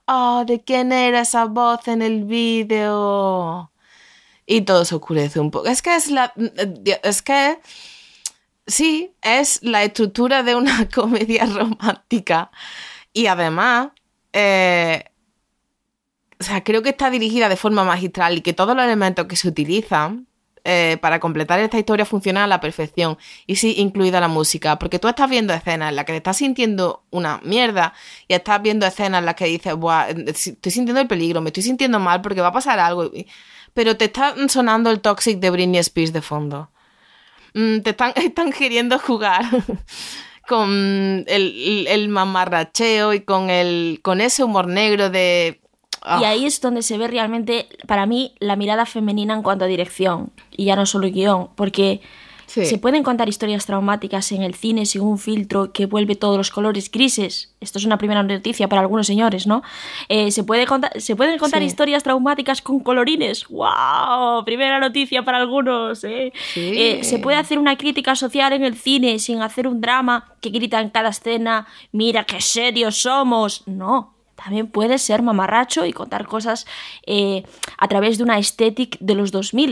oh, 0.07 0.43
¿de 0.45 0.61
quién 0.63 0.91
era 0.91 1.21
esa 1.21 1.45
voz 1.45 1.87
en 1.87 2.01
el 2.01 2.23
vídeo? 2.25 3.71
Y 4.45 4.61
todo 4.61 4.85
se 4.85 4.95
oscurece 4.95 5.39
un 5.39 5.51
poco. 5.51 5.67
Es 5.67 5.81
que 5.81 5.95
es 5.95 6.09
la. 6.09 6.33
Es 7.03 7.21
que. 7.21 7.59
Sí, 8.65 9.13
es 9.21 9.59
la 9.63 9.83
estructura 9.83 10.43
de 10.43 10.55
una 10.55 10.89
comedia 10.93 11.45
romántica. 11.45 12.51
Y 13.13 13.27
además. 13.27 13.89
Eh, 14.33 15.03
o 16.39 16.43
sea, 16.43 16.63
creo 16.63 16.83
que 16.83 16.89
está 16.89 17.09
dirigida 17.09 17.49
de 17.49 17.55
forma 17.55 17.83
magistral 17.83 18.37
y 18.37 18.41
que 18.41 18.53
todos 18.53 18.75
los 18.75 18.85
elementos 18.85 19.25
que 19.25 19.35
se 19.35 19.47
utilizan 19.47 20.27
eh, 20.69 20.97
para 20.99 21.21
completar 21.21 21.61
esta 21.61 21.79
historia 21.79 22.03
funciona 22.03 22.43
a 22.43 22.47
la 22.47 22.59
perfección. 22.59 23.17
Y 23.45 23.55
sí, 23.55 23.75
incluida 23.77 24.19
la 24.19 24.27
música. 24.27 24.77
Porque 24.77 24.99
tú 24.99 25.07
estás 25.07 25.29
viendo 25.29 25.53
escenas 25.53 25.91
en 25.91 25.95
las 25.95 26.03
que 26.03 26.11
te 26.11 26.17
estás 26.17 26.35
sintiendo 26.35 27.05
una 27.09 27.39
mierda 27.41 27.93
y 28.27 28.33
estás 28.33 28.61
viendo 28.61 28.85
escenas 28.85 29.19
en 29.19 29.25
las 29.27 29.35
que 29.35 29.45
dices, 29.45 29.75
Buah, 29.75 30.09
estoy 30.09 30.71
sintiendo 30.73 30.99
el 30.99 31.07
peligro, 31.07 31.39
me 31.39 31.51
estoy 31.51 31.63
sintiendo 31.63 32.01
mal 32.01 32.21
porque 32.21 32.41
va 32.41 32.49
a 32.49 32.51
pasar 32.51 32.79
algo. 32.79 33.09
Pero 33.73 33.95
te 33.95 34.05
está 34.05 34.35
sonando 34.49 34.91
el 34.91 34.99
toxic 34.99 35.39
de 35.39 35.51
Britney 35.51 35.79
Spears 35.79 36.11
de 36.11 36.21
fondo. 36.21 36.69
Mm, 37.53 37.79
te 37.79 37.91
están, 37.91 38.11
están 38.17 38.51
queriendo 38.51 38.99
jugar. 38.99 39.45
con 40.47 41.25
el, 41.27 41.85
el, 41.87 42.09
mamarracheo 42.09 43.13
y 43.13 43.21
con, 43.21 43.49
el, 43.49 43.99
con 44.01 44.21
ese 44.21 44.45
humor 44.45 44.67
negro 44.67 45.09
de 45.09 45.59
y 46.21 46.23
ah. 46.23 46.29
ahí 46.29 46.45
es 46.45 46.61
donde 46.61 46.81
se 46.81 46.97
ve 46.97 47.07
realmente, 47.07 47.67
para 47.85 48.05
mí, 48.05 48.33
la 48.39 48.55
mirada 48.55 48.85
femenina 48.85 49.33
en 49.33 49.43
cuanto 49.43 49.65
a 49.65 49.67
dirección. 49.67 50.31
Y 50.55 50.65
ya 50.65 50.75
no 50.75 50.85
solo 50.85 51.09
guion, 51.09 51.49
porque 51.55 52.01
se 52.47 52.77
pueden 52.77 53.03
contar 53.03 53.27
historias 53.27 53.65
traumáticas 53.65 54.31
en 54.31 54.41
el 54.41 54.55
cine 54.55 54.85
sin 54.85 55.01
un 55.01 55.19
filtro 55.19 55.73
que 55.73 55.85
vuelve 55.85 56.15
todos 56.15 56.37
los 56.37 56.49
colores 56.49 56.89
grises. 56.89 57.53
Esto 57.59 57.77
es 57.77 57.85
una 57.85 57.97
primera 57.97 58.23
noticia 58.23 58.69
para 58.69 58.81
algunos 58.81 59.05
señores, 59.05 59.47
¿no? 59.47 59.63
Eh, 60.07 60.31
se, 60.31 60.45
puede 60.45 60.65
contar, 60.65 60.99
se 60.99 61.15
pueden 61.17 61.37
contar 61.37 61.61
historias 61.61 62.03
traumáticas 62.03 62.61
con 62.61 62.79
colorines. 62.79 63.47
¡Wow! 63.49 64.45
Primera 64.45 64.79
noticia 64.79 65.23
para 65.23 65.39
algunos. 65.39 66.05
¿eh? 66.05 66.31
¿eh? 66.55 66.99
se 67.03 67.19
puede 67.19 67.37
hacer 67.37 67.59
una 67.59 67.77
crítica 67.77 68.15
social 68.15 68.53
en 68.53 68.63
el 68.63 68.75
cine 68.75 69.19
sin 69.19 69.41
hacer 69.41 69.67
un 69.67 69.81
drama 69.81 70.33
que 70.39 70.49
grita 70.49 70.79
en 70.79 70.89
cada 70.89 71.09
escena, 71.09 71.67
mira 71.91 72.23
qué 72.23 72.39
serios 72.39 73.01
somos. 73.01 73.63
No, 73.65 74.16
también 74.37 74.67
puede 74.67 74.97
ser 74.97 75.21
mamarracho 75.21 75.85
y 75.85 75.93
contar 75.93 76.25
cosas 76.27 76.65
eh, 77.05 77.43
a 77.77 77.87
través 77.87 78.17
de 78.17 78.23
una 78.23 78.39
estética 78.39 78.97
de 79.01 79.15
los 79.15 79.31
2000 79.31 79.67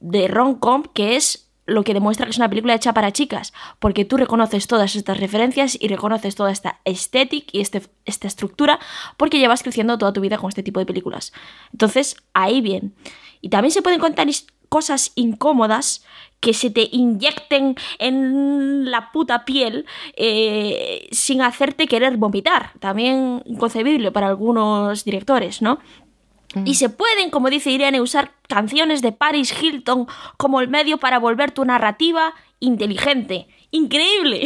de 0.00 0.28
rom-com 0.28 0.84
que 0.94 1.16
es 1.16 1.48
lo 1.66 1.84
que 1.84 1.92
demuestra 1.92 2.24
que 2.24 2.30
es 2.30 2.38
una 2.38 2.48
película 2.48 2.74
hecha 2.74 2.94
para 2.94 3.12
chicas, 3.12 3.52
porque 3.78 4.06
tú 4.06 4.16
reconoces 4.16 4.66
todas 4.66 4.96
estas 4.96 5.20
referencias 5.20 5.76
y 5.78 5.88
reconoces 5.88 6.34
toda 6.34 6.50
esta 6.50 6.80
estética 6.84 7.50
y 7.52 7.60
este, 7.60 7.82
esta 8.06 8.26
estructura 8.26 8.78
porque 9.18 9.38
llevas 9.38 9.62
creciendo 9.62 9.98
toda 9.98 10.14
tu 10.14 10.22
vida 10.22 10.38
con 10.38 10.48
este 10.48 10.62
tipo 10.62 10.80
de 10.80 10.86
películas. 10.86 11.32
Entonces, 11.72 12.16
ahí 12.32 12.62
bien. 12.62 12.94
Y 13.42 13.50
también 13.50 13.70
se 13.70 13.82
pueden 13.82 14.00
contar 14.00 14.26
cosas 14.68 15.12
incómodas 15.14 16.04
que 16.40 16.54
se 16.54 16.70
te 16.70 16.88
inyecten 16.92 17.74
en 17.98 18.90
la 18.90 19.10
puta 19.10 19.44
piel 19.44 19.86
eh, 20.14 21.08
sin 21.10 21.42
hacerte 21.42 21.86
querer 21.86 22.16
vomitar. 22.16 22.72
También 22.78 23.42
inconcebible 23.46 24.12
para 24.12 24.28
algunos 24.28 25.04
directores, 25.04 25.62
¿no? 25.62 25.80
Mm. 26.54 26.66
Y 26.66 26.74
se 26.74 26.88
pueden, 26.88 27.30
como 27.30 27.50
dice 27.50 27.70
Irene, 27.70 28.00
usar 28.00 28.32
canciones 28.48 29.02
de 29.02 29.12
Paris 29.12 29.54
Hilton 29.60 30.06
como 30.36 30.60
el 30.60 30.68
medio 30.68 30.98
para 30.98 31.18
volver 31.18 31.50
tu 31.50 31.64
narrativa 31.64 32.34
inteligente. 32.60 33.48
Increíble. 33.70 34.44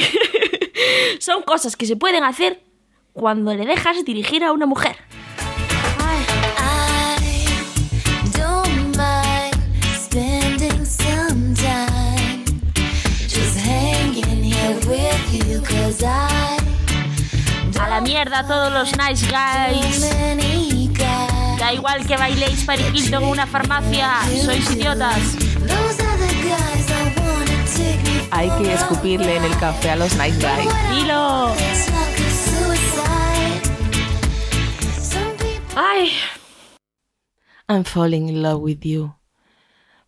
Son 1.21 1.43
cosas 1.43 1.77
que 1.77 1.87
se 1.87 1.97
pueden 1.97 2.25
hacer 2.25 2.63
cuando 3.13 3.55
le 3.55 3.67
dejas 3.67 4.05
dirigir 4.05 4.45
a 4.45 4.53
una 4.53 4.67
mujer. 4.67 4.97
A 17.81 17.89
la 17.89 18.01
mierda 18.01 18.47
todos 18.47 18.73
los 18.73 18.97
nice 18.97 19.27
guys. 19.27 20.01
Da 21.59 21.73
igual 21.75 22.07
que 22.07 22.17
bailéis 22.17 22.65
pariquito 22.65 23.19
en 23.19 23.25
una 23.25 23.47
farmacia, 23.47 24.11
sois 24.43 24.71
idiotas. 24.71 25.19
Hay 28.31 28.51
que 28.51 28.73
escupirle 28.73 29.37
en 29.37 29.45
el 29.45 29.57
café 29.59 29.91
a 29.91 29.97
los 29.97 30.15
nice 30.17 30.39
guys. 30.41 30.73
Dilo. 30.91 31.55
Ay. 35.77 36.13
I'm 37.69 37.85
falling 37.85 38.29
in 38.29 38.43
love 38.43 38.61
with 38.63 38.85
you 38.85 39.15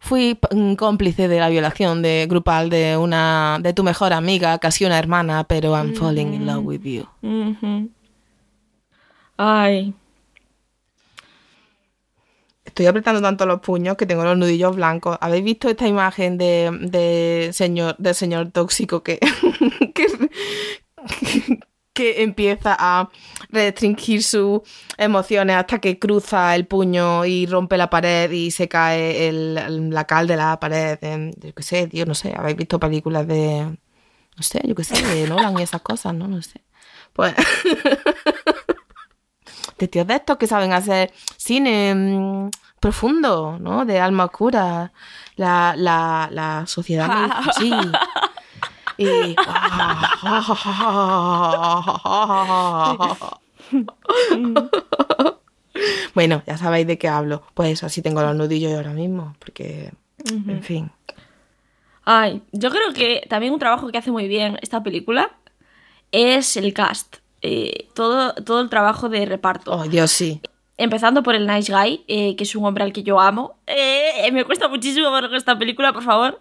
fui 0.04 0.38
cómplice 0.78 1.28
de 1.28 1.40
la 1.40 1.48
violación 1.48 2.02
de 2.02 2.26
grupal 2.28 2.68
de 2.68 2.96
una 2.96 3.58
de 3.60 3.72
tu 3.72 3.82
mejor 3.82 4.12
amiga, 4.12 4.58
casi 4.58 4.84
una 4.84 4.98
hermana, 4.98 5.44
pero 5.44 5.74
I'm 5.74 5.94
falling 5.94 6.34
in 6.34 6.46
love 6.46 6.64
with 6.64 6.82
you. 6.82 7.06
Ay. 9.38 9.94
Estoy 12.64 12.86
apretando 12.86 13.22
tanto 13.22 13.46
los 13.46 13.60
puños 13.60 13.96
que 13.96 14.04
tengo 14.04 14.24
los 14.24 14.36
nudillos 14.36 14.76
blancos. 14.76 15.16
¿Habéis 15.20 15.44
visto 15.44 15.68
esta 15.68 15.88
imagen 15.88 16.36
de, 16.38 16.70
de 16.82 17.50
señor, 17.52 17.96
del 17.98 18.14
señor 18.14 18.50
tóxico 18.50 19.02
que, 19.02 19.18
que 19.94 20.06
empieza 21.96 22.76
a 22.78 23.09
restringir 23.50 24.22
sus 24.22 24.61
emociones 24.97 25.57
hasta 25.57 25.78
que 25.78 25.99
cruza 25.99 26.55
el 26.55 26.66
puño 26.66 27.24
y 27.24 27.47
rompe 27.47 27.76
la 27.76 27.90
pared 27.90 28.30
y 28.30 28.51
se 28.51 28.68
cae 28.68 29.28
el, 29.28 29.90
la 29.90 30.05
cal 30.05 30.26
de 30.26 30.36
la 30.36 30.59
pared. 30.59 30.99
yo 31.36 31.55
qué 31.55 31.62
sé, 31.62 31.86
tío, 31.86 32.07
no 32.07 32.14
sé, 32.14 32.34
habéis 32.36 32.57
visto 32.57 32.80
películas 32.80 33.26
de, 33.26 33.76
no 34.36 34.42
sé, 34.42 34.61
yo 34.64 34.74
qué 34.74 34.84
sé, 34.84 35.01
de 35.03 35.28
Nolan 35.28 35.59
y 35.59 35.62
esas 35.62 35.82
cosas, 35.82 36.14
¿no? 36.14 36.28
No 36.28 36.42
sé. 36.42 36.62
Pues... 37.12 37.34
de 39.78 39.88
tíos 39.88 40.07
de 40.07 40.14
estos 40.14 40.36
que 40.36 40.47
saben 40.47 40.72
hacer 40.72 41.12
cine 41.36 41.95
mm, 41.95 42.51
profundo, 42.80 43.59
¿no? 43.61 43.84
De 43.84 44.01
alma 44.01 44.26
oscura. 44.26 44.92
La, 45.36 45.74
la, 45.76 46.28
la 46.30 46.66
sociedad. 46.66 47.30
sí. 47.59 47.72
Y... 48.97 49.07
bueno, 56.14 56.42
ya 56.47 56.57
sabéis 56.57 56.86
de 56.86 56.99
qué 56.99 57.09
hablo. 57.09 57.42
Pues 57.55 57.82
así 57.82 58.03
tengo 58.03 58.22
los 58.22 58.36
nudillos 58.36 58.72
ahora 58.72 58.92
mismo, 58.92 59.34
porque, 59.38 59.92
en 60.24 60.62
fin. 60.62 60.90
Ay, 62.05 62.42
yo 62.53 62.70
creo 62.70 62.92
que 62.92 63.24
también 63.28 63.53
un 63.53 63.59
trabajo 63.59 63.88
que 63.88 63.99
hace 63.99 64.11
muy 64.11 64.28
bien 64.28 64.59
esta 64.62 64.82
película 64.82 65.32
es 66.12 66.57
el 66.57 66.72
cast. 66.74 67.16
Eh, 67.42 67.88
todo, 67.95 68.34
todo 68.34 68.61
el 68.61 68.70
trabajo 68.70 69.09
de 69.09 69.26
reparto. 69.26 69.72
Oh, 69.72 69.84
Dios, 69.84 70.11
sí. 70.11 70.40
Empezando 70.76 71.22
por 71.22 71.34
el 71.34 71.47
Nice 71.47 71.72
Guy, 71.72 72.05
eh, 72.09 72.36
que 72.36 72.45
es 72.45 72.57
un 72.57 72.64
hombre 72.64 72.84
al 72.84 72.92
que 72.92 73.03
yo 73.03 73.20
amo. 73.20 73.57
Eh, 73.66 74.30
me 74.32 74.45
cuesta 74.45 74.68
muchísimo 74.68 75.11
ver 75.12 75.32
esta 75.34 75.59
película, 75.59 75.92
por 75.92 76.03
favor 76.03 76.40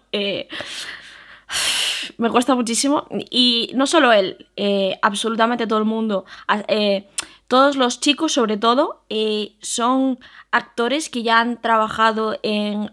me 2.18 2.30
cuesta 2.30 2.54
muchísimo. 2.54 3.06
Y 3.30 3.70
no 3.74 3.86
solo 3.86 4.12
él, 4.12 4.48
eh, 4.56 4.98
absolutamente 5.02 5.66
todo 5.66 5.78
el 5.78 5.84
mundo. 5.84 6.24
Eh, 6.68 7.08
todos 7.48 7.76
los 7.76 8.00
chicos, 8.00 8.32
sobre 8.32 8.56
todo, 8.56 9.04
eh, 9.10 9.56
son 9.60 10.18
actores 10.50 11.08
que 11.08 11.22
ya 11.22 11.40
han 11.40 11.60
trabajado 11.60 12.38
en 12.42 12.90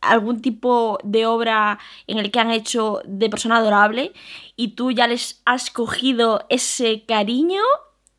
algún 0.00 0.40
tipo 0.40 0.98
de 1.02 1.26
obra 1.26 1.78
en 2.06 2.18
el 2.18 2.30
que 2.30 2.40
han 2.40 2.50
hecho 2.50 3.00
de 3.04 3.28
persona 3.28 3.56
adorable 3.56 4.12
y 4.54 4.68
tú 4.68 4.92
ya 4.92 5.06
les 5.08 5.42
has 5.44 5.70
cogido 5.70 6.46
ese 6.48 7.04
cariño, 7.04 7.62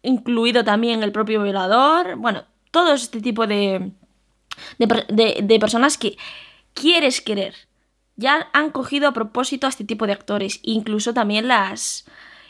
incluido 0.04 0.64
también 0.64 1.04
el 1.04 1.12
propio 1.12 1.42
violador, 1.44 2.16
bueno, 2.18 2.44
todo 2.72 2.94
este 2.94 3.22
tipo 3.22 3.48
de, 3.48 3.92
de, 4.78 5.60
personas 5.60 5.98
que 5.98 6.18
quieres 6.74 7.22
querer. 7.22 7.56
Ya 8.18 8.50
han 8.52 8.72
cogido 8.72 9.08
a 9.08 9.14
propósito 9.14 9.68
a 9.68 9.70
este 9.70 9.86
tipo 9.86 10.08
de 10.08 10.14
actores, 10.14 10.60
incluso 10.64 11.14
también 11.14 11.48
las, 11.48 12.06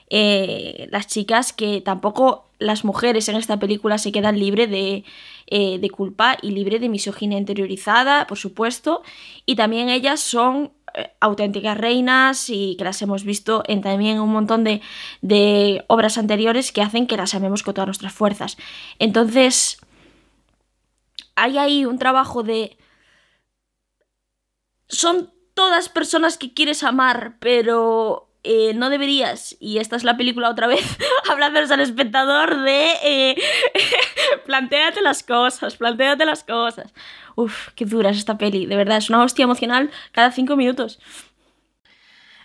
eh, 0.10 0.88
las 0.92 1.08
chicas 1.08 1.52
que 1.52 1.82
tampoco 1.82 2.46
las 2.58 2.86
mujeres 2.86 3.28
en 3.28 3.36
esta 3.36 3.60
película 3.60 3.98
se 3.98 4.14
quedan 4.14 4.40
libres 4.40 4.70
de, 4.70 5.04
eh, 5.48 5.78
de 5.78 5.90
culpa 5.90 6.38
y 6.42 6.52
libre 6.52 6.80
de 6.80 6.88
misoginia 6.88 7.38
interiorizada, 7.38 8.28
por 8.28 8.38
supuesto, 8.38 9.04
y 9.46 9.56
también 9.56 9.90
ellas 9.90 10.22
son 10.22 10.72
eh, 10.94 11.12
auténticas 11.20 11.78
reinas 11.78 12.50
y 12.50 12.76
que 12.78 12.86
las 12.86 13.02
hemos 13.02 13.26
visto 13.26 13.64
en 13.68 13.82
también 13.82 14.22
un 14.22 14.32
montón 14.32 14.64
de, 14.64 14.82
de 15.22 15.84
obras 15.88 16.18
anteriores 16.18 16.72
que 16.72 16.82
hacen 16.82 17.08
que 17.08 17.18
las 17.18 17.36
amemos 17.36 17.62
con 17.62 17.74
todas 17.74 17.88
nuestras 17.88 18.14
fuerzas. 18.14 18.58
Entonces, 19.00 19.80
hay 21.36 21.58
ahí 21.58 21.86
un 21.86 22.00
trabajo 22.00 22.42
de... 22.42 22.78
Son 24.88 25.30
todas 25.58 25.90
personas 25.90 26.38
que 26.38 26.54
quieres 26.54 26.84
amar, 26.84 27.34
pero 27.40 28.30
eh, 28.44 28.76
no 28.76 28.92
deberías, 28.92 29.58
y 29.60 29.80
esta 29.80 29.96
es 29.96 30.04
la 30.04 30.16
película 30.16 30.52
otra 30.52 30.68
vez, 30.68 30.86
hablándonos 31.32 31.72
al 31.72 31.80
espectador 31.80 32.62
de 32.62 32.92
eh, 33.04 33.36
planteate 34.46 35.02
las 35.02 35.24
cosas, 35.24 35.76
planteate 35.76 36.26
las 36.26 36.44
cosas. 36.44 36.94
Uf, 37.36 37.70
qué 37.74 37.86
dura 37.86 38.12
es 38.12 38.18
esta 38.18 38.38
peli, 38.38 38.68
de 38.68 38.76
verdad, 38.76 38.98
es 38.98 39.10
una 39.10 39.24
hostia 39.24 39.46
emocional 39.46 39.90
cada 40.12 40.32
cinco 40.32 40.56
minutos. 40.56 41.00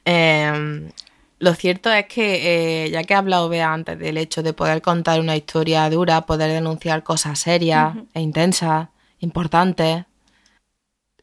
Em, 0.07 0.91
lo 1.39 1.53
cierto 1.53 1.93
es 1.93 2.07
que, 2.07 2.85
eh, 2.87 2.91
ya 2.91 3.05
que 3.05 3.13
he 3.13 3.17
hablado 3.19 3.51
Bea 3.51 3.75
antes 3.75 3.99
del 3.99 4.17
hecho 4.17 4.43
de 4.43 4.55
poder 4.55 4.81
contar 4.81 5.21
una 5.21 5.37
historia 5.37 5.91
dura, 5.91 6.23
poder 6.23 6.51
denunciar 6.51 7.03
cosas 7.03 7.41
serias 7.41 7.95
e 8.15 8.23
intensas, 8.23 8.89
importantes, 9.19 10.07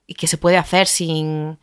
y 0.06 0.14
que 0.14 0.28
se 0.28 0.38
puede 0.38 0.58
hacer 0.58 0.86
sin, 0.86 1.58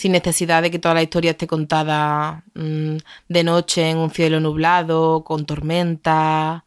sin 0.00 0.12
necesidad 0.12 0.62
de 0.62 0.70
que 0.70 0.78
toda 0.78 0.94
la 0.94 1.02
historia 1.02 1.32
esté 1.32 1.46
contada 1.46 2.42
mm, 2.54 2.96
de 3.28 3.44
noche 3.44 3.90
en 3.90 3.98
un 3.98 4.10
cielo 4.10 4.40
nublado, 4.40 5.22
con 5.24 5.44
tormenta, 5.44 6.64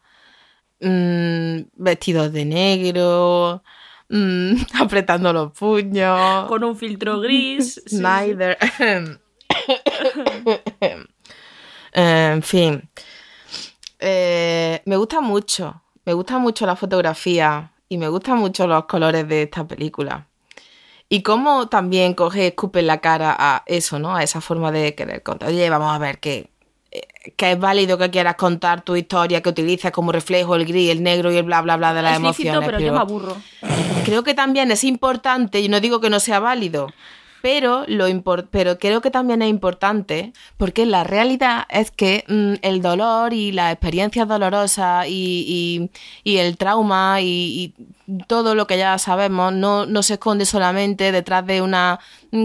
mm, 0.80 1.62
vestidos 1.74 2.32
de 2.32 2.44
negro, 2.44 3.64
mm, 4.08 4.54
apretando 4.80 5.32
los 5.32 5.50
puños. 5.50 6.46
Con 6.46 6.62
un 6.62 6.76
filtro 6.76 7.18
gris. 7.24 7.82
Neither. 7.90 8.56
en 11.92 12.42
fin. 12.44 12.88
Eh, 13.98 14.80
me 14.84 14.96
gusta 14.96 15.20
mucho. 15.20 15.82
Me 16.04 16.12
gusta 16.12 16.38
mucho 16.38 16.66
la 16.66 16.76
fotografía 16.76 17.72
y 17.88 17.98
me 17.98 18.06
gustan 18.08 18.38
mucho 18.38 18.68
los 18.68 18.84
colores 18.84 19.26
de 19.26 19.42
esta 19.42 19.66
película. 19.66 20.28
Y 21.14 21.22
cómo 21.22 21.68
también 21.68 22.14
coge, 22.14 22.48
escupe 22.48 22.82
la 22.82 22.98
cara 22.98 23.36
a 23.38 23.62
eso, 23.66 24.00
¿no? 24.00 24.16
A 24.16 24.24
esa 24.24 24.40
forma 24.40 24.72
de 24.72 24.96
querer 24.96 25.22
contar. 25.22 25.48
Oye, 25.48 25.70
vamos 25.70 25.94
a 25.94 25.98
ver 25.98 26.18
que, 26.18 26.50
eh, 26.90 27.06
que 27.36 27.52
es 27.52 27.60
válido 27.60 27.96
que 27.96 28.10
quieras 28.10 28.34
contar 28.34 28.82
tu 28.82 28.96
historia, 28.96 29.40
que 29.40 29.48
utilices 29.48 29.92
como 29.92 30.10
reflejo 30.10 30.56
el 30.56 30.64
gris, 30.64 30.90
el 30.90 31.04
negro 31.04 31.30
y 31.32 31.36
el 31.36 31.44
bla, 31.44 31.62
bla, 31.62 31.76
bla 31.76 31.94
de 31.94 32.02
las 32.02 32.16
emociones. 32.16 32.58
pero, 32.66 32.78
pero 32.78 32.84
yo 32.84 32.92
me 32.92 32.98
aburro. 32.98 33.36
Creo 34.04 34.24
que 34.24 34.34
también 34.34 34.72
es 34.72 34.82
importante, 34.82 35.60
y 35.60 35.68
no 35.68 35.78
digo 35.78 36.00
que 36.00 36.10
no 36.10 36.18
sea 36.18 36.40
válido, 36.40 36.88
pero, 37.44 37.84
lo 37.88 38.06
pero 38.50 38.78
creo 38.78 39.02
que 39.02 39.10
también 39.10 39.42
es 39.42 39.50
importante 39.50 40.32
porque 40.56 40.86
la 40.86 41.04
realidad 41.04 41.66
es 41.68 41.90
que 41.90 42.24
mm, 42.26 42.54
el 42.62 42.80
dolor 42.80 43.34
y 43.34 43.52
las 43.52 43.70
experiencias 43.70 44.26
dolorosas 44.26 45.06
y, 45.10 45.90
y, 46.24 46.36
el 46.38 46.56
trauma 46.56 47.20
y, 47.20 47.74
todo 48.26 48.54
lo 48.54 48.66
que 48.66 48.78
ya 48.78 48.98
sabemos 48.98 49.52
no, 49.52 49.86
no 49.86 50.02
se 50.02 50.14
esconde 50.14 50.44
solamente 50.44 51.12
detrás 51.12 51.46
de 51.46 51.62
una 51.62 52.00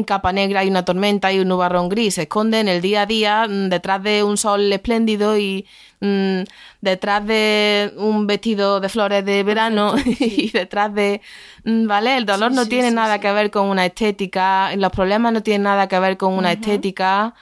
capa 0.06 0.32
negra 0.32 0.64
y 0.64 0.70
una 0.70 0.86
tormenta 0.86 1.34
y 1.34 1.40
un 1.40 1.48
nubarrón 1.48 1.90
gris, 1.90 2.16
se 2.16 2.24
esconde 2.24 2.60
en 2.60 2.68
el 2.68 2.82
día 2.82 3.02
a 3.02 3.06
día 3.06 3.48
mm, 3.48 3.70
detrás 3.70 4.04
de 4.04 4.24
un 4.24 4.38
sol 4.38 4.72
espléndido 4.72 5.38
y 5.38 5.66
mm, 6.00 6.42
detrás 6.82 7.26
de 7.26 7.94
un 7.98 8.28
vestido 8.28 8.80
de 8.80 8.90
flores 8.90 9.26
de 9.26 9.44
verano 9.44 9.96
y 10.06 10.52
detrás 10.52 10.94
de 10.94 11.22
Mm, 11.64 11.88
¿vale? 11.88 12.18
El 12.18 12.26
dolor 12.26 12.52
no 12.52 12.66
tiene 12.66 12.92
nada 12.92 13.20
que 13.20 13.32
ver 13.32 13.52
con 13.52 13.68
una 13.68 13.86
estética, 13.86 14.76
los 14.76 14.92
problemas 14.92 15.34
no 15.34 15.44
tienen 15.44 15.64
nada 15.64 15.88
que 15.88 16.00
ver 16.00 16.18
con 16.18 16.34
una 16.34 16.52
estética 16.52 17.34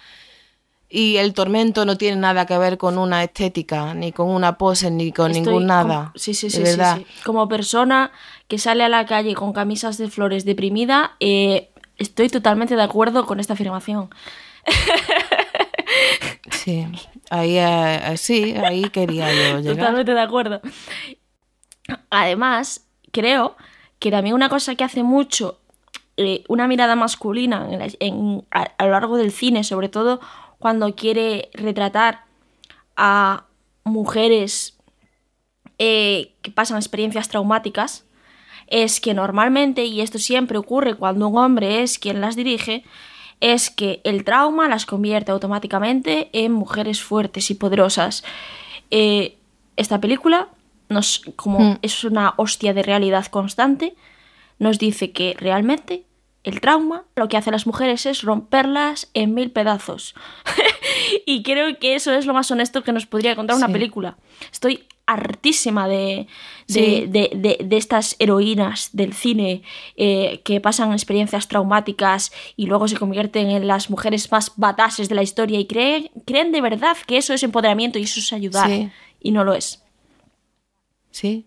y 0.89 1.17
el 1.17 1.33
tormento 1.33 1.85
no 1.85 1.97
tiene 1.97 2.17
nada 2.17 2.45
que 2.45 2.57
ver 2.57 2.77
con 2.77 2.97
una 2.97 3.23
estética, 3.23 3.93
ni 3.93 4.11
con 4.11 4.29
una 4.29 4.57
pose, 4.57 4.89
ni 4.89 5.11
con 5.11 5.31
ningún 5.31 5.67
nada. 5.67 6.11
sí, 6.15 6.33
sí, 6.33 6.49
sí, 6.49 6.65
sí, 6.65 7.05
Como 7.25 7.47
persona 7.47 8.11
que 8.47 8.57
sale 8.57 8.83
a 8.83 8.89
la 8.89 9.05
calle 9.05 9.33
con 9.33 9.51
camisas 9.51 9.97
de 9.97 10.09
flores 10.09 10.45
deprimida, 10.45 11.15
eh, 11.19 11.69
estoy 11.97 12.29
totalmente 12.29 12.75
de 12.75 12.83
acuerdo 12.83 13.25
con 13.25 13.39
esta 13.39 13.53
afirmación. 13.53 14.09
Sí, 16.51 16.85
ahí, 17.29 17.57
eh, 17.57 18.15
sí, 18.17 18.55
ahí 18.57 18.89
quería 18.89 19.31
yo 19.33 19.59
llegar. 19.59 19.77
Totalmente 19.77 20.13
de 20.13 20.21
acuerdo. 20.21 20.61
Además, 22.09 22.85
creo 23.11 23.55
que 23.99 24.11
también 24.11 24.35
una 24.35 24.49
cosa 24.49 24.75
que 24.75 24.83
hace 24.83 25.03
mucho 25.03 25.59
eh, 26.17 26.43
una 26.47 26.67
mirada 26.67 26.95
masculina 26.95 27.67
a, 28.51 28.85
lo 28.85 28.91
largo 28.91 29.17
del 29.17 29.31
cine, 29.31 29.63
sobre 29.63 29.89
todo 29.89 30.19
cuando 30.59 30.95
quiere 30.95 31.49
retratar 31.53 32.25
a 32.95 33.45
mujeres 33.83 34.77
eh, 35.77 36.33
que 36.41 36.51
pasan 36.51 36.77
experiencias 36.77 37.29
traumáticas, 37.29 38.05
es 38.67 38.99
que 38.99 39.13
normalmente, 39.13 39.85
y 39.85 40.01
esto 40.01 40.19
siempre 40.19 40.57
ocurre 40.57 40.95
cuando 40.95 41.27
un 41.27 41.37
hombre 41.37 41.83
es 41.83 41.99
quien 41.99 42.19
las 42.19 42.35
dirige, 42.35 42.83
es 43.39 43.69
que 43.69 44.01
el 44.03 44.23
trauma 44.23 44.67
las 44.67 44.85
convierte 44.85 45.31
automáticamente 45.31 46.29
en 46.33 46.51
mujeres 46.51 47.01
fuertes 47.01 47.49
y 47.51 47.55
poderosas. 47.55 48.23
Eh, 48.89 49.37
esta 49.75 50.01
película 50.01 50.49
nos, 50.89 51.21
como 51.35 51.59
mm. 51.59 51.79
es 51.81 52.03
una 52.03 52.33
hostia 52.37 52.73
de 52.73 52.83
realidad 52.83 53.27
constante, 53.27 53.95
nos 54.59 54.79
dice 54.79 55.11
que 55.11 55.35
realmente 55.37 56.06
el 56.43 56.61
trauma 56.61 57.03
lo 57.15 57.27
que 57.27 57.37
hace 57.37 57.49
a 57.49 57.53
las 57.53 57.67
mujeres 57.67 58.05
es 58.05 58.21
romperlas 58.21 59.09
en 59.13 59.33
mil 59.33 59.51
pedazos. 59.51 60.15
y 61.25 61.43
creo 61.43 61.77
que 61.79 61.95
eso 61.95 62.13
es 62.13 62.25
lo 62.25 62.33
más 62.33 62.49
honesto 62.51 62.83
que 62.83 62.93
nos 62.93 63.05
podría 63.05 63.35
contar 63.35 63.57
una 63.57 63.67
película. 63.69 64.17
Estoy 64.51 64.85
hartísima 65.07 65.87
de, 65.87 66.27
de, 66.67 67.67
estas 67.71 68.17
heroínas 68.19 68.89
del 68.91 69.13
cine 69.13 69.63
eh, 69.95 70.41
que 70.43 70.59
pasan 70.59 70.91
experiencias 70.91 71.47
traumáticas 71.47 72.31
y 72.57 72.65
luego 72.65 72.89
se 72.89 72.97
convierten 72.97 73.49
en 73.49 73.67
las 73.67 73.89
mujeres 73.89 74.29
más 74.31 74.51
batases 74.57 75.07
de 75.07 75.15
la 75.15 75.23
historia 75.23 75.59
y 75.59 75.65
creen, 75.65 76.11
creen 76.25 76.51
de 76.51 76.61
verdad 76.61 76.97
que 77.07 77.17
eso 77.17 77.33
es 77.33 77.41
empoderamiento 77.41 77.97
y 77.97 78.03
eso 78.03 78.19
es 78.19 78.33
ayudar. 78.33 78.69
Y 79.19 79.31
no 79.31 79.43
lo 79.43 79.53
es. 79.53 79.81
Sí. 81.11 81.45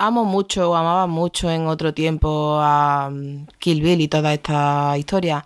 Amo 0.00 0.24
mucho, 0.24 0.76
amaba 0.76 1.08
mucho 1.08 1.50
en 1.50 1.66
otro 1.66 1.92
tiempo 1.92 2.58
a 2.60 3.10
mm, 3.10 3.46
Kill 3.58 3.82
Bill 3.82 4.00
y 4.00 4.08
toda 4.08 4.32
esta 4.32 4.96
historia. 4.96 5.44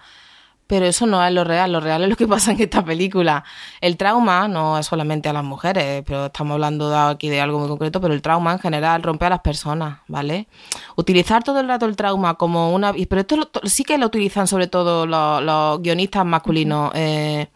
Pero 0.66 0.86
eso 0.86 1.07
no 1.07 1.24
es 1.24 1.32
lo 1.32 1.44
real, 1.44 1.72
lo 1.72 1.80
real 1.80 2.03
es 2.03 2.11
lo 2.11 2.16
que 2.16 2.28
pasa 2.34 2.53
en 2.53 2.61
esta 2.61 2.84
película. 2.84 3.44
El 3.80 3.96
trauma 3.96 4.48
no 4.48 4.78
es 4.78 4.86
solamente 4.86 5.28
a 5.30 5.32
las 5.32 5.44
mujeres, 5.44 6.03
pero 6.07 6.26
estamos 6.26 6.55
hablando 6.55 6.94
aquí 6.96 7.30
de 7.30 7.40
algo 7.40 7.59
muy 7.61 7.68
concreto, 7.68 8.00
pero 8.00 8.14
el 8.14 8.22
trauma 8.22 8.53
en 8.53 8.59
general 8.59 9.03
rompe 9.03 9.24
a 9.26 9.30
las 9.30 9.40
personas, 9.40 10.00
¿vale? 10.09 10.48
Utilizar 10.96 11.42
todo 11.42 11.61
el 11.61 11.68
rato 11.68 11.86
el 11.86 11.96
trauma 11.96 12.34
como 12.34 12.74
una... 12.74 12.92
Pero 12.92 13.20
esto 13.22 13.36
sí 13.64 13.84
que 13.84 13.98
lo 13.98 14.07
utilizan 14.07 14.46
sobre 14.46 14.66
todo 14.66 15.07
los, 15.07 15.82
guionistas 15.82 16.26
masculinos. 16.26 16.90
Eh, 16.94 17.48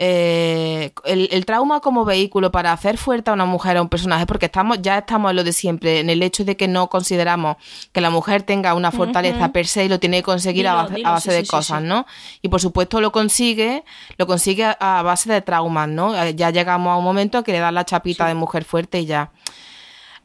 eh, 0.00 0.92
el, 1.04 1.44
trauma 1.44 1.80
como 1.80 2.04
vehículo 2.04 2.52
para 2.52 2.72
hacer 2.72 2.98
fuerte 2.98 3.30
a 3.30 3.32
una 3.32 3.46
mujer, 3.46 3.76
a 3.76 3.82
un 3.82 3.88
personaje, 3.88 4.26
porque 4.26 4.46
estamos 4.46 4.80
ya 4.80 4.98
estamos 4.98 5.30
en 5.30 5.36
lo 5.36 5.42
de 5.42 5.52
siempre, 5.52 5.98
en 5.98 6.08
el 6.08 6.22
hecho 6.22 6.44
de 6.44 6.56
que 6.56 6.68
no 6.68 6.88
consideramos 6.88 7.56
que 7.90 8.00
la 8.00 8.10
mujer 8.10 8.44
tenga 8.44 8.74
una 8.74 8.92
fortaleza 8.92 9.50
per 9.50 9.66
se 9.66 9.86
y 9.86 9.88
lo 9.88 9.98
tiene 9.98 10.18
que 10.18 10.22
conseguir 10.22 10.68
a 10.68 10.86
base, 11.02 11.32
de 11.32 11.44
cosas, 11.44 11.82
¿no? 11.82 12.06
Y 12.42 12.48
por 12.48 12.60
supuesto 12.60 13.00
lo 13.00 13.10
consigue, 13.10 13.84
lo 14.18 14.28
consigue 14.28 14.66
a, 14.78 15.02
base 15.02 15.32
de 15.32 15.42
traumas, 15.42 15.88
¿no? 15.88 16.28
Ya 16.30 16.50
llegamos 16.50 16.92
a 16.92 16.96
un 16.96 17.04
momento 17.04 17.42
que 17.42 17.50
le 17.50 17.58
da 17.58 17.72
la 17.72 17.84
chapita 17.84 18.28
de 18.28 18.34
mujer 18.34 18.64
fuerte 18.64 19.00
y 19.00 19.06
ya. 19.06 19.32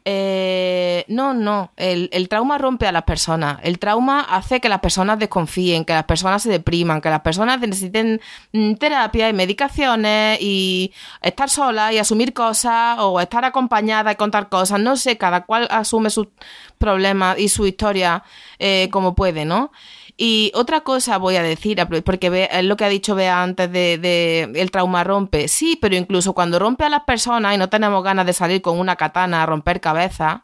Eh, 0.06 1.06
no, 1.08 1.32
no. 1.32 1.72
El, 1.76 2.28
trauma 2.28 2.58
rompe 2.58 2.86
a 2.86 2.92
las 2.92 3.04
personas. 3.04 3.58
El 3.62 3.78
trauma 3.78 4.20
hace 4.20 4.60
que 4.60 4.68
las 4.68 4.80
personas 4.80 5.18
desconfíen, 5.18 5.84
que 5.86 5.94
las 5.94 6.04
personas 6.04 6.42
se 6.42 6.50
depriman, 6.50 7.00
que 7.00 7.08
las 7.08 7.22
personas 7.22 7.58
necesiten 7.60 8.20
mm, 8.52 8.74
terapia 8.74 9.30
y 9.30 9.32
medicaciones 9.32 10.38
y 10.42 10.92
estar 11.22 11.48
solas 11.48 11.92
y 11.92 11.98
asumir 11.98 12.34
cosas 12.34 12.98
o 13.00 13.18
estar 13.20 13.44
acompañada 13.46 14.12
y 14.12 14.16
contar 14.16 14.50
cosas. 14.50 14.78
No 14.78 14.96
sé, 14.96 15.16
cada 15.16 15.44
cual 15.46 15.68
asume 15.70 16.10
sus 16.10 16.28
problemas 16.76 17.38
y 17.38 17.48
su 17.48 17.66
historia 17.66 18.24
eh, 18.58 18.88
como 18.90 19.14
puede, 19.14 19.46
¿no? 19.46 19.72
Y 20.16 20.52
otra 20.54 20.82
cosa 20.82 21.18
voy 21.18 21.36
a 21.36 21.42
decir, 21.42 21.84
porque 22.04 22.48
es 22.50 22.64
lo 22.64 22.76
que 22.76 22.84
ha 22.84 22.88
dicho 22.88 23.16
Bea 23.16 23.42
antes 23.42 23.70
de, 23.72 24.42
el 24.54 24.70
trauma 24.70 25.02
rompe. 25.02 25.48
Sí, 25.48 25.76
pero 25.80 25.96
incluso 25.96 26.34
cuando 26.34 26.58
rompe 26.58 26.84
a 26.84 26.88
las 26.88 27.02
personas 27.02 27.54
y 27.54 27.58
no 27.58 27.68
tenemos 27.68 28.02
ganas 28.04 28.24
de 28.26 28.32
salir 28.32 28.62
con 28.62 28.78
una 28.78 28.94
katana 28.96 29.42
a 29.42 29.46
romper 29.46 29.80
cabezas, 29.80 30.42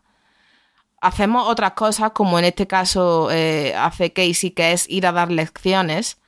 hacemos 1.00 1.48
otras 1.48 1.72
cosas, 1.72 2.10
como 2.12 2.38
en 2.38 2.46
este 2.46 2.66
caso 2.66 3.30
eh, 3.30 3.74
hace 3.76 4.12
Casey, 4.12 4.50
que 4.50 4.72
es 4.72 4.88
ir 4.88 5.06
a 5.06 5.12
dar 5.12 5.30
lecciones, 5.30 6.18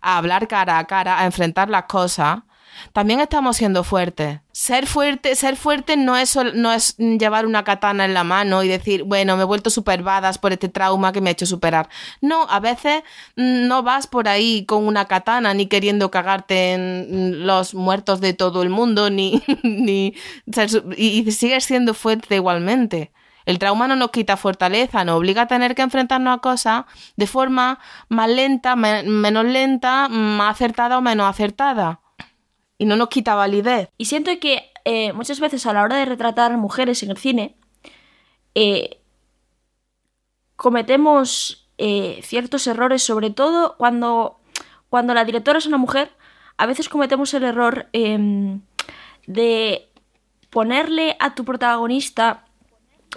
a 0.00 0.16
hablar 0.18 0.46
cara 0.46 0.78
a 0.78 0.86
cara, 0.86 1.18
a 1.18 1.24
enfrentar 1.26 1.70
las 1.70 1.84
cosas 1.84 2.40
también 2.92 3.20
estamos 3.20 3.56
siendo 3.56 3.84
fuertes. 3.84 4.40
Ser 4.52 4.86
fuerte, 4.86 5.34
ser 5.34 5.56
fuerte 5.56 5.96
no 5.96 6.16
es, 6.16 6.36
no 6.54 6.72
es 6.72 6.96
llevar 6.96 7.46
una 7.46 7.64
katana 7.64 8.04
en 8.04 8.14
la 8.14 8.24
mano 8.24 8.62
y 8.62 8.68
decir, 8.68 9.02
bueno, 9.02 9.36
me 9.36 9.42
he 9.42 9.46
vuelto 9.46 9.70
superbadas 9.70 10.38
por 10.38 10.52
este 10.52 10.68
trauma 10.68 11.12
que 11.12 11.20
me 11.20 11.30
ha 11.30 11.32
hecho 11.32 11.46
superar. 11.46 11.88
No, 12.20 12.46
a 12.48 12.60
veces 12.60 13.02
no 13.36 13.82
vas 13.82 14.06
por 14.06 14.28
ahí 14.28 14.64
con 14.64 14.86
una 14.86 15.06
katana 15.06 15.54
ni 15.54 15.66
queriendo 15.66 16.10
cagarte 16.10 16.72
en 16.72 17.46
los 17.46 17.74
muertos 17.74 18.20
de 18.20 18.32
todo 18.32 18.62
el 18.62 18.70
mundo, 18.70 19.10
ni, 19.10 19.42
ni 19.62 20.14
y 20.96 21.30
sigues 21.32 21.64
siendo 21.64 21.94
fuerte 21.94 22.36
igualmente. 22.36 23.12
El 23.46 23.58
trauma 23.58 23.88
no 23.88 23.96
nos 23.96 24.10
quita 24.10 24.36
fortaleza, 24.36 25.04
nos 25.04 25.18
obliga 25.18 25.42
a 25.42 25.46
tener 25.46 25.74
que 25.74 25.82
enfrentarnos 25.82 26.38
a 26.38 26.40
cosas 26.40 26.84
de 27.16 27.26
forma 27.26 27.78
más 28.08 28.30
lenta, 28.30 28.74
menos 28.76 29.44
lenta, 29.44 30.08
más 30.08 30.54
acertada 30.54 30.98
o 30.98 31.02
menos 31.02 31.28
acertada 31.28 32.00
y 32.78 32.86
no 32.86 32.96
nos 32.96 33.08
quita 33.08 33.34
validez. 33.34 33.88
Y 33.98 34.06
siento 34.06 34.30
que 34.40 34.70
eh, 34.84 35.12
muchas 35.12 35.40
veces 35.40 35.66
a 35.66 35.72
la 35.72 35.82
hora 35.82 35.96
de 35.96 36.04
retratar 36.04 36.56
mujeres 36.56 37.02
en 37.02 37.10
el 37.10 37.16
cine, 37.16 37.56
eh, 38.54 39.00
cometemos 40.56 41.68
eh, 41.78 42.20
ciertos 42.22 42.66
errores, 42.66 43.02
sobre 43.02 43.30
todo 43.30 43.76
cuando, 43.76 44.38
cuando 44.88 45.14
la 45.14 45.24
directora 45.24 45.58
es 45.58 45.66
una 45.66 45.78
mujer, 45.78 46.12
a 46.56 46.66
veces 46.66 46.88
cometemos 46.88 47.34
el 47.34 47.44
error 47.44 47.88
em, 47.92 48.60
de 49.26 49.88
ponerle 50.50 51.16
a 51.18 51.34
tu 51.34 51.44
protagonista 51.44 52.43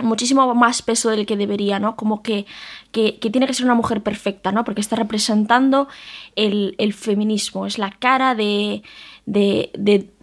muchísimo 0.02 0.54
más 0.54 0.82
peso 0.82 1.10
del 1.10 1.26
que 1.26 1.38
debería, 1.38 1.80
¿no? 1.80 1.95
Como 1.95 2.22
que, 2.22 2.45
que, 2.91 3.14
tiene 3.14 3.48
que 3.48 3.54
ser 3.54 3.66
una 3.66 3.76
mujer 3.76 4.02
perfecta, 4.04 4.52
¿no? 4.52 4.64
Porque 4.64 4.82
está 4.82 4.95
representando 4.95 5.88
el, 6.36 6.76
el 6.78 6.93
feminismo, 6.93 7.66
es 7.66 7.78
la 7.78 7.91
cara 7.91 8.36
de, 8.36 8.84
de, 9.26 9.72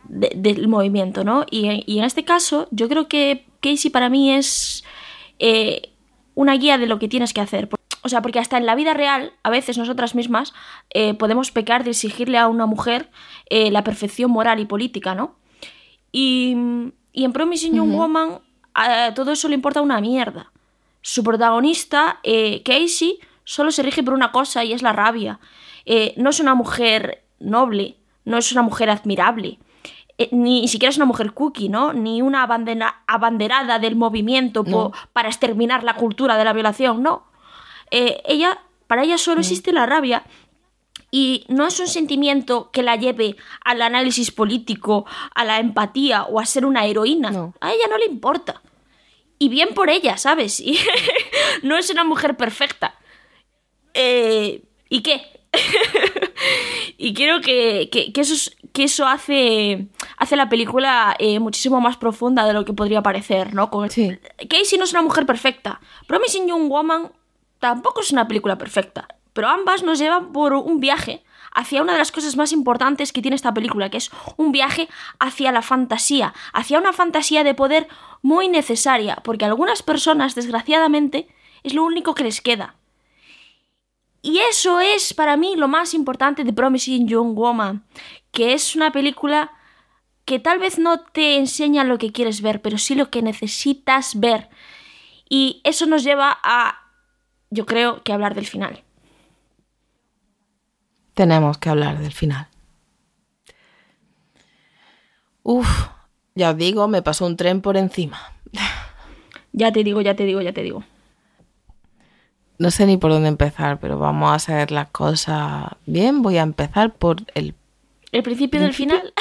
del 0.08 0.68
movimiento, 0.68 1.24
¿no? 1.24 1.44
Y, 1.50 1.66
en 1.98 2.04
este 2.04 2.24
caso, 2.24 2.68
yo 2.70 2.88
creo 2.88 3.08
que 3.08 3.46
Casey 3.60 3.90
para 3.90 4.08
mí 4.08 4.32
es 4.32 4.84
eh, 5.38 5.92
una 6.34 6.54
guía 6.54 6.78
de 6.78 6.86
lo 6.86 6.98
que 6.98 7.08
tienes 7.08 7.32
que 7.32 7.40
hacer. 7.40 7.68
O 8.02 8.08
sea, 8.08 8.20
porque 8.20 8.38
hasta 8.38 8.58
en 8.58 8.66
la 8.66 8.74
vida 8.74 8.92
real, 8.92 9.32
a 9.42 9.50
veces 9.50 9.78
nosotras 9.78 10.14
mismas 10.14 10.52
eh, 10.90 11.14
podemos 11.14 11.50
pecar 11.50 11.84
de 11.84 11.90
exigirle 11.90 12.36
a 12.36 12.48
una 12.48 12.66
mujer 12.66 13.10
eh, 13.48 13.70
la 13.70 13.82
perfección 13.82 14.30
moral 14.30 14.60
y 14.60 14.66
política, 14.66 15.14
¿no? 15.14 15.36
Y, 16.12 16.54
y 17.12 17.24
en 17.24 17.32
Promising 17.32 17.74
Young 17.74 17.92
Woman 17.92 18.40
a 18.74 19.14
todo 19.14 19.32
eso 19.32 19.48
le 19.48 19.54
importa 19.54 19.80
una 19.80 20.00
mierda. 20.00 20.50
Su 21.00 21.22
protagonista, 21.22 22.18
eh, 22.22 22.62
Casey, 22.64 23.18
solo 23.44 23.70
se 23.70 23.82
rige 23.82 24.02
por 24.02 24.14
una 24.14 24.32
cosa 24.32 24.64
y 24.64 24.72
es 24.72 24.82
la 24.82 24.92
rabia. 24.92 25.38
Eh, 25.86 26.14
no 26.16 26.30
es 26.30 26.40
una 26.40 26.54
mujer 26.54 27.22
noble, 27.38 27.96
no 28.24 28.38
es 28.38 28.50
una 28.52 28.62
mujer 28.62 28.90
admirable, 28.90 29.58
eh, 30.16 30.28
ni 30.32 30.66
siquiera 30.66 30.90
es 30.90 30.96
una 30.96 31.04
mujer 31.04 31.32
cookie, 31.32 31.68
¿no? 31.68 31.92
Ni 31.92 32.22
una 32.22 32.42
abanderada 33.06 33.78
del 33.78 33.96
movimiento 33.96 34.64
para 35.12 35.28
exterminar 35.28 35.84
la 35.84 35.94
cultura 35.94 36.38
de 36.38 36.44
la 36.44 36.52
violación, 36.52 37.02
no. 37.02 37.24
ella, 37.90 38.60
para 38.86 39.02
ella 39.04 39.18
solo 39.18 39.40
existe 39.40 39.72
la 39.72 39.86
rabia 39.86 40.24
y 41.14 41.44
no 41.46 41.68
es 41.68 41.78
un 41.78 41.86
sentimiento 41.86 42.72
que 42.72 42.82
la 42.82 42.96
lleve 42.96 43.36
al 43.64 43.82
análisis 43.82 44.32
político, 44.32 45.06
a 45.32 45.44
la 45.44 45.60
empatía 45.60 46.24
o 46.24 46.40
a 46.40 46.44
ser 46.44 46.66
una 46.66 46.86
heroína. 46.86 47.52
A 47.60 47.72
ella 47.72 47.86
no 47.88 47.98
le 47.98 48.06
importa. 48.06 48.62
Y 49.38 49.48
bien 49.48 49.74
por 49.74 49.90
ella, 49.90 50.16
¿sabes? 50.16 50.58
Y 50.58 50.76
no 51.62 51.78
es 51.78 51.88
una 51.90 52.02
mujer 52.02 52.36
perfecta. 52.36 52.96
Eh, 53.94 54.64
¿Y 54.88 55.02
qué? 55.02 55.22
y 56.98 57.14
creo 57.14 57.40
que, 57.40 57.88
eso, 58.16 58.50
que 58.72 58.82
eso 58.82 59.06
hace, 59.06 59.86
hace 60.16 60.34
la 60.34 60.48
película 60.48 61.14
eh, 61.20 61.38
muchísimo 61.38 61.80
más 61.80 61.96
profunda 61.96 62.44
de 62.44 62.54
lo 62.54 62.64
que 62.64 62.72
podría 62.72 63.04
parecer, 63.04 63.54
¿no? 63.54 63.70
Con 63.70 63.86
Casey 63.86 64.78
no 64.78 64.84
es 64.84 64.90
una 64.90 65.02
mujer 65.02 65.26
perfecta. 65.26 65.80
Promising 66.08 66.48
Young 66.48 66.68
Woman 66.68 67.12
tampoco 67.60 68.00
es 68.00 68.10
una 68.10 68.26
película 68.26 68.58
perfecta 68.58 69.06
pero 69.34 69.48
ambas 69.48 69.82
nos 69.82 69.98
llevan 69.98 70.32
por 70.32 70.54
un 70.54 70.80
viaje 70.80 71.22
hacia 71.54 71.82
una 71.82 71.92
de 71.92 71.98
las 71.98 72.12
cosas 72.12 72.36
más 72.36 72.52
importantes 72.52 73.12
que 73.12 73.20
tiene 73.20 73.36
esta 73.36 73.52
película, 73.52 73.90
que 73.90 73.98
es 73.98 74.10
un 74.36 74.52
viaje 74.52 74.88
hacia 75.18 75.52
la 75.52 75.62
fantasía, 75.62 76.32
hacia 76.52 76.78
una 76.78 76.92
fantasía 76.92 77.44
de 77.44 77.54
poder 77.54 77.88
muy 78.22 78.48
necesaria, 78.48 79.16
porque 79.22 79.44
a 79.44 79.48
algunas 79.48 79.82
personas, 79.82 80.34
desgraciadamente, 80.34 81.28
es 81.62 81.74
lo 81.74 81.84
único 81.84 82.14
que 82.14 82.24
les 82.24 82.40
queda. 82.40 82.76
Y 84.22 84.38
eso 84.38 84.80
es 84.80 85.14
para 85.14 85.36
mí 85.36 85.54
lo 85.56 85.68
más 85.68 85.94
importante 85.94 86.44
de 86.44 86.52
Promising 86.52 87.06
Young 87.06 87.34
Woman, 87.34 87.84
que 88.30 88.54
es 88.54 88.74
una 88.74 88.90
película 88.90 89.52
que 90.24 90.38
tal 90.38 90.58
vez 90.58 90.78
no 90.78 91.00
te 91.00 91.36
enseña 91.36 91.84
lo 91.84 91.98
que 91.98 92.10
quieres 92.10 92.40
ver, 92.40 92.62
pero 92.62 92.78
sí 92.78 92.94
lo 92.94 93.10
que 93.10 93.20
necesitas 93.20 94.18
ver. 94.18 94.48
Y 95.28 95.60
eso 95.64 95.86
nos 95.86 96.02
lleva 96.02 96.38
a, 96.42 96.80
yo 97.50 97.66
creo, 97.66 98.02
que 98.02 98.12
hablar 98.12 98.34
del 98.34 98.46
final 98.46 98.82
tenemos 101.14 101.58
que 101.58 101.70
hablar 101.70 101.98
del 101.98 102.12
final. 102.12 102.48
Uf, 105.42 105.88
ya 106.34 106.50
os 106.50 106.56
digo, 106.56 106.88
me 106.88 107.02
pasó 107.02 107.26
un 107.26 107.36
tren 107.36 107.60
por 107.60 107.76
encima. 107.76 108.18
Ya 109.52 109.72
te 109.72 109.84
digo, 109.84 110.00
ya 110.00 110.16
te 110.16 110.24
digo, 110.24 110.40
ya 110.40 110.52
te 110.52 110.62
digo. 110.62 110.82
No 112.58 112.70
sé 112.70 112.86
ni 112.86 112.96
por 112.96 113.12
dónde 113.12 113.28
empezar, 113.28 113.78
pero 113.78 113.98
vamos 113.98 114.30
a 114.30 114.34
hacer 114.34 114.70
las 114.70 114.88
cosas 114.90 115.66
bien. 115.86 116.22
Voy 116.22 116.38
a 116.38 116.42
empezar 116.42 116.92
por 116.94 117.22
el... 117.34 117.54
¿El 118.10 118.22
principio, 118.22 118.60
del 118.60 118.74
final? 118.74 119.12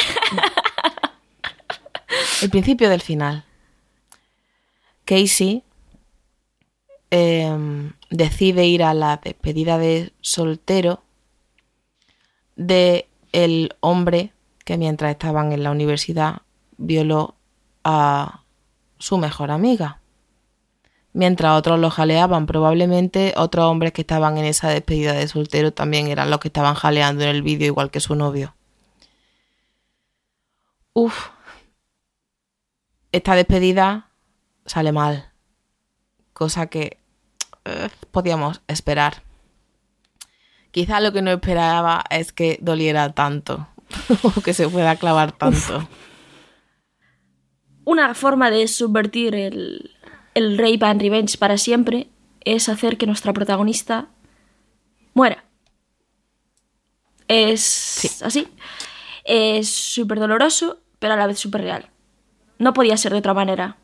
el 2.42 2.50
principio 2.50 2.90
del 2.90 3.02
final. 3.02 3.44
Casey 5.06 5.64
em, 7.12 7.94
decide 8.10 8.66
ir 8.66 8.84
a 8.84 8.94
la 8.94 9.18
despedida 9.18 9.78
de 9.78 10.14
soltero 10.22 11.04
de 12.56 13.08
el 13.32 13.76
hombre 13.80 14.34
que 14.66 14.78
mientras 14.78 15.12
estaban 15.12 15.52
en 15.52 15.64
la 15.64 15.72
universidad 15.72 16.42
violó 16.78 17.36
a 17.84 18.42
su 18.98 19.18
mejor 19.18 19.52
amiga. 19.52 20.00
Mientras 21.12 21.58
otros 21.58 21.80
lo 21.80 21.92
jaleaban, 21.92 22.48
probablemente 22.48 23.34
otros 23.38 23.66
hombres 23.66 23.94
que 23.94 24.02
estaban 24.02 24.38
en 24.38 24.46
esa 24.46 24.70
despedida 24.70 25.14
de 25.14 25.28
soltero 25.28 25.72
también 25.72 26.08
eran 26.08 26.32
los 26.32 26.40
que 26.40 26.48
estaban 26.48 26.74
jaleando 26.74 27.24
en 27.24 27.30
el 27.30 27.44
vídeo 27.44 27.68
igual 27.68 27.92
que 27.92 28.00
su 28.00 28.16
novio. 28.16 28.56
Uf. 30.94 31.30
Esta 33.12 33.36
despedida 33.36 34.10
sale 34.66 34.92
mal. 34.92 35.32
Cosa 36.34 36.68
que 36.68 36.98
eh, 37.66 37.90
podíamos 38.12 38.62
esperar. 38.68 39.22
Quizá 40.74 41.00
lo 41.02 41.14
que 41.14 41.22
no 41.22 41.30
esperaba 41.30 42.04
es 42.10 42.34
que 42.34 42.58
doliera 42.60 43.14
tanto 43.14 43.68
o 44.24 44.42
que 44.42 44.56
se 44.56 44.68
pueda 44.68 44.96
clavar 44.96 45.32
tanto. 45.32 45.88
Una 47.86 48.16
forma 48.16 48.50
de 48.50 48.68
subvertir 48.68 49.36
el, 49.36 49.92
el 50.34 50.58
Rape 50.58 50.84
and 50.84 51.00
Revenge 51.00 51.38
para 51.38 51.60
siempre 51.60 52.10
es 52.44 52.70
hacer 52.70 52.98
que 52.98 53.06
nuestra 53.06 53.34
protagonista 53.34 54.08
muera. 55.14 55.44
Es 57.28 58.24
así. 58.24 58.48
Es 59.26 59.70
súper 59.70 60.20
doloroso, 60.20 60.80
pero 60.98 61.14
a 61.14 61.18
la 61.18 61.28
vez 61.28 61.38
súper 61.38 61.62
real. 61.62 61.92
No 62.58 62.74
podía 62.74 62.98
ser 62.98 63.12
de 63.12 63.20
otra 63.20 63.36
manera. 63.36 63.78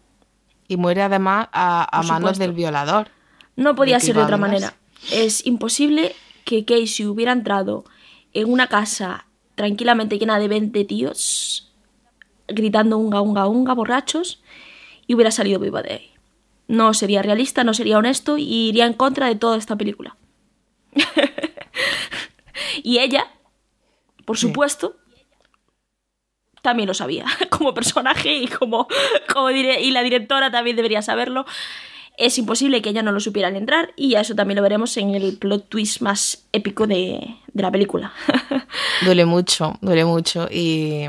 Y 0.67 0.77
muere 0.77 1.03
además 1.03 1.49
a, 1.51 2.01
manos 2.07 2.39
del 2.39 2.53
violador. 2.53 3.09
No 3.55 3.75
podía 3.75 3.99
ser 3.99 4.15
de 4.15 4.23
otra 4.23 4.37
manera. 4.37 4.73
Es 5.11 5.45
imposible 5.45 6.15
que 6.49 6.65
Casey 6.65 7.05
hubiera 7.05 7.31
entrado 7.31 7.85
en 8.33 8.51
una 8.51 8.65
casa 8.65 9.27
tranquilamente 9.53 10.17
llena 10.17 10.39
de 10.39 10.47
20 10.47 10.83
tíos 10.85 11.71
gritando 12.47 12.97
unga, 12.97 13.21
unga, 13.21 13.45
unga, 13.45 13.75
borrachos, 13.75 14.41
y 15.05 15.13
hubiera 15.13 15.29
salido 15.29 15.59
viva 15.59 15.83
de 15.83 15.93
ahí. 15.93 16.11
No 16.67 16.95
sería 16.95 17.21
realista, 17.21 17.63
no 17.63 17.75
sería 17.75 17.99
honesto 17.99 18.39
y 18.39 18.69
iría 18.69 18.87
en 18.87 18.93
contra 18.93 19.27
de 19.27 19.35
toda 19.35 19.57
esta 19.57 19.75
película. 19.75 20.17
y 22.83 22.97
ella, 22.97 23.27
por 24.25 24.39
supuesto, 24.39 24.95
también 26.63 26.87
lo 26.87 26.95
sabía, 26.95 27.27
como 27.51 27.75
personaje 27.75 28.33
y 28.33 28.47
como, 28.47 28.87
como 29.31 29.51
y 29.51 29.91
la 29.91 30.01
directora 30.01 30.49
también 30.49 30.75
debería 30.75 31.03
saberlo. 31.03 31.45
Es 32.19 32.37
imposible 32.37 32.81
que 32.81 32.89
ella 32.89 33.01
no 33.01 33.11
lo 33.11 33.19
supiera 33.19 33.47
al 33.47 33.55
entrar 33.55 33.93
y 33.95 34.15
eso 34.15 34.35
también 34.35 34.57
lo 34.57 34.61
veremos 34.61 34.95
en 34.97 35.15
el 35.15 35.37
plot 35.37 35.69
twist 35.69 36.01
más 36.01 36.45
épico 36.51 36.85
de, 36.85 37.37
de 37.53 37.63
la 37.63 37.71
película. 37.71 38.11
duele 39.05 39.25
mucho, 39.25 39.77
duele 39.81 40.05
mucho 40.05 40.47
y 40.51 41.05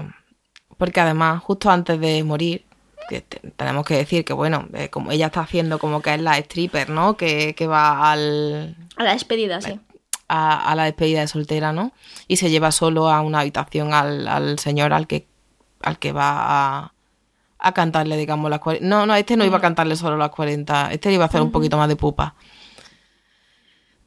porque 0.79 1.01
además 1.01 1.43
justo 1.43 1.69
antes 1.69 2.01
de 2.01 2.23
morir 2.25 2.65
que 3.09 3.23
tenemos 3.57 3.85
que 3.85 3.97
decir 3.97 4.25
que 4.25 4.33
bueno, 4.33 4.69
eh, 4.73 4.89
como 4.89 5.11
ella 5.11 5.27
está 5.27 5.41
haciendo 5.41 5.81
como 5.81 6.01
que 6.01 6.15
es 6.15 6.21
la 6.21 6.39
stripper, 6.39 6.91
¿no? 6.91 7.17
Que, 7.17 7.55
que 7.57 7.67
va 7.67 8.13
al... 8.13 8.77
A 8.97 9.03
la 9.03 9.13
despedida, 9.13 9.61
sí. 9.61 9.81
A, 10.29 10.71
a, 10.71 10.77
la 10.77 10.85
despedida 10.85 11.21
de 11.21 11.27
soltera, 11.27 11.73
¿no? 11.73 11.93
Y 12.29 12.37
se 12.37 12.51
lleva 12.51 12.71
solo 12.71 13.11
a 13.11 13.21
una 13.21 13.41
habitación 13.41 13.93
al, 13.93 14.29
al 14.29 14.61
señor 14.61 14.93
al 14.93 15.09
que, 15.09 15.27
al 15.83 15.99
que 15.99 16.13
va 16.13 16.37
a, 16.37 16.93
a 17.61 17.73
cantarle, 17.73 18.17
digamos, 18.17 18.51
las 18.51 18.61
40. 18.61 18.87
No, 18.87 19.07
no, 19.07 19.15
este 19.15 19.37
no 19.37 19.45
iba 19.45 19.59
a 19.59 19.61
cantarle 19.61 19.97
solo 19.97 20.17
las 20.17 20.31
40, 20.31 20.93
este 20.93 21.13
iba 21.13 21.25
a 21.25 21.29
hacer 21.29 21.43
un 21.43 21.53
poquito 21.53 21.77
más 21.77 21.89
de 21.89 21.97
pupa. 21.97 22.35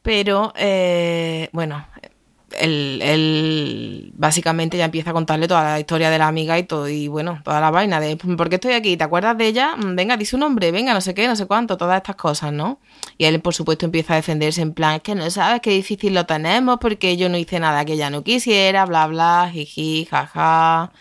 Pero, 0.01 0.54
eh, 0.58 1.49
bueno, 1.54 1.86
él, 2.60 4.12
básicamente 4.16 4.78
ya 4.78 4.86
empieza 4.86 5.12
a 5.12 5.14
contarle 5.14 5.47
toda 5.47 5.64
la 5.64 5.80
historia 5.80 6.10
de 6.10 6.18
la 6.18 6.28
amiga 6.28 6.58
y 6.60 6.64
todo, 6.64 6.88
y 6.88 7.08
bueno, 7.08 7.41
toda 7.43 7.60
la 7.60 7.72
vaina 7.72 7.99
de 7.99 8.18
¿por 8.18 8.49
qué 8.49 8.56
estoy 8.56 8.74
aquí? 8.74 8.97
¿Te 8.97 9.04
acuerdas 9.04 9.38
de 9.38 9.47
ella? 9.47 9.76
Mm, 9.76 9.95
venga, 9.95 10.18
di 10.18 10.26
su 10.26 10.38
nombre, 10.38 10.72
venga, 10.72 10.93
no 10.93 11.01
sé 11.01 11.14
qué, 11.14 11.28
no 11.28 11.36
sé 11.36 11.45
cuánto, 11.45 11.78
todas 11.78 11.97
estas 11.97 12.16
cosas, 12.16 12.54
¿no? 12.54 12.80
Y 13.18 13.26
él, 13.26 13.39
por 13.41 13.54
supuesto, 13.54 13.86
empieza 13.86 14.14
a 14.14 14.18
defenderse 14.18 14.62
en 14.62 14.74
plan, 14.74 14.95
es 14.95 15.01
que 15.01 15.16
no 15.16 15.30
sabes 15.30 15.62
qué 15.62 15.72
difícil 15.72 16.14
lo 16.14 16.26
tenemos 16.26 16.78
porque 16.80 17.18
yo 17.18 17.30
no 17.30 17.38
hice 17.38 17.60
nada 17.60 17.86
que 17.86 17.93
ella 17.93 18.10
no 18.10 18.24
quisiera, 18.24 18.86
bla, 18.86 19.08
bla, 19.08 19.49
jiji, 19.51 20.06
jaja. 20.10 20.91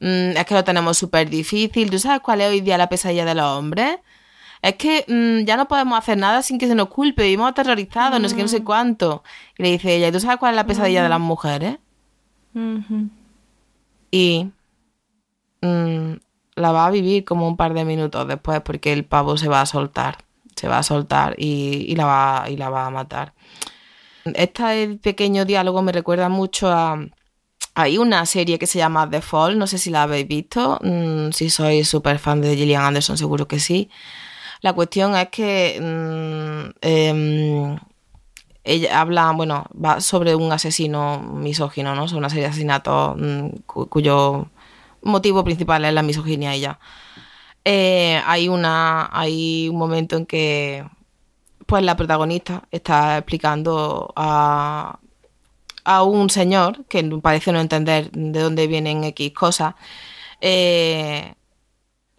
Mm, 0.00 0.36
es 0.36 0.44
que 0.44 0.54
lo 0.54 0.64
tenemos 0.64 0.98
súper 0.98 1.30
difícil. 1.30 1.90
¿Tú 1.90 1.98
sabes 1.98 2.20
cuál 2.20 2.40
es 2.40 2.48
hoy 2.48 2.60
día 2.60 2.78
la 2.78 2.88
pesadilla 2.88 3.24
de 3.24 3.34
los 3.34 3.46
hombres? 3.46 3.98
Es 4.62 4.74
que 4.76 5.04
mm, 5.08 5.46
ya 5.46 5.56
no 5.56 5.68
podemos 5.68 5.98
hacer 5.98 6.18
nada 6.18 6.42
sin 6.42 6.58
que 6.58 6.66
se 6.66 6.74
nos 6.74 6.88
culpe, 6.88 7.22
vivimos 7.22 7.50
aterrorizados, 7.50 8.20
no 8.20 8.28
sé 8.28 8.36
qué, 8.36 8.42
no 8.42 8.48
sé 8.48 8.60
mm. 8.60 8.64
cuánto. 8.64 9.22
Y 9.58 9.62
le 9.62 9.70
dice 9.72 9.94
ella, 9.94 10.12
¿tú 10.12 10.20
sabes 10.20 10.38
cuál 10.38 10.52
es 10.54 10.56
la 10.56 10.66
pesadilla 10.66 11.02
de 11.02 11.08
las 11.08 11.20
mujeres? 11.20 11.78
Y 14.10 14.50
la 16.56 16.72
va 16.72 16.86
a 16.86 16.90
vivir 16.90 17.24
como 17.24 17.46
un 17.46 17.56
par 17.56 17.74
de 17.74 17.84
minutos 17.84 18.26
después 18.26 18.60
porque 18.62 18.92
el 18.92 19.04
pavo 19.04 19.36
se 19.36 19.48
va 19.48 19.60
a 19.60 19.66
soltar, 19.66 20.18
se 20.54 20.68
va 20.68 20.78
a 20.78 20.82
soltar 20.82 21.34
y, 21.38 21.94
la, 21.96 22.06
va, 22.06 22.50
y 22.50 22.56
la 22.56 22.70
va 22.70 22.86
a 22.86 22.90
matar. 22.90 23.34
Este 24.24 24.98
pequeño 25.02 25.44
diálogo 25.44 25.82
me 25.82 25.92
recuerda 25.92 26.28
mucho 26.28 26.72
a 26.72 26.98
hay 27.78 27.98
una 27.98 28.24
serie 28.24 28.58
que 28.58 28.66
se 28.66 28.78
llama 28.78 29.08
The 29.10 29.20
Fall, 29.20 29.58
no 29.58 29.66
sé 29.66 29.76
si 29.76 29.90
la 29.90 30.04
habéis 30.04 30.26
visto, 30.26 30.78
mm, 30.82 31.32
si 31.32 31.50
sois 31.50 31.86
súper 31.86 32.18
fan 32.18 32.40
de 32.40 32.56
Gillian 32.56 32.82
Anderson 32.82 33.18
seguro 33.18 33.46
que 33.46 33.60
sí. 33.60 33.90
La 34.62 34.72
cuestión 34.72 35.14
es 35.14 35.28
que 35.28 35.78
mm, 35.80 36.78
em, 36.80 37.78
ella 38.64 39.00
habla, 39.00 39.30
bueno, 39.32 39.66
va 39.72 40.00
sobre 40.00 40.34
un 40.34 40.50
asesino 40.52 41.20
misógino, 41.20 41.94
¿no? 41.94 42.08
Sobre 42.08 42.20
una 42.20 42.30
serie 42.30 42.44
de 42.44 42.50
asesinatos 42.50 43.16
mm, 43.18 43.48
cuyo 43.66 44.48
motivo 45.02 45.44
principal 45.44 45.84
es 45.84 45.92
la 45.94 46.02
misoginia 46.02 46.54
ella. 46.54 46.78
Eh, 47.64 48.22
hay 48.26 48.48
una 48.48 49.10
hay 49.12 49.68
un 49.68 49.76
momento 49.78 50.16
en 50.16 50.26
que 50.26 50.84
pues 51.66 51.82
la 51.84 51.96
protagonista 51.96 52.62
está 52.70 53.18
explicando 53.18 54.12
a 54.16 54.98
a 55.86 56.02
un 56.02 56.28
señor 56.30 56.84
que 56.86 57.02
parece 57.22 57.52
no 57.52 57.60
entender 57.60 58.10
de 58.10 58.40
dónde 58.40 58.66
vienen 58.66 59.04
X 59.04 59.32
cosas, 59.32 59.74
eh, 60.40 61.34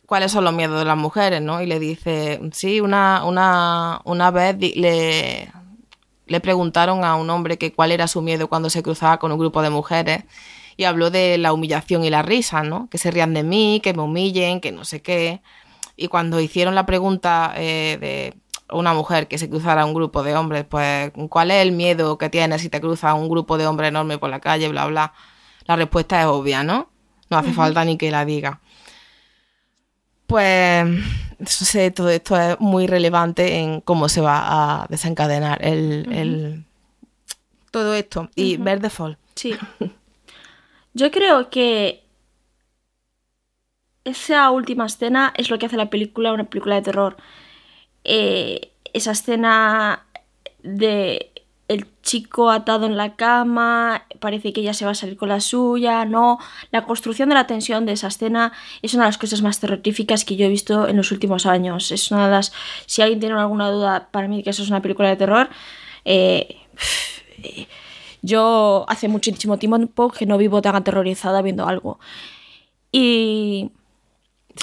cuáles 0.05 0.31
son 0.31 0.45
los 0.45 0.53
miedos 0.53 0.79
de 0.79 0.85
las 0.85 0.97
mujeres, 0.97 1.41
¿no? 1.41 1.61
Y 1.61 1.65
le 1.65 1.77
dice, 1.77 2.39
sí, 2.53 2.79
una, 2.79 3.25
una, 3.25 3.99
una 4.05 4.31
vez 4.31 4.57
le, 4.57 5.51
le 6.27 6.39
preguntaron 6.39 7.03
a 7.03 7.15
un 7.15 7.29
hombre 7.29 7.57
que 7.57 7.73
cuál 7.73 7.91
era 7.91 8.07
su 8.07 8.21
miedo 8.21 8.47
cuando 8.47 8.69
se 8.69 8.81
cruzaba 8.81 9.19
con 9.19 9.33
un 9.33 9.37
grupo 9.37 9.61
de 9.61 9.69
mujeres 9.69 10.23
y 10.77 10.85
habló 10.85 11.09
de 11.11 11.37
la 11.37 11.51
humillación 11.51 12.05
y 12.05 12.09
la 12.09 12.21
risa, 12.21 12.63
¿no? 12.63 12.87
Que 12.89 12.97
se 12.97 13.11
rían 13.11 13.33
de 13.33 13.43
mí, 13.43 13.81
que 13.83 13.93
me 13.93 14.03
humillen, 14.03 14.61
que 14.61 14.71
no 14.71 14.85
sé 14.85 15.01
qué. 15.01 15.41
Y 15.97 16.07
cuando 16.07 16.39
hicieron 16.39 16.73
la 16.73 16.85
pregunta 16.85 17.53
eh, 17.57 17.97
de 17.99 18.33
una 18.71 18.93
mujer 18.93 19.27
que 19.27 19.37
se 19.37 19.49
cruzara 19.49 19.85
un 19.85 19.93
grupo 19.93 20.23
de 20.23 20.35
hombres, 20.35 20.65
pues 20.65 21.11
¿cuál 21.29 21.51
es 21.51 21.61
el 21.61 21.71
miedo 21.71 22.17
que 22.17 22.29
tienes 22.29 22.61
si 22.61 22.69
te 22.69 22.81
cruza 22.81 23.13
un 23.13 23.29
grupo 23.29 23.57
de 23.57 23.67
hombres 23.67 23.89
enorme 23.89 24.17
por 24.17 24.29
la 24.29 24.39
calle, 24.39 24.67
bla, 24.69 24.85
bla? 24.87 25.13
La 25.65 25.75
respuesta 25.75 26.21
es 26.21 26.27
obvia, 26.27 26.63
¿no? 26.63 26.89
No 27.29 27.37
hace 27.37 27.51
falta 27.51 27.83
ni 27.83 27.97
que 27.97 28.11
la 28.11 28.25
diga. 28.25 28.61
Pues 30.27 30.85
sé, 31.45 31.91
todo 31.91 32.09
esto 32.09 32.39
es 32.39 32.59
muy 32.59 32.87
relevante 32.87 33.59
en 33.59 33.81
cómo 33.81 34.09
se 34.09 34.21
va 34.21 34.81
a 34.81 34.87
desencadenar 34.87 35.63
el, 35.63 36.65
todo 37.71 37.93
esto. 37.93 38.29
Y 38.35 38.57
ver 38.57 38.81
The 38.81 38.89
Fall. 38.89 39.17
Sí. 39.35 39.55
Yo 40.93 41.11
creo 41.11 41.49
que 41.49 42.03
esa 44.03 44.49
última 44.51 44.85
escena 44.85 45.33
es 45.37 45.49
lo 45.49 45.59
que 45.59 45.67
hace 45.67 45.77
la 45.77 45.89
película 45.89 46.33
una 46.33 46.45
película 46.45 46.75
de 46.75 46.81
terror. 46.81 47.17
Eh, 48.09 48.71
esa 48.93 49.11
escena 49.11 50.05
de 50.63 51.31
el 51.67 51.85
chico 52.01 52.49
atado 52.49 52.85
en 52.85 52.95
la 52.95 53.17
cama, 53.17 54.05
parece 54.21 54.53
que 54.53 54.61
ella 54.61 54.73
se 54.73 54.85
va 54.85 54.91
a 54.91 54.95
salir 54.95 55.17
con 55.17 55.27
la 55.27 55.41
suya, 55.41 56.05
no. 56.05 56.39
La 56.71 56.85
construcción 56.85 57.27
de 57.27 57.35
la 57.35 57.45
tensión 57.47 57.85
de 57.85 57.91
esa 57.91 58.07
escena 58.07 58.53
es 58.81 58.93
una 58.93 59.03
de 59.03 59.09
las 59.09 59.17
cosas 59.17 59.41
más 59.41 59.59
terroríficas 59.59 60.23
que 60.23 60.37
yo 60.37 60.45
he 60.45 60.49
visto 60.49 60.87
en 60.87 60.95
los 60.95 61.11
últimos 61.11 61.45
años. 61.45 61.91
Es 61.91 62.09
una 62.09 62.25
de 62.27 62.31
las. 62.31 62.53
Si 62.85 63.01
alguien 63.01 63.19
tiene 63.19 63.35
alguna 63.35 63.69
duda 63.69 64.07
para 64.11 64.29
mí 64.29 64.43
que 64.43 64.51
eso 64.51 64.63
es 64.63 64.69
una 64.69 64.81
película 64.81 65.09
de 65.09 65.17
terror, 65.17 65.49
eh, 66.05 66.55
yo 68.21 68.85
hace 68.87 69.09
muchísimo 69.09 69.57
tiempo 69.59 70.09
que 70.09 70.25
no 70.25 70.37
vivo 70.37 70.61
tan 70.61 70.75
aterrorizada 70.77 71.41
viendo 71.41 71.67
algo. 71.67 71.99
Y 72.93 73.71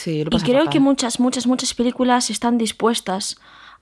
y 0.07 0.41
creo 0.43 0.69
que 0.71 0.81
muchas, 0.81 1.21
muchas, 1.21 1.47
muchas 1.47 1.75
películas 1.75 2.31
están 2.31 2.59
dispuestas 2.59 3.37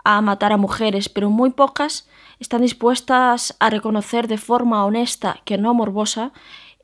a 0.05 0.21
matar 0.21 0.53
a 0.53 0.57
mujeres, 0.57 1.09
pero 1.09 1.31
muy 1.31 1.51
pocas 1.51 2.09
están 2.41 2.63
dispuestas 2.63 3.57
a 3.61 3.71
reconocer 3.71 4.27
de 4.27 4.37
forma 4.37 4.85
honesta, 4.85 5.41
que 5.45 5.59
no 5.59 5.75
morbosa, 5.75 6.33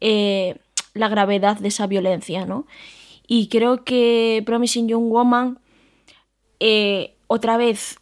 eh, 0.01 0.61
la 0.95 1.09
gravedad 1.09 1.59
de 1.59 1.69
esa 1.69 1.87
violencia, 1.87 2.47
¿no? 2.47 2.67
Y 3.27 3.49
creo 3.49 3.85
que 3.85 4.43
Promising 4.47 4.89
Young 4.89 5.11
Woman, 5.11 5.59
eh, 6.61 7.17
otra 7.27 7.57
vez, 7.57 7.99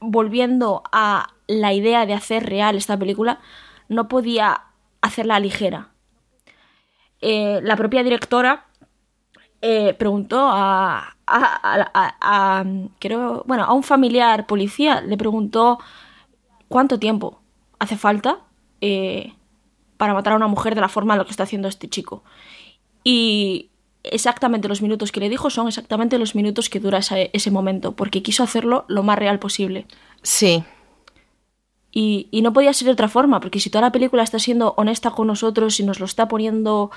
volviendo 0.00 0.82
a 0.92 1.34
la 1.46 1.72
idea 1.72 2.06
de 2.06 2.14
hacer 2.14 2.46
real 2.46 2.76
esta 2.76 2.96
película, 2.98 3.40
no 3.88 4.06
podía 4.08 4.62
hacerla 5.00 5.40
ligera. 5.40 5.88
Eh, 7.20 7.60
la 7.62 7.76
propia 7.76 8.04
directora 8.04 8.67
eh, 9.60 9.94
preguntó 9.94 10.48
a, 10.50 11.16
a, 11.26 12.64
creo, 13.00 13.42
bueno, 13.46 13.64
a 13.64 13.72
un 13.72 13.82
familiar 13.82 14.46
policía, 14.46 15.00
le 15.00 15.16
preguntó 15.16 15.78
cuánto 16.68 16.98
tiempo 16.98 17.40
hace 17.78 17.96
falta 17.96 18.38
eh, 18.80 19.34
para 19.96 20.14
matar 20.14 20.34
a 20.34 20.36
una 20.36 20.46
mujer 20.46 20.74
de 20.74 20.80
la 20.80 20.88
forma 20.88 21.14
en 21.14 21.18
lo 21.18 21.24
que 21.24 21.32
está 21.32 21.42
haciendo 21.42 21.66
este 21.66 21.88
chico. 21.88 22.22
Y 23.02 23.70
exactamente 24.04 24.68
los 24.68 24.80
minutos 24.80 25.10
que 25.10 25.20
le 25.20 25.28
dijo 25.28 25.50
son 25.50 25.66
exactamente 25.66 26.18
los 26.18 26.36
minutos 26.36 26.68
que 26.68 26.78
dura 26.78 26.98
ese, 26.98 27.30
ese 27.32 27.50
momento, 27.50 27.96
porque 27.96 28.22
quiso 28.22 28.44
hacerlo 28.44 28.84
lo 28.86 29.02
más 29.02 29.18
real 29.18 29.40
posible. 29.40 29.86
Sí. 30.22 30.62
Y, 31.90 32.28
y, 32.30 32.42
no 32.42 32.52
podía 32.52 32.72
ser 32.74 32.86
de 32.86 32.92
otra 32.92 33.08
forma, 33.08 33.40
porque 33.40 33.58
si 33.58 33.70
toda 33.70 33.82
la 33.82 33.92
película 33.92 34.22
está 34.22 34.38
siendo 34.38 34.74
honesta 34.76 35.10
con 35.10 35.26
nosotros 35.26 35.80
y 35.80 35.84
nos 35.84 35.98
lo 35.98 36.06
está 36.06 36.28
poniendo 36.28 36.90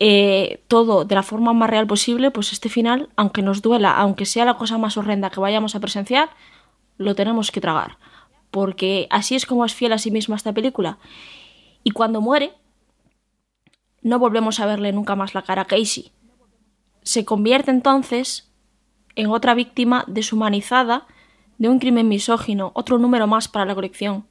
eh, 0.00 0.62
todo 0.68 1.04
de 1.04 1.16
la 1.16 1.24
forma 1.24 1.52
más 1.52 1.68
real 1.68 1.88
posible, 1.88 2.30
pues 2.30 2.52
este 2.52 2.68
final, 2.68 3.08
aunque 3.16 3.42
nos 3.42 3.62
duela, 3.62 3.98
aunque 3.98 4.26
sea 4.26 4.44
la 4.44 4.56
cosa 4.56 4.78
más 4.78 4.96
horrenda 4.96 5.30
que 5.30 5.40
vayamos 5.40 5.74
a 5.74 5.80
presenciar, 5.80 6.30
lo 6.98 7.16
tenemos 7.16 7.50
que 7.50 7.60
tragar. 7.60 7.98
Porque 8.52 9.08
así 9.10 9.34
es 9.34 9.44
como 9.44 9.64
es 9.64 9.74
fiel 9.74 9.92
a 9.92 9.98
sí 9.98 10.12
misma 10.12 10.36
esta 10.36 10.52
película. 10.52 10.98
Y 11.82 11.90
cuando 11.90 12.20
muere, 12.20 12.52
no 14.00 14.20
volvemos 14.20 14.60
a 14.60 14.66
verle 14.66 14.92
nunca 14.92 15.16
más 15.16 15.34
la 15.34 15.42
cara 15.42 15.62
a 15.62 15.64
Casey. 15.64 16.12
Se 17.02 17.24
convierte 17.24 17.72
entonces 17.72 18.52
en 19.16 19.26
otra 19.26 19.54
víctima 19.54 20.04
deshumanizada 20.06 21.08
de 21.58 21.68
un 21.68 21.80
crimen 21.80 22.06
misógino, 22.06 22.70
otro 22.74 22.98
número 22.98 23.26
más 23.26 23.48
para 23.48 23.64
la 23.64 23.74
colección. 23.74 24.28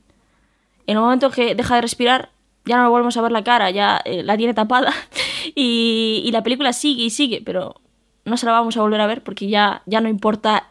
En 0.86 0.96
el 0.96 1.04
momento 1.04 1.30
que 1.30 1.56
deja 1.56 1.76
de 1.76 1.82
respirar, 1.82 2.32
ya 2.68 2.78
no 2.78 2.90
volvemos 2.90 3.16
a 3.18 3.22
ver 3.22 3.32
la 3.32 3.44
cara, 3.44 3.70
ya 3.72 4.02
eh, 4.06 4.24
la 4.24 4.38
tiene 4.38 4.54
tapada 4.54 4.94
y, 5.56 6.30
la 6.32 6.44
película 6.44 6.74
sigue 6.74 7.04
y 7.04 7.10
sigue, 7.10 7.42
pero 7.46 7.82
no 8.26 8.38
se 8.38 8.46
la 8.46 8.52
vamos 8.52 8.76
a 8.78 8.82
volver 8.82 9.02
a 9.02 9.08
ver 9.08 9.24
porque 9.24 9.48
ya, 9.48 9.82
ya 9.86 10.02
no 10.02 10.10
importa 10.10 10.70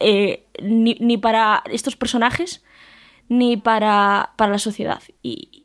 eh, 0.00 0.44
ni, 0.62 1.16
para 1.18 1.62
estos 1.70 1.96
personajes 1.96 2.62
ni 3.28 3.56
para, 3.56 4.32
para 4.36 4.52
la 4.52 4.58
sociedad. 4.58 5.02
Y 5.22 5.64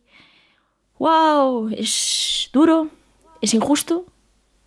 wow, 1.00 1.70
es 1.76 2.50
duro, 2.54 2.90
es 3.42 3.54
injusto, 3.54 4.06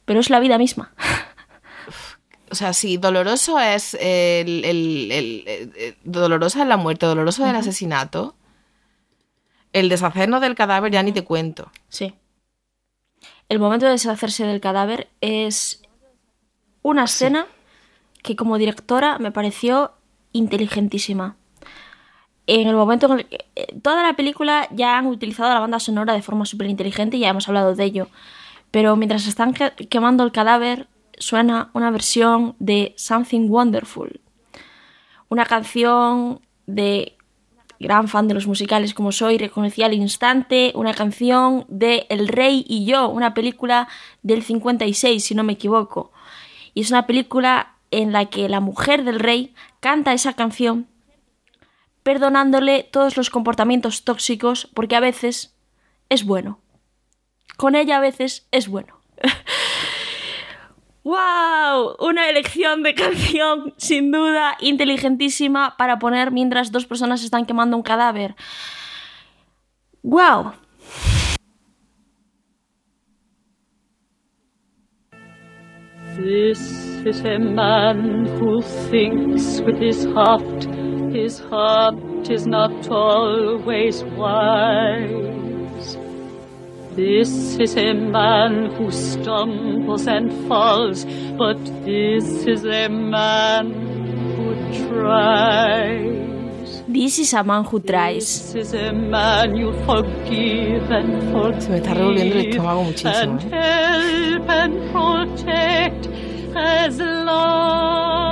pero 0.04 0.20
es 0.20 0.30
la 0.30 0.40
vida 0.40 0.58
misma. 0.58 0.92
sea, 2.56 2.72
sí, 2.72 2.96
doloroso 2.96 3.58
es 3.60 3.94
el, 3.94 4.64
el- 4.64 5.12
el- 5.12 5.44
el- 5.46 5.96
dolorosa 6.04 6.62
es 6.62 6.68
la 6.68 6.76
muerte, 6.76 7.06
doloroso 7.06 7.44
es 7.44 7.50
el 7.50 7.56
asesinato. 7.56 8.34
El 9.76 9.90
deshacernos 9.90 10.40
del 10.40 10.54
cadáver 10.54 10.90
ya 10.90 11.02
ni 11.02 11.12
te 11.12 11.22
cuento. 11.22 11.70
Sí. 11.90 12.14
El 13.50 13.58
momento 13.58 13.84
de 13.84 13.92
deshacerse 13.92 14.46
del 14.46 14.58
cadáver 14.62 15.08
es 15.20 15.82
una 16.80 17.04
escena 17.04 17.46
que 18.22 18.36
como 18.36 18.56
directora 18.56 19.18
me 19.18 19.32
pareció 19.32 19.92
inteligentísima. 20.32 21.36
En 22.46 22.68
el 22.68 22.74
momento 22.74 23.04
en 23.12 23.18
el 23.18 23.26
que 23.26 23.44
eh, 23.54 23.66
toda 23.82 24.02
la 24.02 24.14
película 24.14 24.66
ya 24.70 24.96
han 24.96 25.06
utilizado 25.08 25.52
la 25.52 25.60
banda 25.60 25.78
sonora 25.78 26.14
de 26.14 26.22
forma 26.22 26.46
súper 26.46 26.68
inteligente 26.68 27.18
y 27.18 27.20
ya 27.20 27.28
hemos 27.28 27.46
hablado 27.46 27.74
de 27.74 27.84
ello. 27.84 28.08
Pero 28.70 28.96
mientras 28.96 29.26
están 29.26 29.52
que- 29.52 29.72
quemando 29.90 30.24
el 30.24 30.32
cadáver 30.32 30.88
suena 31.18 31.68
una 31.74 31.90
versión 31.90 32.56
de 32.60 32.94
Something 32.96 33.50
Wonderful. 33.50 34.20
Una 35.28 35.44
canción 35.44 36.40
de 36.66 37.15
gran 37.78 38.08
fan 38.08 38.28
de 38.28 38.34
los 38.34 38.46
musicales 38.46 38.94
como 38.94 39.12
soy, 39.12 39.38
reconocí 39.38 39.82
al 39.82 39.94
instante 39.94 40.72
una 40.74 40.94
canción 40.94 41.64
de 41.68 42.06
El 42.08 42.28
Rey 42.28 42.64
y 42.68 42.86
yo, 42.86 43.08
una 43.08 43.34
película 43.34 43.88
del 44.22 44.42
56, 44.42 45.24
si 45.24 45.34
no 45.34 45.44
me 45.44 45.54
equivoco. 45.54 46.12
Y 46.74 46.82
es 46.82 46.90
una 46.90 47.06
película 47.06 47.74
en 47.90 48.12
la 48.12 48.26
que 48.26 48.48
la 48.48 48.60
mujer 48.60 49.04
del 49.04 49.20
rey 49.20 49.54
canta 49.80 50.12
esa 50.12 50.34
canción 50.34 50.88
perdonándole 52.02 52.84
todos 52.84 53.16
los 53.16 53.30
comportamientos 53.30 54.04
tóxicos 54.04 54.68
porque 54.74 54.96
a 54.96 55.00
veces 55.00 55.54
es 56.08 56.24
bueno. 56.24 56.60
Con 57.56 57.74
ella 57.74 57.96
a 57.96 58.00
veces 58.00 58.46
es 58.52 58.68
bueno. 58.68 59.00
¡Wow! 61.06 61.94
Una 62.00 62.28
elección 62.28 62.82
de 62.82 62.92
canción 63.02 63.72
sin 63.76 64.10
duda 64.10 64.56
inteligentísima 64.58 65.76
para 65.78 66.00
poner 66.00 66.32
mientras 66.32 66.72
dos 66.72 66.84
personas 66.84 67.22
están 67.22 67.46
quemando 67.46 67.76
un 67.76 67.84
cadáver. 67.84 68.34
¡Wow! 70.02 70.54
This 76.16 76.58
is 77.06 77.20
a 77.24 77.38
man 77.38 78.26
who 78.40 78.60
thinks 78.90 79.60
with 79.60 79.78
his 79.80 80.06
heart. 80.06 80.64
His 81.14 81.38
heart 81.38 82.28
is 82.28 82.48
not 82.48 82.90
always 82.90 84.02
wise. 84.16 85.25
This 86.96 87.58
is 87.58 87.76
a 87.76 87.92
man 87.92 88.70
who 88.74 88.90
stumbles 88.90 90.06
and 90.06 90.32
falls, 90.48 91.04
but 91.36 91.58
this 91.84 92.46
is 92.46 92.64
a 92.64 92.88
man 92.88 93.70
who 94.34 94.88
tries. 94.88 96.82
This 96.88 97.18
is 97.18 97.34
a 97.34 97.44
man 97.44 97.64
who 97.64 97.80
tries. 97.80 98.54
This 98.54 98.54
is 98.54 98.72
a 98.72 98.94
man 98.94 99.54
you 99.56 99.74
forgive 99.84 100.90
and 100.90 101.32
forgive. 101.32 101.60
Se 101.60 101.70
me 101.70 101.76
está 101.76 101.92
revolviendo 101.92 102.34
el 102.36 102.46
estómago 102.46 102.82
muchísimo, 102.84 103.12
And 103.12 103.52
¿eh? 103.52 104.30
help 104.32 104.48
and 104.48 104.90
protect 104.90 106.08
as 106.56 106.98
long 106.98 108.25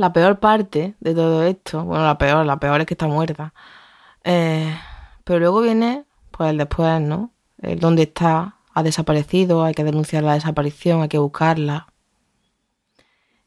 La 0.00 0.14
peor 0.14 0.40
parte 0.40 0.94
de 1.00 1.14
todo 1.14 1.42
esto, 1.42 1.84
bueno, 1.84 2.04
la 2.04 2.16
peor, 2.16 2.46
la 2.46 2.58
peor 2.58 2.80
es 2.80 2.86
que 2.86 2.94
está 2.94 3.06
muerta. 3.06 3.52
Eh, 4.24 4.74
pero 5.24 5.40
luego 5.40 5.60
viene, 5.60 6.06
pues 6.30 6.48
el 6.48 6.56
después, 6.56 7.02
¿no? 7.02 7.34
El 7.60 7.80
dónde 7.80 8.04
está, 8.04 8.56
ha 8.72 8.82
desaparecido, 8.82 9.62
hay 9.62 9.74
que 9.74 9.84
denunciar 9.84 10.22
la 10.22 10.32
desaparición, 10.32 11.02
hay 11.02 11.08
que 11.08 11.18
buscarla. 11.18 11.92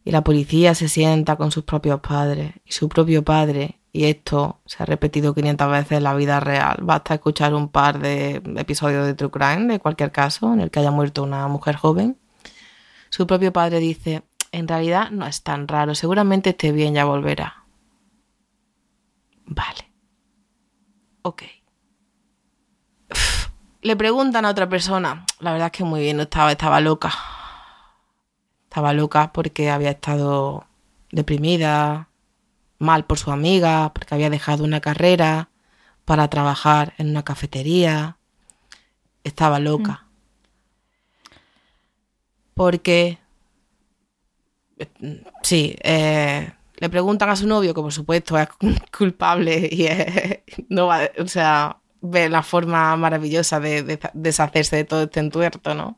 Y 0.06 0.12
la 0.12 0.24
policía 0.24 0.76
se 0.76 0.90
sienta 0.90 1.38
con 1.38 1.50
sus 1.50 1.64
propios 1.64 2.02
padres 2.02 2.54
y 2.66 2.74
su 2.74 2.88
propio 2.88 3.24
padre, 3.24 3.80
y 3.92 4.04
esto 4.04 4.60
se 4.68 4.84
ha 4.84 4.86
repetido 4.86 5.34
500 5.34 5.72
veces 5.72 5.92
en 5.94 6.04
la 6.04 6.14
vida 6.14 6.40
real. 6.40 6.78
Basta 6.84 7.16
escuchar 7.16 7.56
un 7.56 7.70
par 7.70 7.98
de 7.98 8.44
episodios 8.58 9.08
de 9.08 9.16
True 9.16 9.32
Crime, 9.32 9.74
de 9.74 9.80
cualquier 9.80 10.12
caso, 10.12 10.54
en 10.54 10.62
el 10.62 10.70
que 10.70 10.82
haya 10.82 10.92
muerto 10.92 11.24
una 11.24 11.48
mujer 11.48 11.78
joven. 11.78 12.20
Su 13.10 13.26
propio 13.26 13.52
padre 13.54 13.80
dice, 13.80 14.22
en 14.54 14.68
realidad 14.68 15.10
no 15.10 15.26
es 15.26 15.42
tan 15.42 15.68
raro, 15.68 15.96
seguramente 15.96 16.52
esté 16.52 16.72
bien, 16.72 16.94
ya 16.94 17.06
volverá. 17.06 17.66
Vale. 19.46 19.92
Ok. 21.24 21.44
Uf. 23.12 23.50
Le 23.82 23.96
preguntan 23.96 24.46
a 24.46 24.52
otra 24.52 24.70
persona, 24.70 25.26
la 25.40 25.52
verdad 25.52 25.72
es 25.74 25.78
que 25.78 25.84
muy 25.84 26.02
bien, 26.02 26.18
no 26.18 26.24
estaba, 26.24 26.52
estaba 26.52 26.80
loca. 26.80 27.12
Estaba 28.66 28.94
loca 28.94 29.34
porque 29.34 29.72
había 29.72 29.90
estado 29.90 30.68
deprimida, 31.12 32.10
mal 32.78 33.06
por 33.06 33.18
su 33.18 33.32
amiga, 33.32 33.92
porque 33.92 34.14
había 34.14 34.30
dejado 34.30 34.64
una 34.64 34.82
carrera 34.82 35.50
para 36.06 36.28
trabajar 36.28 36.94
en 37.00 37.10
una 37.10 37.24
cafetería. 37.24 38.18
Estaba 39.24 39.60
loca. 39.60 40.06
Porque 42.54 43.23
Sí, 45.42 45.76
eh, 45.82 46.52
le 46.78 46.90
preguntan 46.90 47.30
a 47.30 47.36
su 47.36 47.48
novio, 47.48 47.74
que 47.74 47.82
por 47.82 47.94
supuesto 47.94 48.38
es 48.38 48.48
culpable 48.98 49.70
y 49.72 49.88
no 50.70 50.88
va, 50.88 51.10
o 51.20 51.28
sea, 51.28 51.78
ve 52.02 52.30
la 52.30 52.44
forma 52.44 52.96
maravillosa 52.96 53.60
de, 53.60 53.84
de 53.84 54.00
deshacerse 54.14 54.76
de 54.76 54.84
todo 54.84 55.04
este 55.04 55.20
entuerto, 55.20 55.74
¿no? 55.74 55.98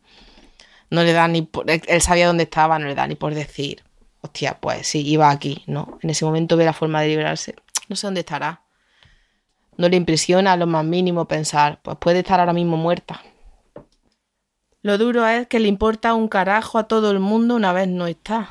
No 0.89 1.03
le 1.03 1.13
da 1.13 1.27
ni 1.27 1.41
por, 1.41 1.69
él 1.69 1.81
él 1.87 2.01
sabía 2.01 2.27
dónde 2.27 2.43
estaba, 2.43 2.77
no 2.77 2.87
le 2.87 2.95
da 2.95 3.07
ni 3.07 3.15
por 3.15 3.33
decir, 3.33 3.83
hostia, 4.21 4.57
pues 4.59 4.87
sí, 4.87 5.07
iba 5.07 5.29
aquí, 5.29 5.63
¿no? 5.67 5.97
En 6.01 6.09
ese 6.09 6.25
momento 6.25 6.57
ve 6.57 6.65
la 6.65 6.73
forma 6.73 7.01
de 7.01 7.09
librarse. 7.09 7.55
No 7.87 7.95
sé 7.95 8.07
dónde 8.07 8.21
estará. 8.21 8.61
No 9.77 9.89
le 9.89 9.97
impresiona 9.97 10.53
a 10.53 10.57
lo 10.57 10.67
más 10.67 10.85
mínimo 10.85 11.27
pensar, 11.27 11.79
pues 11.81 11.97
puede 11.97 12.19
estar 12.19 12.39
ahora 12.39 12.53
mismo 12.53 12.77
muerta. 12.77 13.21
Lo 14.81 14.97
duro 14.97 15.25
es 15.25 15.47
que 15.47 15.59
le 15.59 15.67
importa 15.67 16.13
un 16.13 16.27
carajo 16.27 16.77
a 16.77 16.87
todo 16.87 17.11
el 17.11 17.19
mundo 17.19 17.55
una 17.55 17.73
vez 17.73 17.87
no 17.87 18.07
está. 18.07 18.49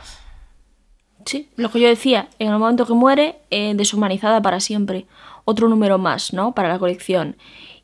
Sí, 1.24 1.48
lo 1.56 1.70
que 1.70 1.80
yo 1.80 1.88
decía, 1.88 2.28
en 2.38 2.52
el 2.52 2.58
momento 2.58 2.86
que 2.86 2.92
muere, 2.92 3.36
eh, 3.50 3.72
deshumanizada 3.74 4.42
para 4.42 4.60
siempre. 4.60 5.06
Otro 5.44 5.68
número 5.68 5.98
más, 5.98 6.32
¿no? 6.32 6.54
Para 6.54 6.68
la 6.68 6.78
colección. 6.78 7.36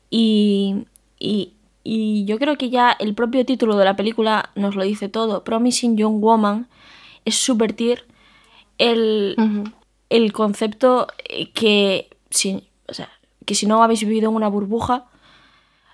Y, 0.09 0.85
y, 1.19 1.53
y 1.83 2.25
yo 2.25 2.37
creo 2.37 2.57
que 2.57 2.69
ya 2.69 2.95
el 2.99 3.13
propio 3.13 3.45
título 3.45 3.77
de 3.77 3.85
la 3.85 3.95
película 3.95 4.51
nos 4.55 4.75
lo 4.75 4.83
dice 4.83 5.09
todo. 5.09 5.43
Promising 5.43 5.97
Young 5.97 6.21
Woman 6.21 6.67
es 7.25 7.35
subvertir 7.35 8.05
el, 8.77 9.35
el 10.09 10.33
concepto 10.33 11.07
eh, 11.29 11.51
que 11.51 12.09
si, 12.29 12.67
o 12.87 12.93
sea, 12.93 13.09
que 13.45 13.55
si 13.55 13.65
no 13.65 13.83
habéis 13.83 14.01
vivido 14.01 14.29
en 14.29 14.35
una 14.35 14.47
burbuja, 14.47 15.05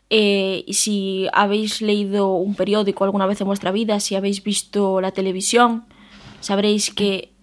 eh, 0.10 0.64
y 0.66 0.74
si 0.76 1.28
habéis 1.34 1.82
leído 1.82 2.34
un 2.34 2.56
periódico 2.56 3.04
alguna 3.04 3.26
vez 3.26 3.42
en 3.42 3.48
vuestra 3.48 3.72
vida, 3.72 4.00
si 4.00 4.16
habéis 4.16 4.42
visto 4.42 5.02
la 5.02 5.12
televisión, 5.12 5.86
sabréis 6.40 6.94
que 6.94 7.34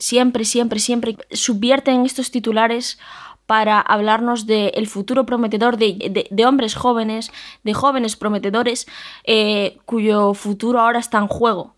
siempre, 0.00 0.44
siempre, 0.44 0.80
siempre 0.80 1.16
subvierten 1.30 2.04
estos 2.04 2.32
titulares 2.32 2.98
para 3.46 3.80
hablarnos 3.80 4.46
del 4.46 4.86
futuro 4.88 5.26
prometedor 5.26 5.76
de, 5.76 5.94
de- 5.94 6.26
de 6.30 6.46
hombres 6.46 6.74
jóvenes, 6.74 7.30
de 7.64 7.72
jóvenes 7.74 8.16
prometedores, 8.16 8.86
eh, 9.24 9.78
cuyo 9.86 10.34
futuro 10.34 10.80
ahora 10.80 10.98
está 10.98 11.18
en 11.18 11.28
juego. 11.28 11.74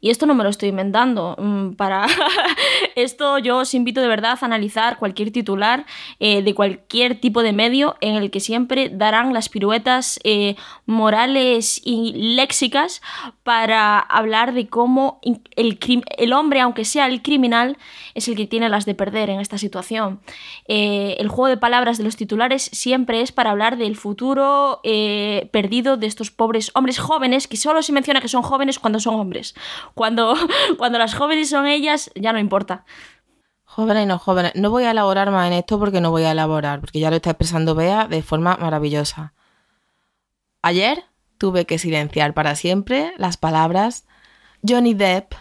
Y 0.00 0.08
esto 0.08 0.24
no 0.26 0.34
me 0.34 0.44
lo 0.44 0.50
estoy 0.50 0.70
inventando. 0.70 1.36
mm, 1.38 1.72
Para 1.74 2.06
esto 2.96 3.38
yo 3.38 3.58
os 3.58 3.74
invito 3.74 4.00
de 4.00 4.08
verdad 4.08 4.38
a 4.40 4.46
analizar 4.46 4.98
cualquier 4.98 5.30
titular 5.30 5.84
eh, 6.18 6.42
de 6.42 6.54
cualquier 6.54 7.20
tipo 7.20 7.42
de 7.42 7.52
medio 7.52 7.96
en 8.00 8.16
el 8.16 8.30
que 8.30 8.40
siempre 8.40 8.88
darán 8.88 9.34
las 9.34 9.48
piruetas 9.48 10.18
eh, 10.24 10.56
morales 10.86 11.80
y 11.84 12.12
léxicas 12.34 13.02
para 13.42 13.98
hablar 13.98 14.54
de 14.54 14.68
cómo 14.68 15.20
el, 15.56 16.32
hombre, 16.32 16.60
aunque 16.60 16.84
sea 16.84 17.06
el 17.06 17.22
criminal, 17.22 17.76
es 18.14 18.28
el 18.28 18.36
que 18.36 18.46
tiene 18.46 18.68
las 18.68 18.86
de 18.86 18.94
perder 18.94 19.28
en 19.28 19.40
esta 19.40 19.58
situación. 19.58 20.20
Eh, 20.66 21.16
el 21.18 21.28
juego 21.28 21.48
de 21.48 21.56
palabras 21.56 21.98
de 21.98 22.04
los 22.04 22.16
titulares 22.16 22.70
siempre 22.72 23.20
es 23.20 23.32
para 23.32 23.50
hablar 23.50 23.76
del 23.76 23.96
futuro 23.96 24.80
perdido 25.52 25.96
de 25.96 26.06
estos 26.06 26.30
pobres 26.30 26.70
hombres 26.74 26.98
jóvenes, 26.98 27.48
que 27.48 27.56
solo 27.56 27.82
se 27.82 27.92
menciona 27.92 28.20
que 28.20 28.28
son 28.28 28.42
jóvenes 28.42 28.78
cuando 28.78 29.00
son 29.00 29.14
hombres. 29.14 29.54
Cuando, 29.94 30.34
cuando 30.78 30.98
las 30.98 31.14
jóvenes 31.14 31.50
son 31.50 31.66
ellas, 31.66 32.10
ya 32.14 32.32
no 32.32 32.38
importa. 32.38 32.84
Jóvenes 33.64 34.04
y 34.04 34.06
no 34.06 34.18
jóvenes. 34.18 34.52
No 34.56 34.70
voy 34.70 34.84
a 34.84 34.90
elaborar 34.90 35.30
más 35.30 35.46
en 35.46 35.52
esto 35.52 35.78
porque 35.78 36.00
no 36.00 36.10
voy 36.10 36.24
a 36.24 36.32
elaborar, 36.32 36.80
porque 36.80 36.98
ya 36.98 37.10
lo 37.10 37.16
está 37.16 37.30
expresando 37.30 37.74
Bea 37.74 38.08
de 38.08 38.22
forma 38.22 38.56
maravillosa. 38.56 39.32
Ayer 40.62 41.04
tuve 41.38 41.64
que 41.64 41.78
silenciar 41.78 42.34
para 42.34 42.54
siempre 42.56 43.14
las 43.16 43.36
palabras 43.36 44.06
Johnny 44.66 44.94
Depp 44.94 45.34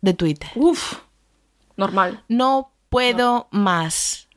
de 0.00 0.14
Twitter. 0.14 0.50
Uf, 0.54 1.00
normal. 1.76 2.24
No 2.28 2.72
puedo 2.88 3.46
más. 3.50 4.28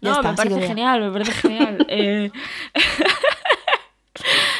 No, 0.00 0.12
está, 0.12 0.30
me 0.30 0.36
parece 0.36 0.66
genial, 0.66 1.00
me 1.00 1.10
parece 1.10 1.32
genial. 1.32 1.86
Eh, 1.88 2.30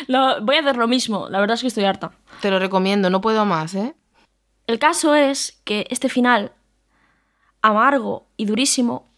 voy 0.43 0.57
a 0.57 0.61
hacer 0.61 0.77
lo 0.77 0.89
mismo, 0.89 1.29
la 1.29 1.41
verdad 1.41 1.55
es 1.55 1.61
que 1.63 1.69
estoy 1.69 1.85
harta. 1.85 2.13
Te 2.41 2.51
lo 2.51 2.59
recomiendo, 2.59 3.11
no 3.11 3.21
puedo 3.21 3.45
más, 3.45 3.75
¿eh? 3.75 3.95
El 4.67 4.79
caso 4.79 5.15
es 5.15 5.61
que 5.65 5.87
este 5.91 6.09
final, 6.09 6.53
amargo 7.61 8.27
y 8.37 8.47
durísimo, 8.47 9.09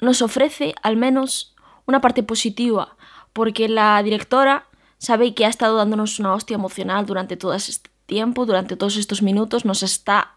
nos 0.00 0.22
ofrece 0.22 0.74
al 0.82 0.96
menos 0.96 1.54
una 1.86 2.00
parte 2.00 2.22
positiva, 2.22 2.96
porque 3.32 3.68
la 3.68 4.02
directora 4.02 4.66
sabe 4.98 5.34
que 5.34 5.46
ha 5.46 5.48
estado 5.48 5.76
dándonos 5.76 6.18
una 6.20 6.32
hostia 6.34 6.54
emocional 6.54 7.06
durante 7.06 7.36
todo 7.36 7.54
este 7.54 7.90
tiempo, 8.06 8.46
durante 8.46 8.76
todos 8.76 8.96
estos 8.96 9.22
minutos, 9.22 9.64
nos 9.64 9.82
está 9.82 10.34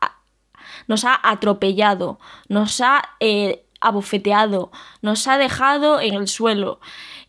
nos 0.87 1.05
ha 1.05 1.19
atropellado, 1.21 2.19
nos 2.47 2.81
ha 2.81 3.03
eh, 3.19 3.65
abofeteado, 3.83 4.71
nos 5.01 5.27
ha 5.27 5.37
dejado 5.37 5.99
en 6.01 6.13
el 6.15 6.27
suelo. 6.27 6.79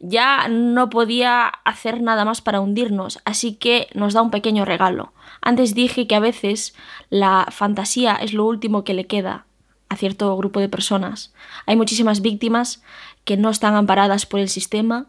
Ya 0.00 0.48
no 0.48 0.90
podía 0.90 1.46
hacer 1.64 2.00
nada 2.00 2.24
más 2.24 2.40
para 2.40 2.61
hundirnos, 2.61 3.20
así 3.24 3.55
que 3.55 3.88
nos 3.94 4.14
da 4.14 4.22
un 4.22 4.30
pequeño 4.30 4.64
regalo. 4.64 5.12
Antes 5.40 5.74
dije 5.74 6.07
que 6.07 6.14
a 6.14 6.20
veces 6.20 6.74
la 7.11 7.46
fantasía 7.50 8.14
es 8.14 8.32
lo 8.32 8.44
último 8.44 8.84
que 8.84 8.94
le 8.94 9.07
queda 9.07 9.46
a 9.88 9.96
cierto 9.96 10.36
grupo 10.36 10.61
de 10.61 10.68
personas. 10.68 11.34
Hay 11.66 11.76
muchísimas 11.76 12.22
víctimas 12.22 12.82
que 13.24 13.36
no 13.36 13.50
están 13.50 13.74
amparadas 13.74 14.26
por 14.26 14.40
el 14.40 14.48
sistema, 14.48 15.09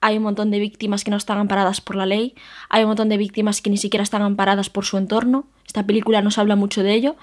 hay 0.00 0.18
un 0.18 0.24
montón 0.24 0.50
de 0.50 0.58
víctimas 0.58 1.04
que 1.04 1.10
no 1.10 1.16
están 1.16 1.38
amparadas 1.38 1.80
por 1.80 1.96
la 1.96 2.06
ley, 2.06 2.34
hay 2.68 2.82
un 2.82 2.88
montón 2.88 3.08
de 3.08 3.16
víctimas 3.16 3.62
que 3.62 3.70
ni 3.70 3.76
siquiera 3.76 4.02
están 4.02 4.22
amparadas 4.22 4.70
por 4.70 4.84
su 4.84 4.98
entorno. 4.98 5.46
Esta 5.66 5.86
película 5.86 6.22
nos 6.22 6.38
habla 6.38 6.54
mucho 6.54 6.82
de 6.82 6.94
ello. 6.94 7.16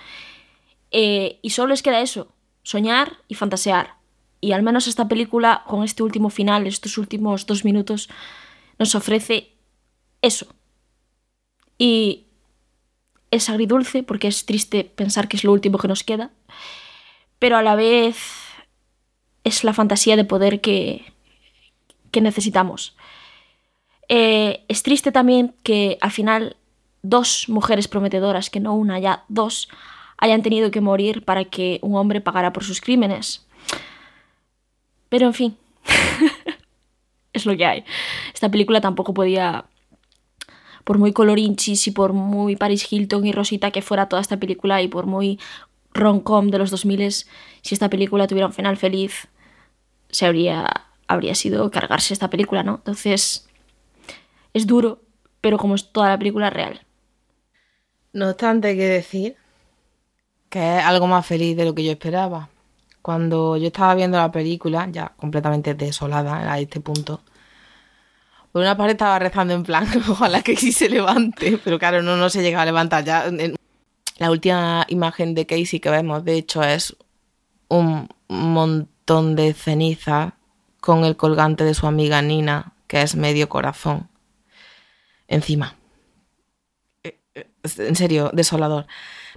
Eh, 0.91 1.39
y 1.41 1.51
solo 1.51 1.69
les 1.69 1.81
queda 1.81 2.01
eso, 2.01 2.27
soñar 2.63 3.17
y 3.27 3.35
fantasear. 3.35 3.95
Y 4.41 4.51
al 4.51 4.63
menos 4.63 4.87
esta 4.87 5.07
película, 5.07 5.63
con 5.67 5.83
este 5.83 6.03
último 6.03 6.29
final, 6.29 6.67
estos 6.67 6.97
últimos 6.97 7.45
dos 7.45 7.63
minutos, 7.63 8.09
nos 8.79 8.95
ofrece 8.95 9.53
eso. 10.21 10.47
Y 11.77 12.25
es 13.31 13.49
agridulce 13.49 14.03
porque 14.03 14.27
es 14.27 14.45
triste 14.45 14.83
pensar 14.83 15.27
que 15.27 15.37
es 15.37 15.43
lo 15.43 15.51
último 15.51 15.77
que 15.77 15.87
nos 15.87 16.03
queda, 16.03 16.31
pero 17.39 17.57
a 17.57 17.61
la 17.61 17.75
vez 17.75 18.17
es 19.43 19.63
la 19.63 19.73
fantasía 19.73 20.15
de 20.15 20.25
poder 20.25 20.61
que, 20.61 21.13
que 22.11 22.21
necesitamos. 22.21 22.95
Eh, 24.09 24.65
es 24.67 24.83
triste 24.83 25.11
también 25.11 25.55
que 25.63 25.97
al 26.01 26.11
final 26.11 26.57
dos 27.01 27.49
mujeres 27.49 27.87
prometedoras, 27.87 28.49
que 28.49 28.59
no 28.59 28.75
una, 28.75 28.99
ya 28.99 29.25
dos, 29.27 29.67
hayan 30.23 30.41
tenido 30.41 30.71
que 30.71 30.79
morir 30.79 31.25
para 31.25 31.43
que 31.43 31.79
un 31.81 31.97
hombre 31.97 32.21
pagara 32.21 32.53
por 32.53 32.63
sus 32.63 32.79
crímenes. 32.79 33.45
Pero 35.09 35.27
en 35.27 35.33
fin, 35.33 35.57
es 37.33 37.45
lo 37.45 37.57
que 37.57 37.65
hay. 37.65 37.83
Esta 38.33 38.49
película 38.49 38.79
tampoco 38.79 39.13
podía, 39.13 39.65
por 40.85 40.97
muy 40.97 41.11
colorinchis 41.11 41.87
y 41.87 41.91
por 41.91 42.13
muy 42.13 42.55
Paris 42.55 42.87
Hilton 42.89 43.27
y 43.27 43.33
Rosita 43.33 43.71
que 43.71 43.81
fuera 43.81 44.07
toda 44.07 44.21
esta 44.21 44.37
película 44.37 44.81
y 44.81 44.87
por 44.87 45.07
muy 45.07 45.41
rom-com 45.93 46.47
de 46.47 46.57
los 46.57 46.71
2000, 46.71 47.11
si 47.11 47.75
esta 47.75 47.89
película 47.89 48.25
tuviera 48.25 48.47
un 48.47 48.53
final 48.53 48.77
feliz, 48.77 49.27
se 50.09 50.25
habría, 50.25 50.85
habría 51.05 51.35
sido 51.35 51.69
cargarse 51.69 52.13
esta 52.13 52.29
película, 52.29 52.63
¿no? 52.63 52.75
Entonces, 52.75 53.49
es 54.53 54.67
duro, 54.67 55.01
pero 55.41 55.57
como 55.57 55.75
es 55.75 55.91
toda 55.91 56.07
la 56.07 56.17
película 56.17 56.49
real. 56.49 56.79
No 58.13 58.29
obstante, 58.29 58.69
hay 58.69 58.77
que 58.77 58.87
decir 58.87 59.42
que 60.53 60.77
es 60.77 60.85
algo 60.85 61.07
más 61.07 61.25
feliz 61.25 61.57
de 61.57 61.65
lo 61.65 61.73
que 61.73 61.83
yo 61.83 61.91
esperaba. 61.91 62.47
Cuando 63.01 63.57
yo 63.57 63.67
estaba 63.67 63.95
viendo 63.95 64.19
la 64.19 64.31
película, 64.31 64.87
ya 64.91 65.11
completamente 65.17 65.73
desolada 65.73 66.53
a 66.53 66.59
este 66.59 66.79
punto, 66.79 67.21
por 68.51 68.61
una 68.61 68.77
parte 68.77 68.91
estaba 68.91 69.17
rezando 69.17 69.55
en 69.55 69.63
plan, 69.63 69.87
ojalá 70.09 70.43
que 70.43 70.55
se 70.55 70.89
levante, 70.89 71.59
pero 71.63 71.79
claro, 71.79 72.03
no, 72.03 72.17
no 72.17 72.29
se 72.29 72.43
llega 72.43 72.61
a 72.61 72.65
levantar. 72.65 73.03
Ya 73.03 73.25
la 74.19 74.29
última 74.29 74.85
imagen 74.89 75.33
de 75.33 75.47
Casey 75.47 75.79
que 75.79 75.89
vemos, 75.89 76.23
de 76.23 76.35
hecho, 76.35 76.61
es 76.61 76.95
un 77.67 78.07
montón 78.27 79.35
de 79.35 79.55
ceniza 79.55 80.35
con 80.81 81.03
el 81.03 81.15
colgante 81.15 81.63
de 81.63 81.73
su 81.73 81.87
amiga 81.87 82.21
Nina, 82.21 82.73
que 82.85 83.01
es 83.01 83.15
medio 83.15 83.49
corazón, 83.49 84.07
encima. 85.27 85.77
Eh, 87.01 87.17
eh, 87.33 87.49
En 87.63 87.95
serio, 87.95 88.29
desolador. 88.33 88.85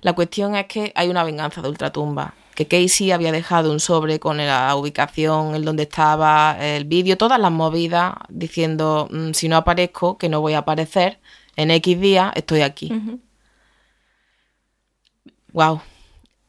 La 0.01 0.13
cuestión 0.15 0.55
es 0.57 0.67
que 0.67 0.93
hay 0.95 1.09
una 1.09 1.25
venganza 1.25 1.63
de 1.63 1.69
ultratumba. 1.69 2.35
Que 2.55 2.67
Casey 2.67 3.11
había 3.13 3.33
dejado 3.33 3.71
un 3.71 3.81
sobre 3.81 4.19
con 4.19 4.39
la 4.39 4.75
ubicación, 4.77 5.55
el 5.55 5.65
donde 5.65 5.83
estaba, 5.83 6.57
el 6.59 6.85
vídeo, 6.87 7.19
todas 7.19 7.39
las 7.39 7.53
movidas, 7.53 8.15
diciendo: 8.31 9.09
"Mm, 9.11 9.33
si 9.33 9.49
no 9.49 9.57
aparezco, 9.57 10.17
que 10.17 10.29
no 10.31 10.41
voy 10.41 10.55
a 10.55 10.59
aparecer, 10.59 11.19
en 11.57 11.71
X 11.71 12.01
días 12.01 12.33
estoy 12.35 12.63
aquí. 12.63 12.91
Wow. 15.53 15.81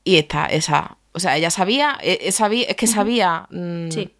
Y 0.04 0.18
esta, 0.18 0.46
esa. 0.46 0.98
O 1.14 1.20
sea, 1.20 1.36
ella 1.38 1.50
sabía, 1.50 1.98
eh, 2.02 2.32
sabía 2.32 2.68
es 2.68 2.76
que 2.76 2.88
sabía 2.88 3.48
mm, 3.50 3.90
Sí. 3.92 4.14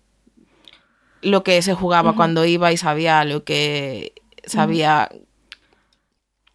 lo 1.22 1.44
que 1.44 1.62
se 1.62 1.74
jugaba 1.74 2.16
cuando 2.16 2.44
iba 2.46 2.72
y 2.72 2.78
sabía 2.78 3.24
lo 3.24 3.44
que. 3.44 4.14
Sabía 4.46 5.10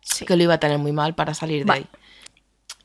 Sí. 0.01 0.25
que 0.25 0.37
lo 0.37 0.43
iba 0.43 0.55
a 0.55 0.59
tener 0.61 0.79
muy 0.79 0.93
mal 0.93 1.14
para 1.14 1.33
salir 1.35 1.64
de 1.64 1.73
ahí. 1.73 1.87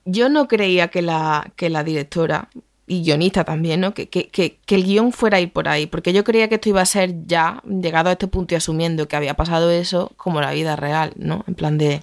Yo 0.09 0.29
no 0.29 0.47
creía 0.47 0.87
que 0.87 1.01
la, 1.01 1.51
que 1.55 1.69
la 1.69 1.83
directora 1.83 2.49
y 2.87 3.03
guionista 3.03 3.43
también, 3.43 3.81
¿no? 3.81 3.93
Que, 3.93 4.07
que, 4.07 4.29
que, 4.29 4.57
que 4.65 4.75
el 4.75 4.85
guion 4.85 5.11
fuera 5.11 5.37
a 5.37 5.41
ir 5.41 5.51
por 5.51 5.67
ahí, 5.67 5.85
porque 5.87 6.13
yo 6.13 6.23
creía 6.23 6.47
que 6.47 6.55
esto 6.55 6.69
iba 6.69 6.81
a 6.81 6.85
ser 6.85 7.25
ya, 7.25 7.61
llegado 7.65 8.09
a 8.09 8.13
este 8.13 8.27
punto 8.27 8.53
y 8.53 8.57
asumiendo 8.57 9.07
que 9.09 9.17
había 9.17 9.35
pasado 9.35 9.69
eso, 9.69 10.13
como 10.15 10.39
la 10.39 10.51
vida 10.51 10.77
real, 10.77 11.11
¿no? 11.17 11.43
En 11.47 11.55
plan 11.55 11.77
de, 11.77 12.01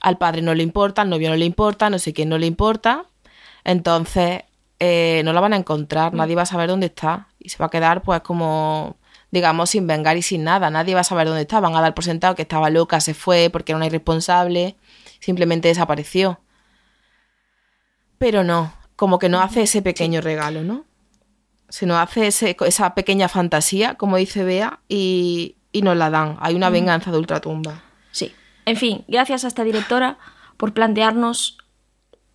al 0.00 0.18
padre 0.18 0.42
no 0.42 0.54
le 0.54 0.64
importa, 0.64 1.02
al 1.02 1.10
novio 1.10 1.30
no 1.30 1.36
le 1.36 1.44
importa, 1.44 1.88
no 1.88 2.00
sé 2.00 2.12
quién 2.12 2.28
no 2.28 2.38
le 2.38 2.46
importa, 2.46 3.04
entonces 3.64 4.42
eh, 4.80 5.22
no 5.24 5.32
la 5.32 5.40
van 5.40 5.52
a 5.52 5.56
encontrar, 5.56 6.14
nadie 6.14 6.34
va 6.34 6.42
a 6.42 6.46
saber 6.46 6.68
dónde 6.68 6.86
está 6.86 7.28
y 7.38 7.50
se 7.50 7.58
va 7.58 7.66
a 7.66 7.70
quedar 7.70 8.02
pues 8.02 8.20
como 8.22 8.96
digamos 9.30 9.70
sin 9.70 9.86
vengar 9.86 10.16
y 10.16 10.22
sin 10.22 10.44
nada, 10.44 10.70
nadie 10.70 10.94
va 10.94 11.00
a 11.00 11.04
saber 11.04 11.26
dónde 11.28 11.42
está, 11.42 11.60
van 11.60 11.76
a 11.76 11.80
dar 11.80 11.94
por 11.94 12.04
sentado 12.04 12.34
que 12.34 12.42
estaba 12.42 12.68
loca, 12.70 13.00
se 13.00 13.14
fue 13.14 13.48
porque 13.50 13.72
era 13.72 13.76
una 13.76 13.86
irresponsable, 13.86 14.76
simplemente 15.20 15.68
desapareció. 15.68 16.40
Pero 18.22 18.44
no, 18.44 18.72
como 18.94 19.18
que 19.18 19.28
no 19.28 19.40
hace 19.40 19.62
ese 19.62 19.82
pequeño 19.82 20.20
regalo, 20.20 20.62
¿no? 20.62 20.84
Se 21.68 21.86
nos 21.86 21.98
hace 21.98 22.28
ese- 22.28 22.56
esa 22.66 22.94
pequeña 22.94 23.28
fantasía, 23.28 23.96
como 23.96 24.16
dice 24.16 24.44
Bea, 24.44 24.78
y, 24.88 25.56
y 25.72 25.82
nos 25.82 25.96
la 25.96 26.08
dan. 26.08 26.36
Hay 26.40 26.54
una 26.54 26.70
venganza 26.70 27.10
de 27.10 27.18
ultratumba. 27.18 27.82
Sí. 28.12 28.32
En 28.64 28.76
fin, 28.76 29.04
gracias 29.08 29.44
a 29.44 29.48
esta 29.48 29.64
directora 29.64 30.18
por 30.56 30.72
plantearnos 30.72 31.58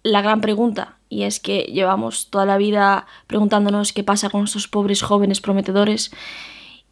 la 0.04 0.22
gran 0.22 0.42
pregunta. 0.42 0.98
Y 1.08 1.24
es 1.24 1.40
que 1.40 1.60
llevamos 1.72 2.30
toda 2.30 2.46
la 2.46 2.58
vida 2.58 3.06
preguntándonos 3.28 3.94
qué 3.94 4.04
pasa 4.04 4.30
con 4.30 4.44
estos 4.44 4.68
pobres 4.68 5.02
jóvenes 5.02 5.40
prometedores. 5.40 6.12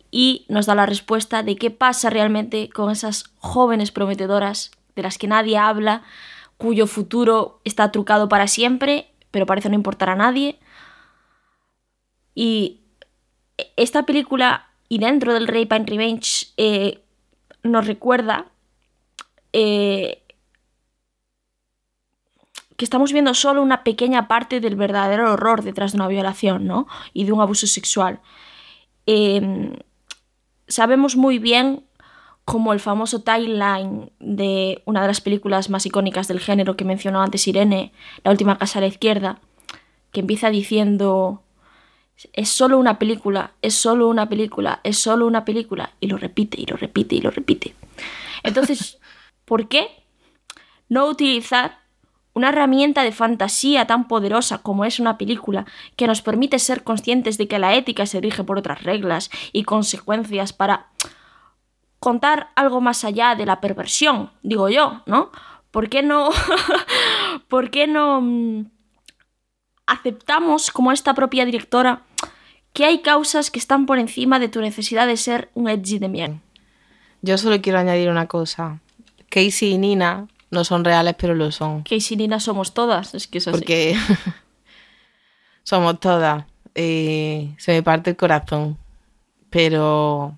Y 0.10 0.46
nos 0.48 0.68
da 0.68 0.76
la 0.76 0.86
respuesta 0.86 1.44
de 1.44 1.58
qué 1.58 1.70
pasa 1.70 2.10
realmente 2.10 2.70
con 2.70 2.92
esas 2.92 3.26
jóvenes 3.40 3.92
prometedoras 3.92 4.72
de 4.96 5.02
las 5.02 5.18
que 5.18 5.28
nadie 5.28 5.58
habla, 5.58 6.04
cuyo 6.58 6.88
futuro 6.88 7.62
está 7.64 7.92
trucado 7.92 8.30
para 8.30 8.48
siempre, 8.48 9.12
pero 9.32 9.46
parece 9.46 9.70
no 9.70 9.76
importar 9.76 10.10
a 10.10 10.16
nadie. 10.16 10.60
Y 12.34 12.82
esta 13.76 14.04
película, 14.04 14.68
y 14.90 15.00
dentro 15.00 15.34
del 15.34 15.48
Rape 15.48 15.76
and 15.76 15.90
Revenge, 15.90 16.48
eh, 16.58 17.02
nos 17.64 17.88
recuerda 17.88 18.48
eh, 19.54 20.22
que 22.78 22.86
estamos 22.86 23.14
viendo 23.14 23.34
solo 23.34 23.62
una 23.62 23.84
pequeña 23.84 24.28
parte 24.28 24.60
del 24.60 24.76
verdadero 24.76 25.34
horror 25.34 25.64
detrás 25.64 25.94
de 25.94 25.98
una 25.98 26.08
violación, 26.08 26.68
¿no? 26.68 26.88
Y 27.14 27.24
de 27.24 27.32
un 27.32 27.42
abuso 27.42 27.68
sexual. 27.68 28.20
Eh, 29.08 29.80
sabemos 30.68 31.16
muy 31.16 31.40
bien 31.40 31.85
como 32.46 32.74
el 32.74 32.80
famoso 32.80 33.22
timeline 33.22 34.12
de 34.20 34.84
una 34.86 35.02
de 35.02 35.08
las 35.08 35.20
películas 35.20 35.70
más 35.72 35.86
icónicas 35.86 36.28
del 36.28 36.40
género 36.40 36.78
que 36.78 36.86
mencionó 36.86 37.22
antes 37.22 37.48
Irene, 37.48 37.92
La 38.24 38.32
última 38.32 38.58
casa 38.58 38.80
a 38.80 38.82
la 38.82 38.88
izquierda, 38.88 39.40
que 40.12 40.22
empieza 40.22 40.52
diciendo 40.52 41.42
es 42.34 42.50
solo 42.50 42.78
una 42.78 42.98
película, 42.98 43.52
es 43.62 43.76
solo 43.76 44.08
una 44.08 44.30
película, 44.30 44.80
es 44.84 44.98
solo 44.98 45.28
una 45.28 45.44
película, 45.44 45.92
y 46.00 46.08
lo 46.08 46.18
repite 46.18 46.62
y 46.62 46.66
lo 46.66 46.78
repite 46.78 47.16
y 47.16 47.22
lo 47.22 47.32
repite. 47.32 47.76
Entonces, 48.44 49.00
¿por 49.46 49.68
qué 49.68 49.88
no 50.88 51.08
utilizar 51.08 51.80
una 52.34 52.50
herramienta 52.50 53.04
de 53.04 53.12
fantasía 53.12 53.88
tan 53.88 54.08
poderosa 54.08 54.60
como 54.60 54.86
es 54.86 55.00
una 55.00 55.18
película 55.18 55.66
que 55.96 56.06
nos 56.06 56.22
permite 56.22 56.60
ser 56.60 56.84
conscientes 56.84 57.38
de 57.38 57.48
que 57.48 57.60
la 57.60 57.76
ética 57.76 58.06
se 58.06 58.20
rige 58.20 58.44
por 58.44 58.58
otras 58.58 58.84
reglas 58.84 59.32
y 59.54 59.64
consecuencias 59.64 60.52
para 60.52 60.88
contar 62.06 62.52
algo 62.54 62.82
más 62.82 63.04
allá 63.04 63.34
de 63.34 63.48
la 63.48 63.60
perversión, 63.60 64.30
digo 64.44 64.70
yo, 64.70 65.02
¿no? 65.08 65.32
¿Por 65.72 65.90
qué 65.90 66.04
no, 66.04 66.30
¿por 67.48 67.72
qué 67.72 67.88
no 67.88 68.22
mm, 68.22 68.66
aceptamos, 69.88 70.70
como 70.70 70.92
esta 70.92 71.16
propia 71.16 71.46
directora, 71.46 72.04
que 72.74 72.86
hay 72.86 73.02
causas 73.02 73.50
que 73.50 73.58
están 73.58 73.88
por 73.88 73.98
encima 73.98 74.38
de 74.38 74.50
tu 74.50 74.62
necesidad 74.62 75.08
de 75.08 75.18
ser 75.18 75.50
un 75.56 75.68
edgy 75.68 75.98
de 75.98 76.08
mierda. 76.08 76.42
Yo 77.24 77.40
solo 77.40 77.60
quiero 77.60 77.80
añadir 77.80 78.12
una 78.12 78.28
cosa. 78.28 78.82
Casey 79.30 79.72
y 79.72 79.78
Nina 79.80 80.28
no 80.52 80.64
son 80.64 80.86
reales, 80.86 81.16
pero 81.18 81.34
lo 81.34 81.52
son. 81.52 81.82
Casey 81.82 82.14
y 82.14 82.18
Nina 82.18 82.40
somos 82.40 82.76
todas, 82.76 83.16
es 83.16 83.26
que 83.26 83.40
eso. 83.40 83.50
Porque 83.50 83.98
somos 85.64 86.00
todas. 86.00 86.46
Y 86.76 87.56
se 87.58 87.72
me 87.72 87.82
parte 87.82 88.12
el 88.12 88.16
corazón. 88.16 88.78
Pero... 89.50 90.38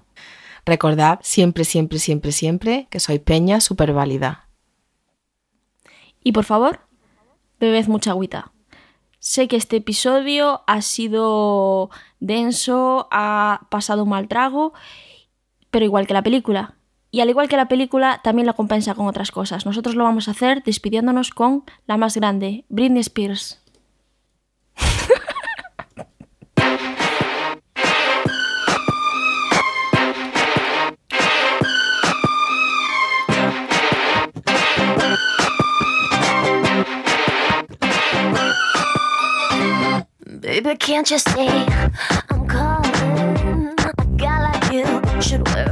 Recordad 0.65 1.19
siempre, 1.23 1.65
siempre, 1.65 1.99
siempre, 1.99 2.33
siempre 2.33 2.89
que 2.89 2.99
sois 2.99 3.21
peña 3.21 3.61
súper 3.61 3.93
válida. 3.93 4.49
Y 6.23 6.33
por 6.33 6.45
favor, 6.45 6.81
bebed 7.61 7.89
mucha 7.89 8.13
agüita. 8.13 8.54
Sé 9.27 9.49
que 9.49 9.57
este 9.57 9.77
episodio 9.77 10.65
ha 10.67 10.83
sido 10.83 11.89
denso, 12.21 13.09
ha 13.11 13.69
pasado 13.71 14.03
un 14.03 14.11
mal 14.11 14.29
trago, 14.29 14.75
pero 15.71 15.87
igual 15.87 16.07
que 16.07 16.13
la 16.13 16.23
película. 16.23 16.75
Y 17.11 17.23
al 17.23 17.31
igual 17.31 17.49
que 17.49 17.57
la 17.57 17.67
película, 17.67 18.21
también 18.23 18.47
lo 18.47 18.55
compensa 18.55 18.95
con 18.95 19.07
otras 19.07 19.31
cosas. 19.31 19.65
Nosotros 19.65 19.95
lo 19.95 20.05
vamos 20.05 20.29
a 20.29 20.33
hacer 20.33 20.63
despidiéndonos 20.63 21.31
con 21.31 21.65
la 21.87 21.97
más 21.97 22.19
grande, 22.19 22.67
Britney 22.69 23.01
Spears. 23.01 23.64
Baby, 40.65 40.79
can't 40.79 41.11
you 41.11 41.19
see 41.19 41.47
I'm 42.31 42.47
calling? 42.49 43.75
A 43.99 44.07
guy 44.17 44.51
like 44.51 44.73
you 44.73 45.21
should 45.21 45.47
wear 45.49 45.64